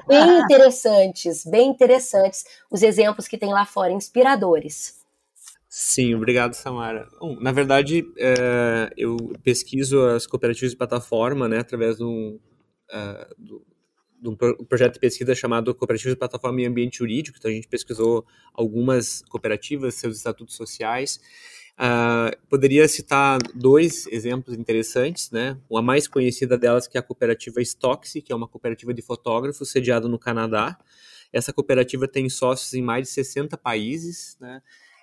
bem 0.09 0.41
interessantes, 0.41 1.45
bem 1.45 1.71
interessantes 1.71 2.45
os 2.69 2.83
exemplos 2.83 3.29
que 3.29 3.39
tem 3.39 3.53
lá 3.53 3.65
fora, 3.65 3.93
inspiradores. 3.93 4.99
Sim, 5.69 6.15
obrigado, 6.17 6.55
Samara. 6.55 7.07
Bom, 7.21 7.39
na 7.41 7.53
verdade, 7.53 8.05
é, 8.19 8.91
eu 8.97 9.17
pesquiso 9.45 10.05
as 10.05 10.27
cooperativas 10.27 10.73
de 10.73 10.77
plataforma, 10.77 11.47
né, 11.47 11.59
através 11.59 11.99
do, 11.99 12.41
uh, 12.91 13.35
do, 13.39 13.65
de 14.21 14.29
um 14.29 14.35
projeto 14.35 14.95
de 14.95 15.01
pesquisa 15.01 15.33
chamado 15.35 15.73
Cooperativas 15.75 16.15
de 16.15 16.19
Plataforma 16.19 16.61
e 16.61 16.67
Ambiente 16.67 16.99
Jurídico. 16.99 17.39
Então, 17.39 17.51
a 17.51 17.55
gente 17.55 17.69
pesquisou 17.69 18.27
algumas 18.53 19.23
cooperativas, 19.29 19.95
seus 19.95 20.17
estatutos 20.17 20.57
sociais. 20.57 21.21
Uh, 21.79 22.37
poderia 22.49 22.89
citar 22.89 23.39
dois 23.55 24.09
exemplos 24.09 24.59
interessantes, 24.59 25.31
né? 25.31 25.57
A 25.73 25.81
mais 25.81 26.09
conhecida 26.09 26.59
delas 26.59 26.89
que 26.89 26.99
é 26.99 27.01
a 27.01 27.03
cooperativa 27.03 27.61
Stoxy, 27.63 28.21
que 28.21 28.33
é 28.33 28.37
uma 28.37 28.49
cooperativa 28.49 28.93
de 28.93 29.01
fotógrafos 29.01 29.71
sediada 29.71 30.09
no 30.09 30.19
Canadá. 30.19 30.77
Essa 31.33 31.53
cooperativa 31.53 32.09
tem 32.09 32.29
sócios 32.29 32.75
em 32.75 32.83
mais 32.83 33.07
de 33.07 33.15
60 33.15 33.57
países, 33.57 34.37
né? 34.41 34.61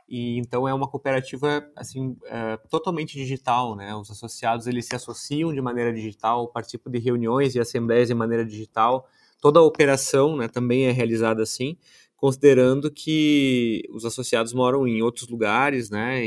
E 0.08 0.38
então 0.38 0.68
é 0.68 0.74
uma 0.74 0.88
cooperativa 0.88 1.66
assim 1.78 2.18
é, 2.26 2.58
totalmente 2.70 3.14
digital, 3.14 3.74
né? 3.76 3.96
Os 3.96 4.12
associados 4.12 4.68
eles 4.68 4.86
se 4.86 4.96
associam 4.96 5.54
de 5.54 5.62
maneira 5.62 5.94
digital, 5.94 6.50
participam 6.50 6.92
de 6.92 7.00
reuniões 7.00 7.56
e 7.56 7.60
assembleias 7.60 8.10
de 8.10 8.14
maneira 8.14 8.46
digital. 8.46 9.08
Toda 9.40 9.62
a 9.62 9.64
operação, 9.64 10.36
né, 10.36 10.48
também 10.48 10.86
é 10.88 10.92
realizada 10.92 11.42
assim, 11.44 11.78
considerando 12.18 12.92
que 12.92 13.84
os 13.92 14.06
associados 14.06 14.54
moram 14.54 14.88
em 14.88 15.02
outros 15.02 15.28
lugares, 15.28 15.90
né, 15.90 16.26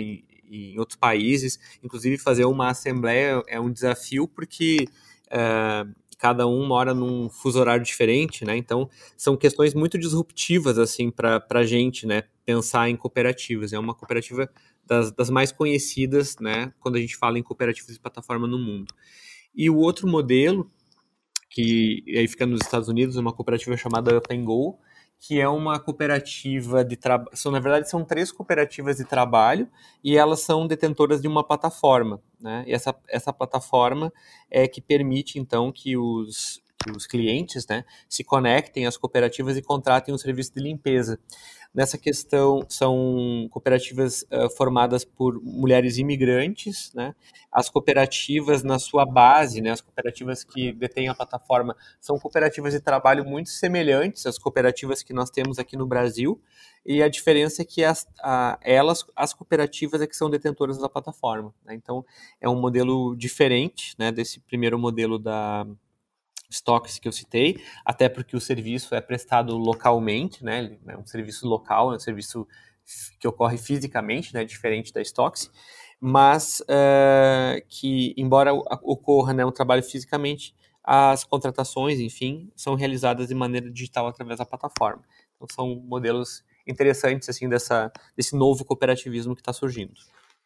em 0.50 0.78
outros 0.78 0.98
países. 0.98 1.58
Inclusive 1.82 2.18
fazer 2.18 2.44
uma 2.44 2.70
assembleia 2.70 3.42
é 3.46 3.60
um 3.60 3.70
desafio 3.70 4.26
porque 4.28 4.86
é, 5.30 5.86
cada 6.18 6.46
um 6.46 6.66
mora 6.66 6.92
num 6.92 7.28
fuso 7.28 7.60
horário 7.60 7.84
diferente, 7.84 8.44
né? 8.44 8.56
Então 8.56 8.90
são 9.16 9.36
questões 9.36 9.74
muito 9.74 9.98
disruptivas 9.98 10.78
assim 10.78 11.10
para 11.10 11.44
a 11.50 11.64
gente, 11.64 12.06
né? 12.06 12.24
Pensar 12.44 12.88
em 12.88 12.96
cooperativas. 12.96 13.72
É 13.72 13.78
uma 13.78 13.94
cooperativa 13.94 14.48
das, 14.84 15.12
das, 15.12 15.30
mais 15.30 15.52
conhecidas, 15.52 16.36
né? 16.40 16.72
Quando 16.80 16.96
a 16.96 17.00
gente 17.00 17.16
fala 17.16 17.38
em 17.38 17.42
cooperativas 17.42 17.94
de 17.94 18.00
plataforma 18.00 18.46
no 18.46 18.58
mundo. 18.58 18.92
E 19.54 19.70
o 19.70 19.76
outro 19.76 20.08
modelo 20.08 20.70
que 21.50 22.04
aí 22.08 22.28
fica 22.28 22.46
nos 22.46 22.60
Estados 22.60 22.88
Unidos, 22.88 23.16
uma 23.16 23.32
cooperativa 23.32 23.76
chamada 23.76 24.16
Up 24.16 24.34
and 24.34 24.44
Go, 24.44 24.78
que 25.20 25.40
é 25.40 25.48
uma 25.48 25.80
cooperativa 25.80 26.84
de 26.84 26.96
trabalho. 26.96 27.36
São, 27.36 27.50
na 27.50 27.58
verdade, 27.58 27.90
são 27.90 28.04
três 28.04 28.30
cooperativas 28.30 28.98
de 28.98 29.04
trabalho 29.04 29.68
e 30.02 30.16
elas 30.16 30.40
são 30.40 30.66
detentoras 30.66 31.20
de 31.20 31.26
uma 31.26 31.42
plataforma. 31.42 32.20
Né? 32.40 32.64
E 32.66 32.72
essa, 32.72 32.94
essa 33.08 33.32
plataforma 33.32 34.12
é 34.50 34.68
que 34.68 34.80
permite, 34.80 35.38
então, 35.38 35.72
que 35.72 35.96
os, 35.96 36.62
que 36.82 36.90
os 36.90 37.06
clientes 37.06 37.66
né, 37.66 37.84
se 38.08 38.22
conectem 38.22 38.86
às 38.86 38.96
cooperativas 38.96 39.56
e 39.56 39.62
contratem 39.62 40.14
um 40.14 40.18
serviço 40.18 40.54
de 40.54 40.60
limpeza. 40.60 41.18
Nessa 41.74 41.98
questão, 41.98 42.64
são 42.68 43.46
cooperativas 43.50 44.22
uh, 44.32 44.48
formadas 44.56 45.04
por 45.04 45.38
mulheres 45.42 45.98
imigrantes, 45.98 46.90
né? 46.94 47.14
As 47.52 47.68
cooperativas, 47.68 48.62
na 48.62 48.78
sua 48.78 49.04
base, 49.04 49.60
né, 49.60 49.70
as 49.70 49.80
cooperativas 49.80 50.42
que 50.42 50.72
detêm 50.72 51.08
a 51.08 51.14
plataforma, 51.14 51.76
são 52.00 52.18
cooperativas 52.18 52.72
de 52.72 52.80
trabalho 52.80 53.24
muito 53.24 53.50
semelhantes 53.50 54.24
às 54.24 54.38
cooperativas 54.38 55.02
que 55.02 55.12
nós 55.12 55.30
temos 55.30 55.58
aqui 55.58 55.76
no 55.76 55.86
Brasil, 55.86 56.40
e 56.86 57.02
a 57.02 57.08
diferença 57.08 57.60
é 57.62 57.64
que 57.64 57.84
as, 57.84 58.06
a, 58.22 58.58
elas, 58.62 59.04
as 59.14 59.34
cooperativas, 59.34 60.00
é 60.00 60.06
que 60.06 60.16
são 60.16 60.30
detentoras 60.30 60.78
da 60.78 60.88
plataforma. 60.88 61.54
Né? 61.66 61.74
Então, 61.74 62.04
é 62.40 62.48
um 62.48 62.58
modelo 62.58 63.14
diferente 63.14 63.94
né, 63.98 64.10
desse 64.10 64.40
primeiro 64.40 64.78
modelo 64.78 65.18
da, 65.18 65.66
estoques 66.48 66.98
que 66.98 67.06
eu 67.06 67.12
citei, 67.12 67.62
até 67.84 68.08
porque 68.08 68.36
o 68.36 68.40
serviço 68.40 68.94
é 68.94 69.00
prestado 69.00 69.56
localmente, 69.56 70.44
né, 70.44 70.76
é 70.86 70.96
um 70.96 71.06
serviço 71.06 71.46
local, 71.46 71.92
é 71.92 71.96
um 71.96 72.00
serviço 72.00 72.46
que 73.20 73.28
ocorre 73.28 73.58
fisicamente, 73.58 74.32
né, 74.32 74.44
diferente 74.44 74.92
da 74.92 75.00
Stocks, 75.02 75.50
mas 76.00 76.60
uh, 76.60 77.60
que, 77.68 78.14
embora 78.16 78.52
ocorra 78.54 79.32
né, 79.34 79.44
um 79.44 79.52
trabalho 79.52 79.82
fisicamente, 79.82 80.54
as 80.82 81.22
contratações, 81.22 82.00
enfim, 82.00 82.50
são 82.56 82.74
realizadas 82.74 83.28
de 83.28 83.34
maneira 83.34 83.70
digital 83.70 84.06
através 84.06 84.38
da 84.38 84.46
plataforma. 84.46 85.04
Então, 85.36 85.46
são 85.54 85.76
modelos 85.84 86.42
interessantes, 86.66 87.28
assim, 87.28 87.46
dessa, 87.46 87.92
desse 88.16 88.34
novo 88.34 88.64
cooperativismo 88.64 89.34
que 89.34 89.42
está 89.42 89.52
surgindo. 89.52 89.92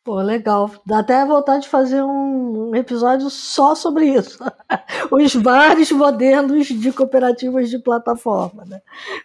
Pô, 0.05 0.17
legal. 0.21 0.69
Dá 0.85 0.99
até 0.99 1.25
vontade 1.25 1.63
de 1.63 1.69
fazer 1.69 2.03
um 2.03 2.75
episódio 2.75 3.31
só 3.31 3.73
sobre 3.73 4.07
isso. 4.07 4.37
Os 5.13 5.33
vários 5.35 5.93
modelos 5.93 6.67
de 6.67 6.93
cooperativas 6.93 7.71
de 7.71 7.79
plataforma. 7.79 8.65
Né? 8.65 8.83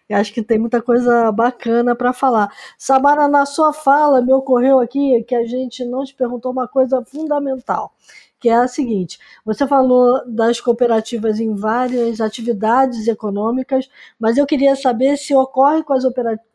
Eu 0.07 0.17
acho 0.17 0.31
que 0.31 0.43
tem 0.43 0.59
muita 0.59 0.79
coisa 0.79 1.31
bacana 1.31 1.95
para 1.95 2.13
falar. 2.13 2.53
Samara, 2.77 3.27
na 3.27 3.43
sua 3.47 3.73
fala, 3.73 4.21
me 4.21 4.31
ocorreu 4.31 4.79
aqui 4.79 5.23
que 5.23 5.33
a 5.33 5.47
gente 5.47 5.83
não 5.83 6.03
te 6.05 6.13
perguntou 6.13 6.51
uma 6.51 6.67
coisa 6.67 7.03
fundamental 7.03 7.91
que 8.39 8.49
é 8.49 8.55
a 8.55 8.67
seguinte: 8.67 9.19
você 9.45 9.67
falou 9.67 10.21
das 10.27 10.59
cooperativas 10.59 11.39
em 11.39 11.55
várias 11.55 12.21
atividades 12.21 13.07
econômicas, 13.07 13.89
mas 14.19 14.37
eu 14.37 14.45
queria 14.45 14.75
saber 14.75 15.17
se 15.17 15.33
ocorre 15.35 15.83
com 15.83 15.93
as, 15.93 16.03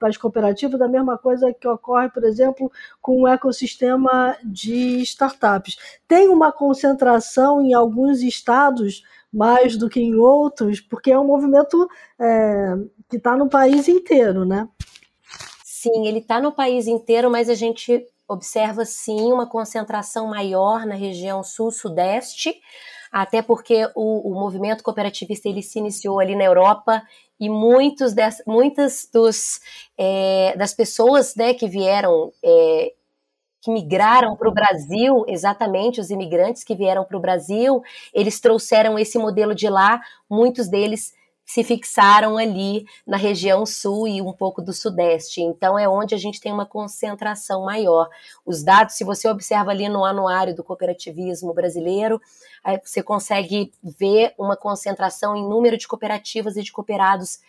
as 0.03 0.17
cooperativas 0.17 0.81
a 0.81 0.89
mesma 0.89 1.19
coisa 1.19 1.53
que 1.53 1.67
ocorre, 1.67 2.09
por 2.11 2.25
exemplo, 2.25 2.71
com 3.01 3.23
o 3.23 3.29
ecossistema 3.29 4.37
de 4.45 5.01
startups. 5.03 5.77
Tem 6.07 6.29
uma 6.29 6.53
concentração 6.53 7.61
em 7.61 7.75
alguns 7.75 8.23
estados 8.23 9.03
mais 9.33 9.77
do 9.77 9.89
que 9.89 10.01
em 10.01 10.15
outros, 10.17 10.81
porque 10.81 11.11
é 11.11 11.19
um 11.19 11.27
movimento 11.27 11.89
é, 12.21 12.75
que 13.09 13.17
está 13.17 13.37
no 13.37 13.49
país 13.49 13.89
inteiro, 13.89 14.45
né? 14.45 14.69
Sim, 15.65 16.07
ele 16.07 16.19
está 16.19 16.41
no 16.41 16.53
país 16.53 16.87
inteiro, 16.87 17.31
mas 17.31 17.49
a 17.49 17.55
gente 17.55 18.07
observa 18.29 18.85
sim 18.85 19.33
uma 19.33 19.47
concentração 19.47 20.27
maior 20.27 20.87
na 20.87 20.95
região 20.95 21.43
sul-sudeste, 21.43 22.55
até 23.11 23.43
porque 23.43 23.87
o, 23.95 24.31
o, 24.31 24.35
movimento 24.35 24.83
cooperativista 24.83 25.49
ele 25.49 25.63
se 25.63 25.79
iniciou 25.79 26.19
ali 26.19 26.35
na 26.35 26.45
Europa 26.45 27.03
e 27.39 27.49
muitos 27.49 28.15
des, 28.15 28.43
muitas 28.47 29.09
dos, 29.13 29.61
é, 29.99 30.57
das 30.57 30.73
pessoas 30.73 31.35
né, 31.35 31.53
que 31.53 31.69
vieram, 31.69 32.33
é, 32.43 32.93
que 33.61 33.71
migraram 33.71 34.35
para 34.35 34.49
o 34.49 34.55
Brasil, 34.55 35.25
exatamente 35.29 36.01
os 36.01 36.11
imigrantes 36.11 36.65
que 36.65 36.75
vieram 36.75 37.05
para 37.05 37.17
o 37.17 37.21
Brasil, 37.21 37.83
eles 38.15 38.41
trouxeram 38.41 38.99
esse 38.99 39.19
modelo 39.19 39.55
de 39.55 39.69
lá, 39.69 40.01
muitos 40.31 40.69
deles 40.69 41.13
se 41.45 41.63
fixaram 41.63 42.39
ali 42.39 42.85
na 43.07 43.17
região 43.17 43.67
sul 43.67 44.09
e 44.09 44.23
um 44.23 44.33
pouco 44.33 44.63
do 44.63 44.73
sudeste. 44.73 45.41
Então 45.43 45.79
é 45.79 45.89
onde 45.89 46.15
a 46.15 46.19
gente 46.19 46.41
tem 46.41 46.53
uma 46.53 46.65
concentração 46.65 47.65
maior. 47.65 48.09
Os 48.45 48.63
dados, 48.63 48.95
se 48.95 49.05
você 49.05 49.29
observa 49.29 49.71
ali 49.71 49.89
no 49.89 50.05
anuário 50.05 50.55
do 50.55 50.65
cooperativismo 50.65 51.53
brasileiro, 51.53 52.21
você 52.85 53.03
consegue 53.03 53.73
ver 53.83 54.35
uma 54.39 54.57
concentração 54.57 55.37
em 55.37 55.49
número 55.49 55.77
de 55.77 55.87
cooperativas 55.87 56.57
e 56.57 56.63
de 56.63 56.73
cooperados 56.73 57.41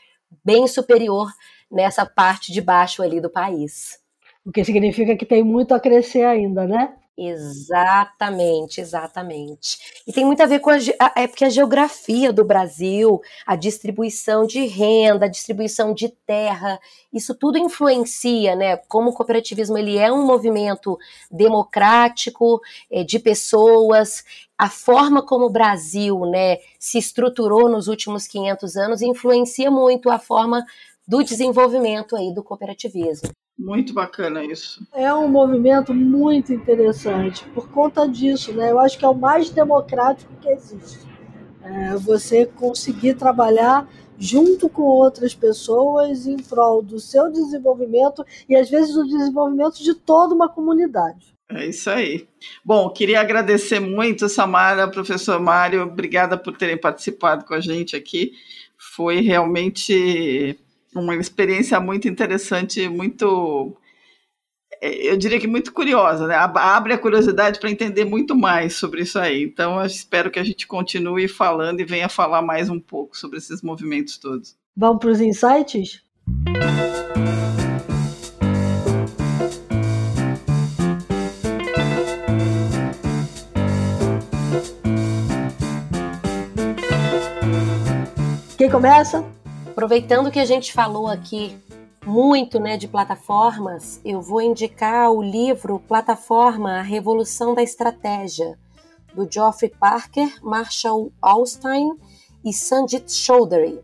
bem 0.43 0.67
superior 0.67 1.31
nessa 1.71 2.05
parte 2.05 2.51
de 2.51 2.61
baixo 2.61 3.03
ali 3.03 3.21
do 3.21 3.29
país. 3.29 3.99
O 4.45 4.51
que 4.51 4.63
significa 4.65 5.15
que 5.15 5.25
tem 5.25 5.43
muito 5.43 5.73
a 5.73 5.79
crescer 5.79 6.25
ainda, 6.25 6.67
né? 6.67 6.95
Exatamente, 7.15 8.81
exatamente. 8.81 9.77
E 10.07 10.11
tem 10.11 10.25
muito 10.25 10.41
a 10.41 10.47
ver 10.47 10.59
com 10.59 10.71
a, 10.71 10.77
é 11.15 11.27
porque 11.27 11.45
a 11.45 11.49
geografia 11.49 12.33
do 12.33 12.43
Brasil, 12.43 13.21
a 13.45 13.55
distribuição 13.55 14.47
de 14.47 14.65
renda, 14.65 15.25
a 15.25 15.29
distribuição 15.29 15.93
de 15.93 16.09
terra, 16.09 16.79
isso 17.13 17.35
tudo 17.35 17.59
influencia, 17.59 18.55
né? 18.55 18.77
Como 18.87 19.11
o 19.11 19.13
cooperativismo 19.13 19.77
ele 19.77 19.95
é 19.95 20.11
um 20.11 20.25
movimento 20.25 20.97
democrático, 21.29 22.59
é, 22.91 23.03
de 23.03 23.19
pessoas, 23.19 24.23
a 24.57 24.69
forma 24.69 25.21
como 25.21 25.45
o 25.45 25.51
Brasil, 25.51 26.19
né, 26.25 26.57
se 26.79 26.97
estruturou 26.97 27.69
nos 27.69 27.87
últimos 27.87 28.25
500 28.27 28.75
anos 28.77 29.01
influencia 29.01 29.69
muito 29.69 30.09
a 30.09 30.17
forma 30.17 30.65
do 31.07 31.23
desenvolvimento 31.23 32.15
aí 32.15 32.33
do 32.33 32.43
cooperativismo. 32.43 33.29
Muito 33.57 33.93
bacana 33.93 34.43
isso. 34.43 34.85
É 34.93 35.13
um 35.13 35.27
movimento 35.27 35.93
muito 35.93 36.51
interessante 36.51 37.45
por 37.49 37.69
conta 37.69 38.07
disso, 38.07 38.51
né? 38.53 38.71
Eu 38.71 38.79
acho 38.79 38.97
que 38.97 39.05
é 39.05 39.07
o 39.07 39.13
mais 39.13 39.49
democrático 39.49 40.33
que 40.41 40.49
existe. 40.49 40.99
É 41.61 41.95
você 41.95 42.45
conseguir 42.45 43.13
trabalhar 43.13 43.87
junto 44.17 44.67
com 44.69 44.83
outras 44.83 45.33
pessoas 45.33 46.25
em 46.25 46.37
prol 46.37 46.81
do 46.81 46.99
seu 46.99 47.31
desenvolvimento 47.31 48.25
e 48.49 48.55
às 48.55 48.69
vezes 48.69 48.93
do 48.93 49.05
desenvolvimento 49.05 49.83
de 49.83 49.93
toda 49.93 50.33
uma 50.33 50.49
comunidade. 50.49 51.33
É 51.49 51.67
isso 51.67 51.89
aí. 51.89 52.27
Bom, 52.65 52.89
queria 52.89 53.21
agradecer 53.21 53.79
muito, 53.79 54.27
Samara, 54.27 54.87
professor 54.87 55.39
Mário, 55.39 55.83
obrigada 55.83 56.37
por 56.37 56.57
terem 56.57 56.77
participado 56.77 57.45
com 57.45 57.53
a 57.53 57.59
gente 57.59 57.95
aqui. 57.95 58.31
Foi 58.77 59.21
realmente 59.21 60.59
uma 60.95 61.15
experiência 61.15 61.79
muito 61.79 62.07
interessante, 62.07 62.87
muito 62.87 63.75
é, 64.83 65.11
eu 65.11 65.17
diria 65.17 65.39
que 65.39 65.47
muito 65.47 65.71
curiosa, 65.71 66.27
né? 66.27 66.35
Abre 66.35 66.93
a 66.93 66.97
curiosidade 66.97 67.57
para 67.57 67.71
entender 67.71 68.03
muito 68.03 68.35
mais 68.35 68.75
sobre 68.75 69.01
isso 69.01 69.17
aí. 69.17 69.43
Então, 69.43 69.79
eu 69.79 69.85
espero 69.85 70.29
que 70.29 70.39
a 70.39 70.43
gente 70.43 70.67
continue 70.67 71.27
falando 71.29 71.79
e 71.79 71.85
venha 71.85 72.09
falar 72.09 72.41
mais 72.41 72.69
um 72.69 72.79
pouco 72.79 73.17
sobre 73.17 73.37
esses 73.37 73.61
movimentos 73.61 74.17
todos. 74.17 74.57
Vamos 74.75 74.99
para 74.99 75.11
os 75.11 75.21
insights? 75.21 76.01
Quem 88.57 88.69
começa? 88.69 89.23
Aproveitando 89.73 90.29
que 90.29 90.37
a 90.37 90.45
gente 90.45 90.71
falou 90.71 91.07
aqui 91.07 91.57
muito 92.05 92.59
né, 92.59 92.77
de 92.77 92.87
plataformas, 92.87 93.99
eu 94.05 94.21
vou 94.21 94.39
indicar 94.39 95.11
o 95.11 95.19
livro 95.19 95.79
Plataforma, 95.79 96.77
a 96.77 96.83
Revolução 96.83 97.55
da 97.55 97.63
Estratégia, 97.63 98.55
do 99.15 99.27
Geoffrey 99.27 99.71
Parker, 99.71 100.31
Marshall 100.43 101.11
Alstein 101.19 101.89
e 102.45 102.53
Sanjit 102.53 103.11
Choudhury. 103.11 103.79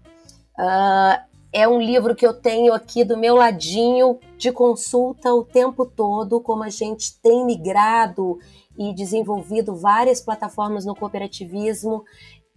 Uh, 0.60 1.20
é 1.52 1.68
um 1.68 1.82
livro 1.82 2.16
que 2.16 2.26
eu 2.26 2.36
tenho 2.36 2.72
aqui 2.72 3.04
do 3.04 3.18
meu 3.18 3.34
ladinho 3.34 4.20
de 4.38 4.52
consulta 4.52 5.34
o 5.34 5.44
tempo 5.44 5.88
todo, 5.88 6.40
como 6.40 6.62
a 6.62 6.70
gente 6.70 7.20
tem 7.20 7.44
migrado 7.44 8.38
e 8.78 8.94
desenvolvido 8.94 9.76
várias 9.76 10.22
plataformas 10.22 10.86
no 10.86 10.96
cooperativismo 10.96 12.06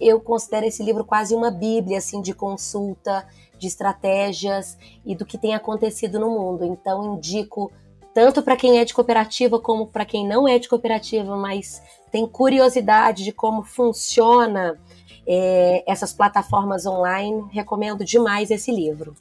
eu 0.07 0.21
considero 0.21 0.67
esse 0.67 0.83
livro 0.83 1.05
quase 1.05 1.35
uma 1.35 1.51
bíblia 1.51 1.99
assim 1.99 2.21
de 2.21 2.35
consulta, 2.35 3.27
de 3.59 3.67
estratégias 3.67 4.77
e 5.05 5.15
do 5.15 5.25
que 5.25 5.39
tem 5.39 5.55
acontecido 5.55 6.19
no 6.19 6.31
mundo. 6.31 6.65
Então 6.65 7.15
indico 7.15 7.71
tanto 8.15 8.43
para 8.43 8.57
quem 8.57 8.79
é 8.79 8.85
de 8.85 8.93
cooperativa 8.93 9.59
como 9.59 9.87
para 9.87 10.05
quem 10.05 10.27
não 10.27 10.47
é 10.47 10.59
de 10.59 10.69
cooperativa, 10.69 11.37
mas 11.37 11.83
tem 12.11 12.27
curiosidade 12.27 13.25
de 13.25 13.33
como 13.33 13.63
funciona 13.63 14.79
é, 15.27 15.83
essas 15.91 16.13
plataformas 16.13 16.85
online, 16.85 17.45
recomendo 17.51 18.05
demais 18.05 18.51
esse 18.51 18.71
livro. 18.71 19.15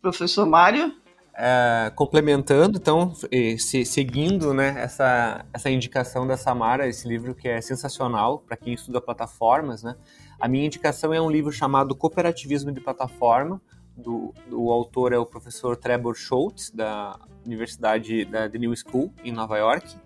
Professor 0.00 0.46
Mário? 0.46 0.94
É, 1.40 1.92
complementando, 1.94 2.78
então, 2.78 3.12
se, 3.14 3.84
seguindo 3.84 4.52
né, 4.52 4.74
essa, 4.78 5.44
essa 5.52 5.70
indicação 5.70 6.26
da 6.26 6.36
Samara, 6.36 6.88
esse 6.88 7.06
livro 7.06 7.32
que 7.32 7.46
é 7.48 7.60
sensacional 7.60 8.40
para 8.40 8.56
quem 8.56 8.74
estuda 8.74 9.00
plataformas, 9.00 9.84
né? 9.84 9.94
A 10.40 10.46
minha 10.46 10.66
indicação 10.66 11.12
é 11.12 11.20
um 11.20 11.30
livro 11.30 11.52
chamado 11.52 11.94
Cooperativismo 11.94 12.70
de 12.70 12.80
Plataforma, 12.80 13.60
do, 13.96 14.32
do 14.48 14.70
autor 14.70 15.12
é 15.12 15.18
o 15.18 15.26
professor 15.26 15.76
Trevor 15.76 16.14
Schultz, 16.14 16.70
da 16.70 17.18
Universidade 17.44 18.24
da 18.24 18.48
The 18.48 18.58
New 18.58 18.72
School, 18.76 19.12
em 19.24 19.32
Nova 19.32 19.58
York. 19.58 19.96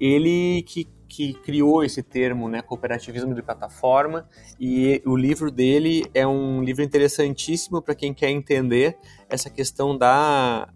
Ele 0.00 0.62
que 0.62 0.88
que 1.08 1.32
criou 1.32 1.82
esse 1.82 2.02
termo, 2.02 2.48
né, 2.48 2.60
cooperativismo 2.60 3.34
de 3.34 3.40
plataforma, 3.40 4.28
e 4.60 5.02
o 5.06 5.16
livro 5.16 5.50
dele 5.50 6.04
é 6.12 6.26
um 6.26 6.62
livro 6.62 6.82
interessantíssimo 6.82 7.80
para 7.80 7.94
quem 7.94 8.12
quer 8.12 8.28
entender 8.28 8.98
essa 9.26 9.48
questão 9.48 9.96
da, 9.96 10.68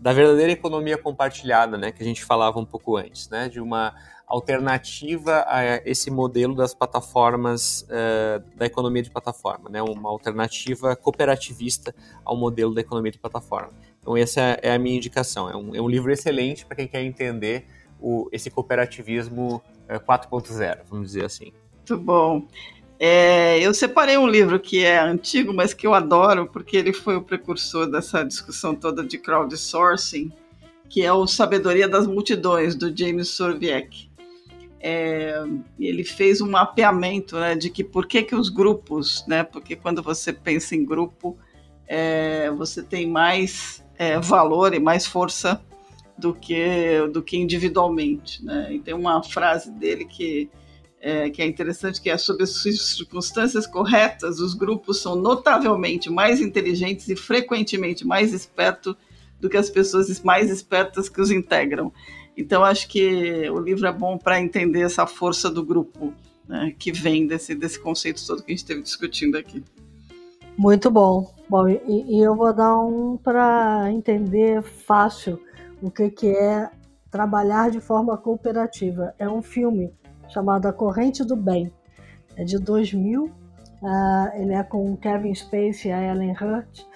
da 0.00 0.12
verdadeira 0.12 0.52
economia 0.52 0.96
compartilhada, 0.96 1.76
né, 1.76 1.90
que 1.90 2.02
a 2.02 2.06
gente 2.06 2.24
falava 2.24 2.60
um 2.60 2.64
pouco 2.64 2.96
antes, 2.96 3.28
né, 3.28 3.48
de 3.48 3.60
uma 3.60 3.92
alternativa 4.30 5.44
a 5.46 5.76
esse 5.84 6.10
modelo 6.10 6.54
das 6.54 6.72
plataformas 6.72 7.82
uh, 7.82 8.42
da 8.56 8.64
economia 8.64 9.02
de 9.02 9.10
plataforma, 9.10 9.68
né, 9.68 9.82
uma 9.82 10.08
alternativa 10.08 10.94
cooperativista 10.94 11.94
ao 12.24 12.36
modelo 12.36 12.72
da 12.72 12.80
economia 12.80 13.10
de 13.10 13.18
plataforma. 13.18 13.72
Então 14.00 14.16
essa 14.16 14.40
é 14.62 14.72
a 14.72 14.78
minha 14.78 14.96
indicação. 14.96 15.50
É 15.50 15.56
um, 15.56 15.74
é 15.74 15.80
um 15.80 15.88
livro 15.88 16.12
excelente 16.12 16.64
para 16.64 16.76
quem 16.76 16.86
quer 16.86 17.02
entender 17.02 17.66
o, 18.00 18.28
esse 18.32 18.50
cooperativismo 18.50 19.60
4.0, 19.88 20.62
é, 20.62 20.82
vamos 20.88 21.08
dizer 21.08 21.24
assim. 21.24 21.52
Muito 21.76 21.98
bom. 21.98 22.46
É, 23.02 23.58
eu 23.58 23.72
separei 23.72 24.18
um 24.18 24.28
livro 24.28 24.60
que 24.60 24.84
é 24.84 25.00
antigo, 25.00 25.52
mas 25.54 25.72
que 25.72 25.86
eu 25.86 25.94
adoro, 25.94 26.46
porque 26.46 26.76
ele 26.76 26.92
foi 26.92 27.16
o 27.16 27.22
precursor 27.22 27.90
dessa 27.90 28.22
discussão 28.22 28.74
toda 28.74 29.02
de 29.02 29.18
crowdsourcing, 29.18 30.30
que 30.88 31.02
é 31.02 31.12
o 31.12 31.26
Sabedoria 31.26 31.88
das 31.88 32.06
Multidões, 32.06 32.74
do 32.74 32.94
James 32.94 33.28
Sorviek. 33.28 34.09
É, 34.82 35.42
ele 35.78 36.04
fez 36.04 36.40
um 36.40 36.50
mapeamento 36.50 37.38
né, 37.38 37.54
de 37.54 37.68
que 37.68 37.84
por 37.84 38.06
que, 38.06 38.22
que 38.22 38.34
os 38.34 38.48
grupos, 38.48 39.24
né, 39.26 39.44
porque 39.44 39.76
quando 39.76 40.02
você 40.02 40.32
pensa 40.32 40.74
em 40.74 40.84
grupo, 40.84 41.36
é, 41.86 42.50
você 42.50 42.82
tem 42.82 43.06
mais 43.06 43.84
é, 43.98 44.18
valor 44.18 44.72
e 44.72 44.78
mais 44.78 45.06
força 45.06 45.60
do 46.16 46.32
que, 46.32 47.06
do 47.12 47.22
que 47.22 47.36
individualmente. 47.36 48.44
Né? 48.44 48.74
E 48.74 48.78
tem 48.78 48.94
uma 48.94 49.22
frase 49.22 49.70
dele 49.70 50.04
que 50.04 50.50
é, 51.00 51.30
que 51.30 51.40
é 51.40 51.46
interessante, 51.46 52.00
que 52.00 52.10
é 52.10 52.18
sobre 52.18 52.44
as 52.44 52.50
circunstâncias 52.50 53.66
corretas, 53.66 54.38
os 54.38 54.52
grupos 54.52 55.00
são 55.00 55.16
notavelmente 55.16 56.10
mais 56.10 56.40
inteligentes 56.40 57.08
e 57.08 57.16
frequentemente 57.16 58.06
mais 58.06 58.34
espertos 58.34 58.94
do 59.40 59.48
que 59.48 59.56
as 59.56 59.70
pessoas 59.70 60.20
mais 60.20 60.50
espertas 60.50 61.08
que 61.08 61.20
os 61.20 61.30
integram. 61.30 61.90
Então, 62.40 62.64
acho 62.64 62.88
que 62.88 63.50
o 63.50 63.58
livro 63.58 63.86
é 63.86 63.92
bom 63.92 64.16
para 64.16 64.40
entender 64.40 64.80
essa 64.80 65.06
força 65.06 65.50
do 65.50 65.62
grupo, 65.62 66.14
né, 66.48 66.74
que 66.78 66.90
vem 66.90 67.26
desse, 67.26 67.54
desse 67.54 67.78
conceito 67.78 68.26
todo 68.26 68.42
que 68.42 68.50
a 68.50 68.54
gente 68.54 68.60
esteve 68.60 68.82
discutindo 68.82 69.36
aqui. 69.36 69.62
Muito 70.56 70.90
bom. 70.90 71.32
Bom, 71.48 71.68
e, 71.68 71.80
e 71.86 72.18
eu 72.20 72.34
vou 72.34 72.52
dar 72.54 72.78
um 72.78 73.18
para 73.18 73.90
entender 73.92 74.62
fácil 74.62 75.38
o 75.82 75.90
que, 75.90 76.08
que 76.10 76.28
é 76.28 76.70
trabalhar 77.10 77.70
de 77.70 77.80
forma 77.80 78.16
cooperativa. 78.16 79.14
É 79.18 79.28
um 79.28 79.42
filme 79.42 79.92
chamado 80.28 80.66
A 80.66 80.72
Corrente 80.72 81.22
do 81.22 81.36
Bem. 81.36 81.70
É 82.36 82.44
de 82.44 82.58
2000. 82.58 83.24
Uh, 83.24 83.30
ah, 83.84 84.32
ele 84.34 84.54
é 84.54 84.62
com 84.62 84.96
Kevin 84.96 85.34
Spacey 85.34 85.90
e 85.90 85.92
a 85.92 86.02
Ellen 86.02 86.32
Hurt. 86.32 86.86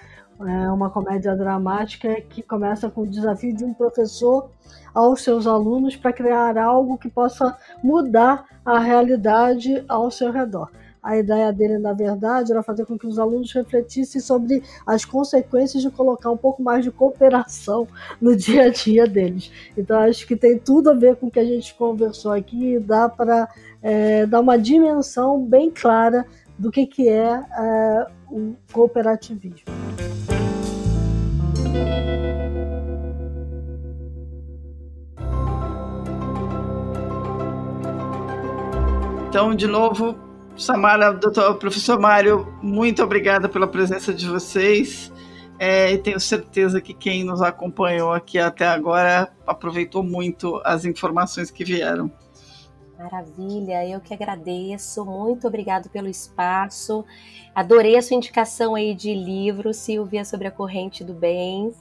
É 0.41 0.69
uma 0.69 0.89
comédia 0.89 1.35
dramática 1.35 2.19
que 2.21 2.41
começa 2.41 2.89
com 2.89 3.01
o 3.01 3.07
desafio 3.07 3.55
de 3.55 3.63
um 3.63 3.73
professor 3.73 4.49
aos 4.93 5.21
seus 5.21 5.47
alunos 5.47 5.95
para 5.95 6.11
criar 6.11 6.57
algo 6.57 6.97
que 6.97 7.09
possa 7.09 7.57
mudar 7.81 8.45
a 8.65 8.79
realidade 8.79 9.83
ao 9.87 10.11
seu 10.11 10.31
redor. 10.31 10.69
A 11.01 11.17
ideia 11.17 11.53
dele, 11.53 11.77
na 11.77 11.93
verdade, 11.93 12.51
era 12.51 12.63
fazer 12.63 12.83
com 12.85 12.97
que 12.97 13.05
os 13.05 13.19
alunos 13.19 13.53
refletissem 13.53 14.19
sobre 14.19 14.63
as 14.87 15.05
consequências 15.05 15.83
de 15.83 15.91
colocar 15.91 16.31
um 16.31 16.37
pouco 16.37 16.63
mais 16.63 16.83
de 16.83 16.89
cooperação 16.89 17.87
no 18.19 18.33
dia 18.35 18.63
a 18.63 18.69
dia 18.69 19.05
deles. 19.05 19.51
Então, 19.77 19.99
acho 19.99 20.25
que 20.25 20.35
tem 20.35 20.57
tudo 20.57 20.89
a 20.89 20.95
ver 20.95 21.15
com 21.17 21.27
o 21.27 21.31
que 21.31 21.39
a 21.39 21.45
gente 21.45 21.75
conversou 21.75 22.31
aqui 22.31 22.73
e 22.73 22.79
dá 22.79 23.07
para 23.07 23.47
é, 23.83 24.25
dar 24.25 24.39
uma 24.39 24.57
dimensão 24.57 25.39
bem 25.39 25.69
clara 25.69 26.25
do 26.57 26.71
que, 26.71 26.87
que 26.87 27.07
é, 27.07 27.39
é 27.55 28.07
o 28.29 28.55
cooperativismo. 28.71 29.65
Então, 39.27 39.53
de 39.53 39.67
novo, 39.67 40.15
Samara, 40.57 41.11
doutor, 41.11 41.55
professor 41.55 41.99
Mário, 41.99 42.47
muito 42.61 43.03
obrigada 43.03 43.49
pela 43.49 43.67
presença 43.67 44.13
de 44.13 44.25
vocês. 44.25 45.11
É, 45.59 45.91
e 45.91 45.97
tenho 45.97 46.19
certeza 46.19 46.79
que 46.79 46.93
quem 46.93 47.23
nos 47.23 47.41
acompanhou 47.41 48.13
aqui 48.13 48.37
até 48.37 48.65
agora 48.65 49.29
aproveitou 49.45 50.03
muito 50.03 50.61
as 50.63 50.85
informações 50.85 51.51
que 51.51 51.65
vieram. 51.65 52.11
Maravilha, 52.97 53.85
eu 53.85 53.99
que 53.99 54.13
agradeço. 54.13 55.05
Muito 55.05 55.47
obrigado 55.47 55.89
pelo 55.89 56.07
espaço. 56.07 57.05
Adorei 57.53 57.97
a 57.97 58.01
sua 58.01 58.15
indicação 58.15 58.75
aí 58.75 58.93
de 58.93 59.13
livro, 59.13 59.73
Silvia, 59.73 60.23
sobre 60.23 60.47
a 60.47 60.51
corrente 60.51 61.03
do 61.03 61.13
bem. 61.13 61.73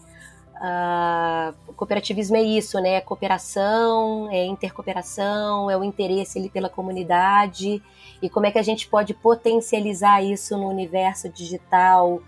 Uh, 0.56 1.74
cooperativismo 1.74 2.36
é 2.36 2.42
isso, 2.42 2.78
né? 2.80 2.94
É 2.94 3.00
cooperação, 3.00 4.28
é 4.30 4.44
intercooperação, 4.44 5.70
é 5.70 5.76
o 5.76 5.84
interesse 5.84 6.38
ali 6.38 6.48
pela 6.48 6.68
comunidade 6.68 7.82
e 8.22 8.30
como 8.30 8.46
é 8.46 8.50
que 8.50 8.58
a 8.58 8.62
gente 8.62 8.88
pode 8.88 9.12
potencializar 9.12 10.22
isso 10.22 10.56
no 10.56 10.68
universo 10.68 11.28
digital 11.28 12.22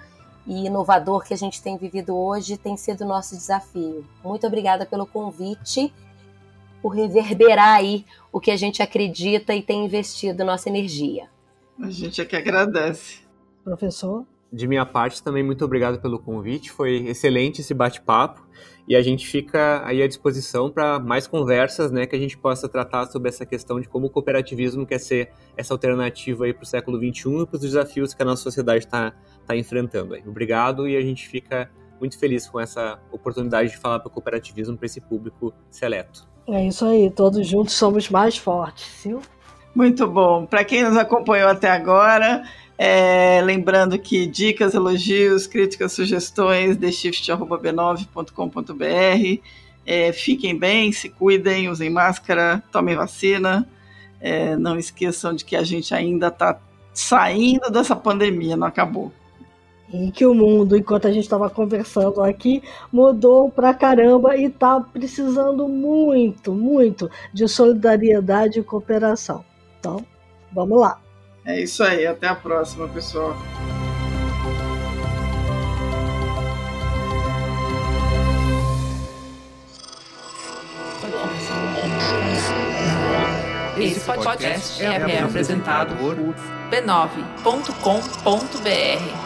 e 0.46 0.66
inovador 0.66 1.24
que 1.24 1.34
a 1.34 1.36
gente 1.36 1.62
tem 1.62 1.76
vivido 1.76 2.16
hoje 2.16 2.56
tem 2.56 2.76
sido 2.76 3.02
o 3.02 3.06
nosso 3.06 3.36
desafio. 3.36 4.04
Muito 4.22 4.46
obrigada 4.46 4.86
pelo 4.86 5.06
convite, 5.06 5.92
por 6.86 6.94
reverberar 6.94 7.78
aí 7.78 8.04
o 8.32 8.38
que 8.38 8.48
a 8.48 8.56
gente 8.56 8.80
acredita 8.80 9.52
e 9.52 9.60
tem 9.60 9.84
investido 9.84 10.44
nossa 10.44 10.68
energia. 10.68 11.28
A 11.82 11.90
gente 11.90 12.20
é 12.20 12.24
que 12.24 12.36
agradece. 12.36 13.22
Professor? 13.64 14.24
De 14.52 14.68
minha 14.68 14.86
parte, 14.86 15.20
também 15.20 15.42
muito 15.42 15.64
obrigado 15.64 16.00
pelo 16.00 16.16
convite. 16.20 16.70
Foi 16.70 17.08
excelente 17.08 17.60
esse 17.60 17.74
bate-papo 17.74 18.46
e 18.86 18.94
a 18.94 19.02
gente 19.02 19.26
fica 19.26 19.84
aí 19.84 20.00
à 20.00 20.06
disposição 20.06 20.70
para 20.70 21.00
mais 21.00 21.26
conversas, 21.26 21.90
né, 21.90 22.06
que 22.06 22.14
a 22.14 22.18
gente 22.20 22.38
possa 22.38 22.68
tratar 22.68 23.06
sobre 23.06 23.30
essa 23.30 23.44
questão 23.44 23.80
de 23.80 23.88
como 23.88 24.06
o 24.06 24.10
cooperativismo 24.10 24.86
quer 24.86 25.00
ser 25.00 25.32
essa 25.56 25.74
alternativa 25.74 26.44
aí 26.44 26.54
para 26.54 26.62
o 26.62 26.66
século 26.66 26.98
XXI 26.98 27.42
e 27.42 27.46
para 27.46 27.56
os 27.56 27.62
desafios 27.62 28.14
que 28.14 28.22
a 28.22 28.24
nossa 28.24 28.44
sociedade 28.44 28.84
está 28.84 29.12
tá 29.44 29.56
enfrentando. 29.56 30.14
Aí. 30.14 30.22
Obrigado 30.24 30.86
e 30.86 30.96
a 30.96 31.00
gente 31.00 31.26
fica 31.26 31.68
muito 31.98 32.16
feliz 32.16 32.48
com 32.48 32.60
essa 32.60 33.00
oportunidade 33.10 33.70
de 33.70 33.76
falar 33.76 33.98
para 33.98 34.06
o 34.06 34.12
cooperativismo 34.12 34.76
para 34.76 34.86
esse 34.86 35.00
público 35.00 35.52
seleto. 35.68 36.35
É 36.48 36.66
isso 36.66 36.84
aí, 36.84 37.10
todos 37.10 37.46
juntos 37.46 37.74
somos 37.74 38.08
mais 38.08 38.36
fortes, 38.36 38.84
sim? 38.84 39.18
Muito 39.74 40.06
bom. 40.06 40.46
Para 40.46 40.64
quem 40.64 40.84
nos 40.84 40.96
acompanhou 40.96 41.50
até 41.50 41.68
agora, 41.68 42.44
é, 42.78 43.42
lembrando 43.44 43.98
que 43.98 44.26
dicas, 44.26 44.74
elogios, 44.74 45.46
críticas, 45.46 45.92
sugestões, 45.92 46.76
theshift.b9.com.br. 46.76 49.42
É, 49.84 50.12
fiquem 50.12 50.58
bem, 50.58 50.92
se 50.92 51.08
cuidem, 51.08 51.68
usem 51.68 51.90
máscara, 51.90 52.62
tomem 52.70 52.96
vacina. 52.96 53.68
É, 54.20 54.56
não 54.56 54.78
esqueçam 54.78 55.34
de 55.34 55.44
que 55.44 55.56
a 55.56 55.62
gente 55.62 55.94
ainda 55.94 56.28
está 56.28 56.58
saindo 56.94 57.70
dessa 57.70 57.94
pandemia, 57.94 58.56
não 58.56 58.66
acabou. 58.66 59.12
E 59.92 60.10
que 60.10 60.26
o 60.26 60.34
mundo, 60.34 60.76
enquanto 60.76 61.06
a 61.06 61.12
gente 61.12 61.24
estava 61.24 61.48
conversando 61.48 62.22
aqui, 62.22 62.62
mudou 62.92 63.50
pra 63.50 63.72
caramba 63.72 64.36
e 64.36 64.46
está 64.46 64.80
precisando 64.80 65.68
muito, 65.68 66.52
muito 66.52 67.08
de 67.32 67.46
solidariedade 67.46 68.58
e 68.58 68.64
cooperação. 68.64 69.44
Então, 69.78 70.04
vamos 70.52 70.80
lá. 70.80 70.98
É 71.44 71.60
isso 71.60 71.84
aí, 71.84 72.06
até 72.06 72.26
a 72.26 72.34
próxima, 72.34 72.88
pessoal. 72.88 73.36
Esse 83.78 84.00
podcast 84.00 84.82
é, 84.82 84.86
é 84.86 85.22
apresentado 85.22 85.94
por 85.96 86.16
b9.com.br. 86.70 89.25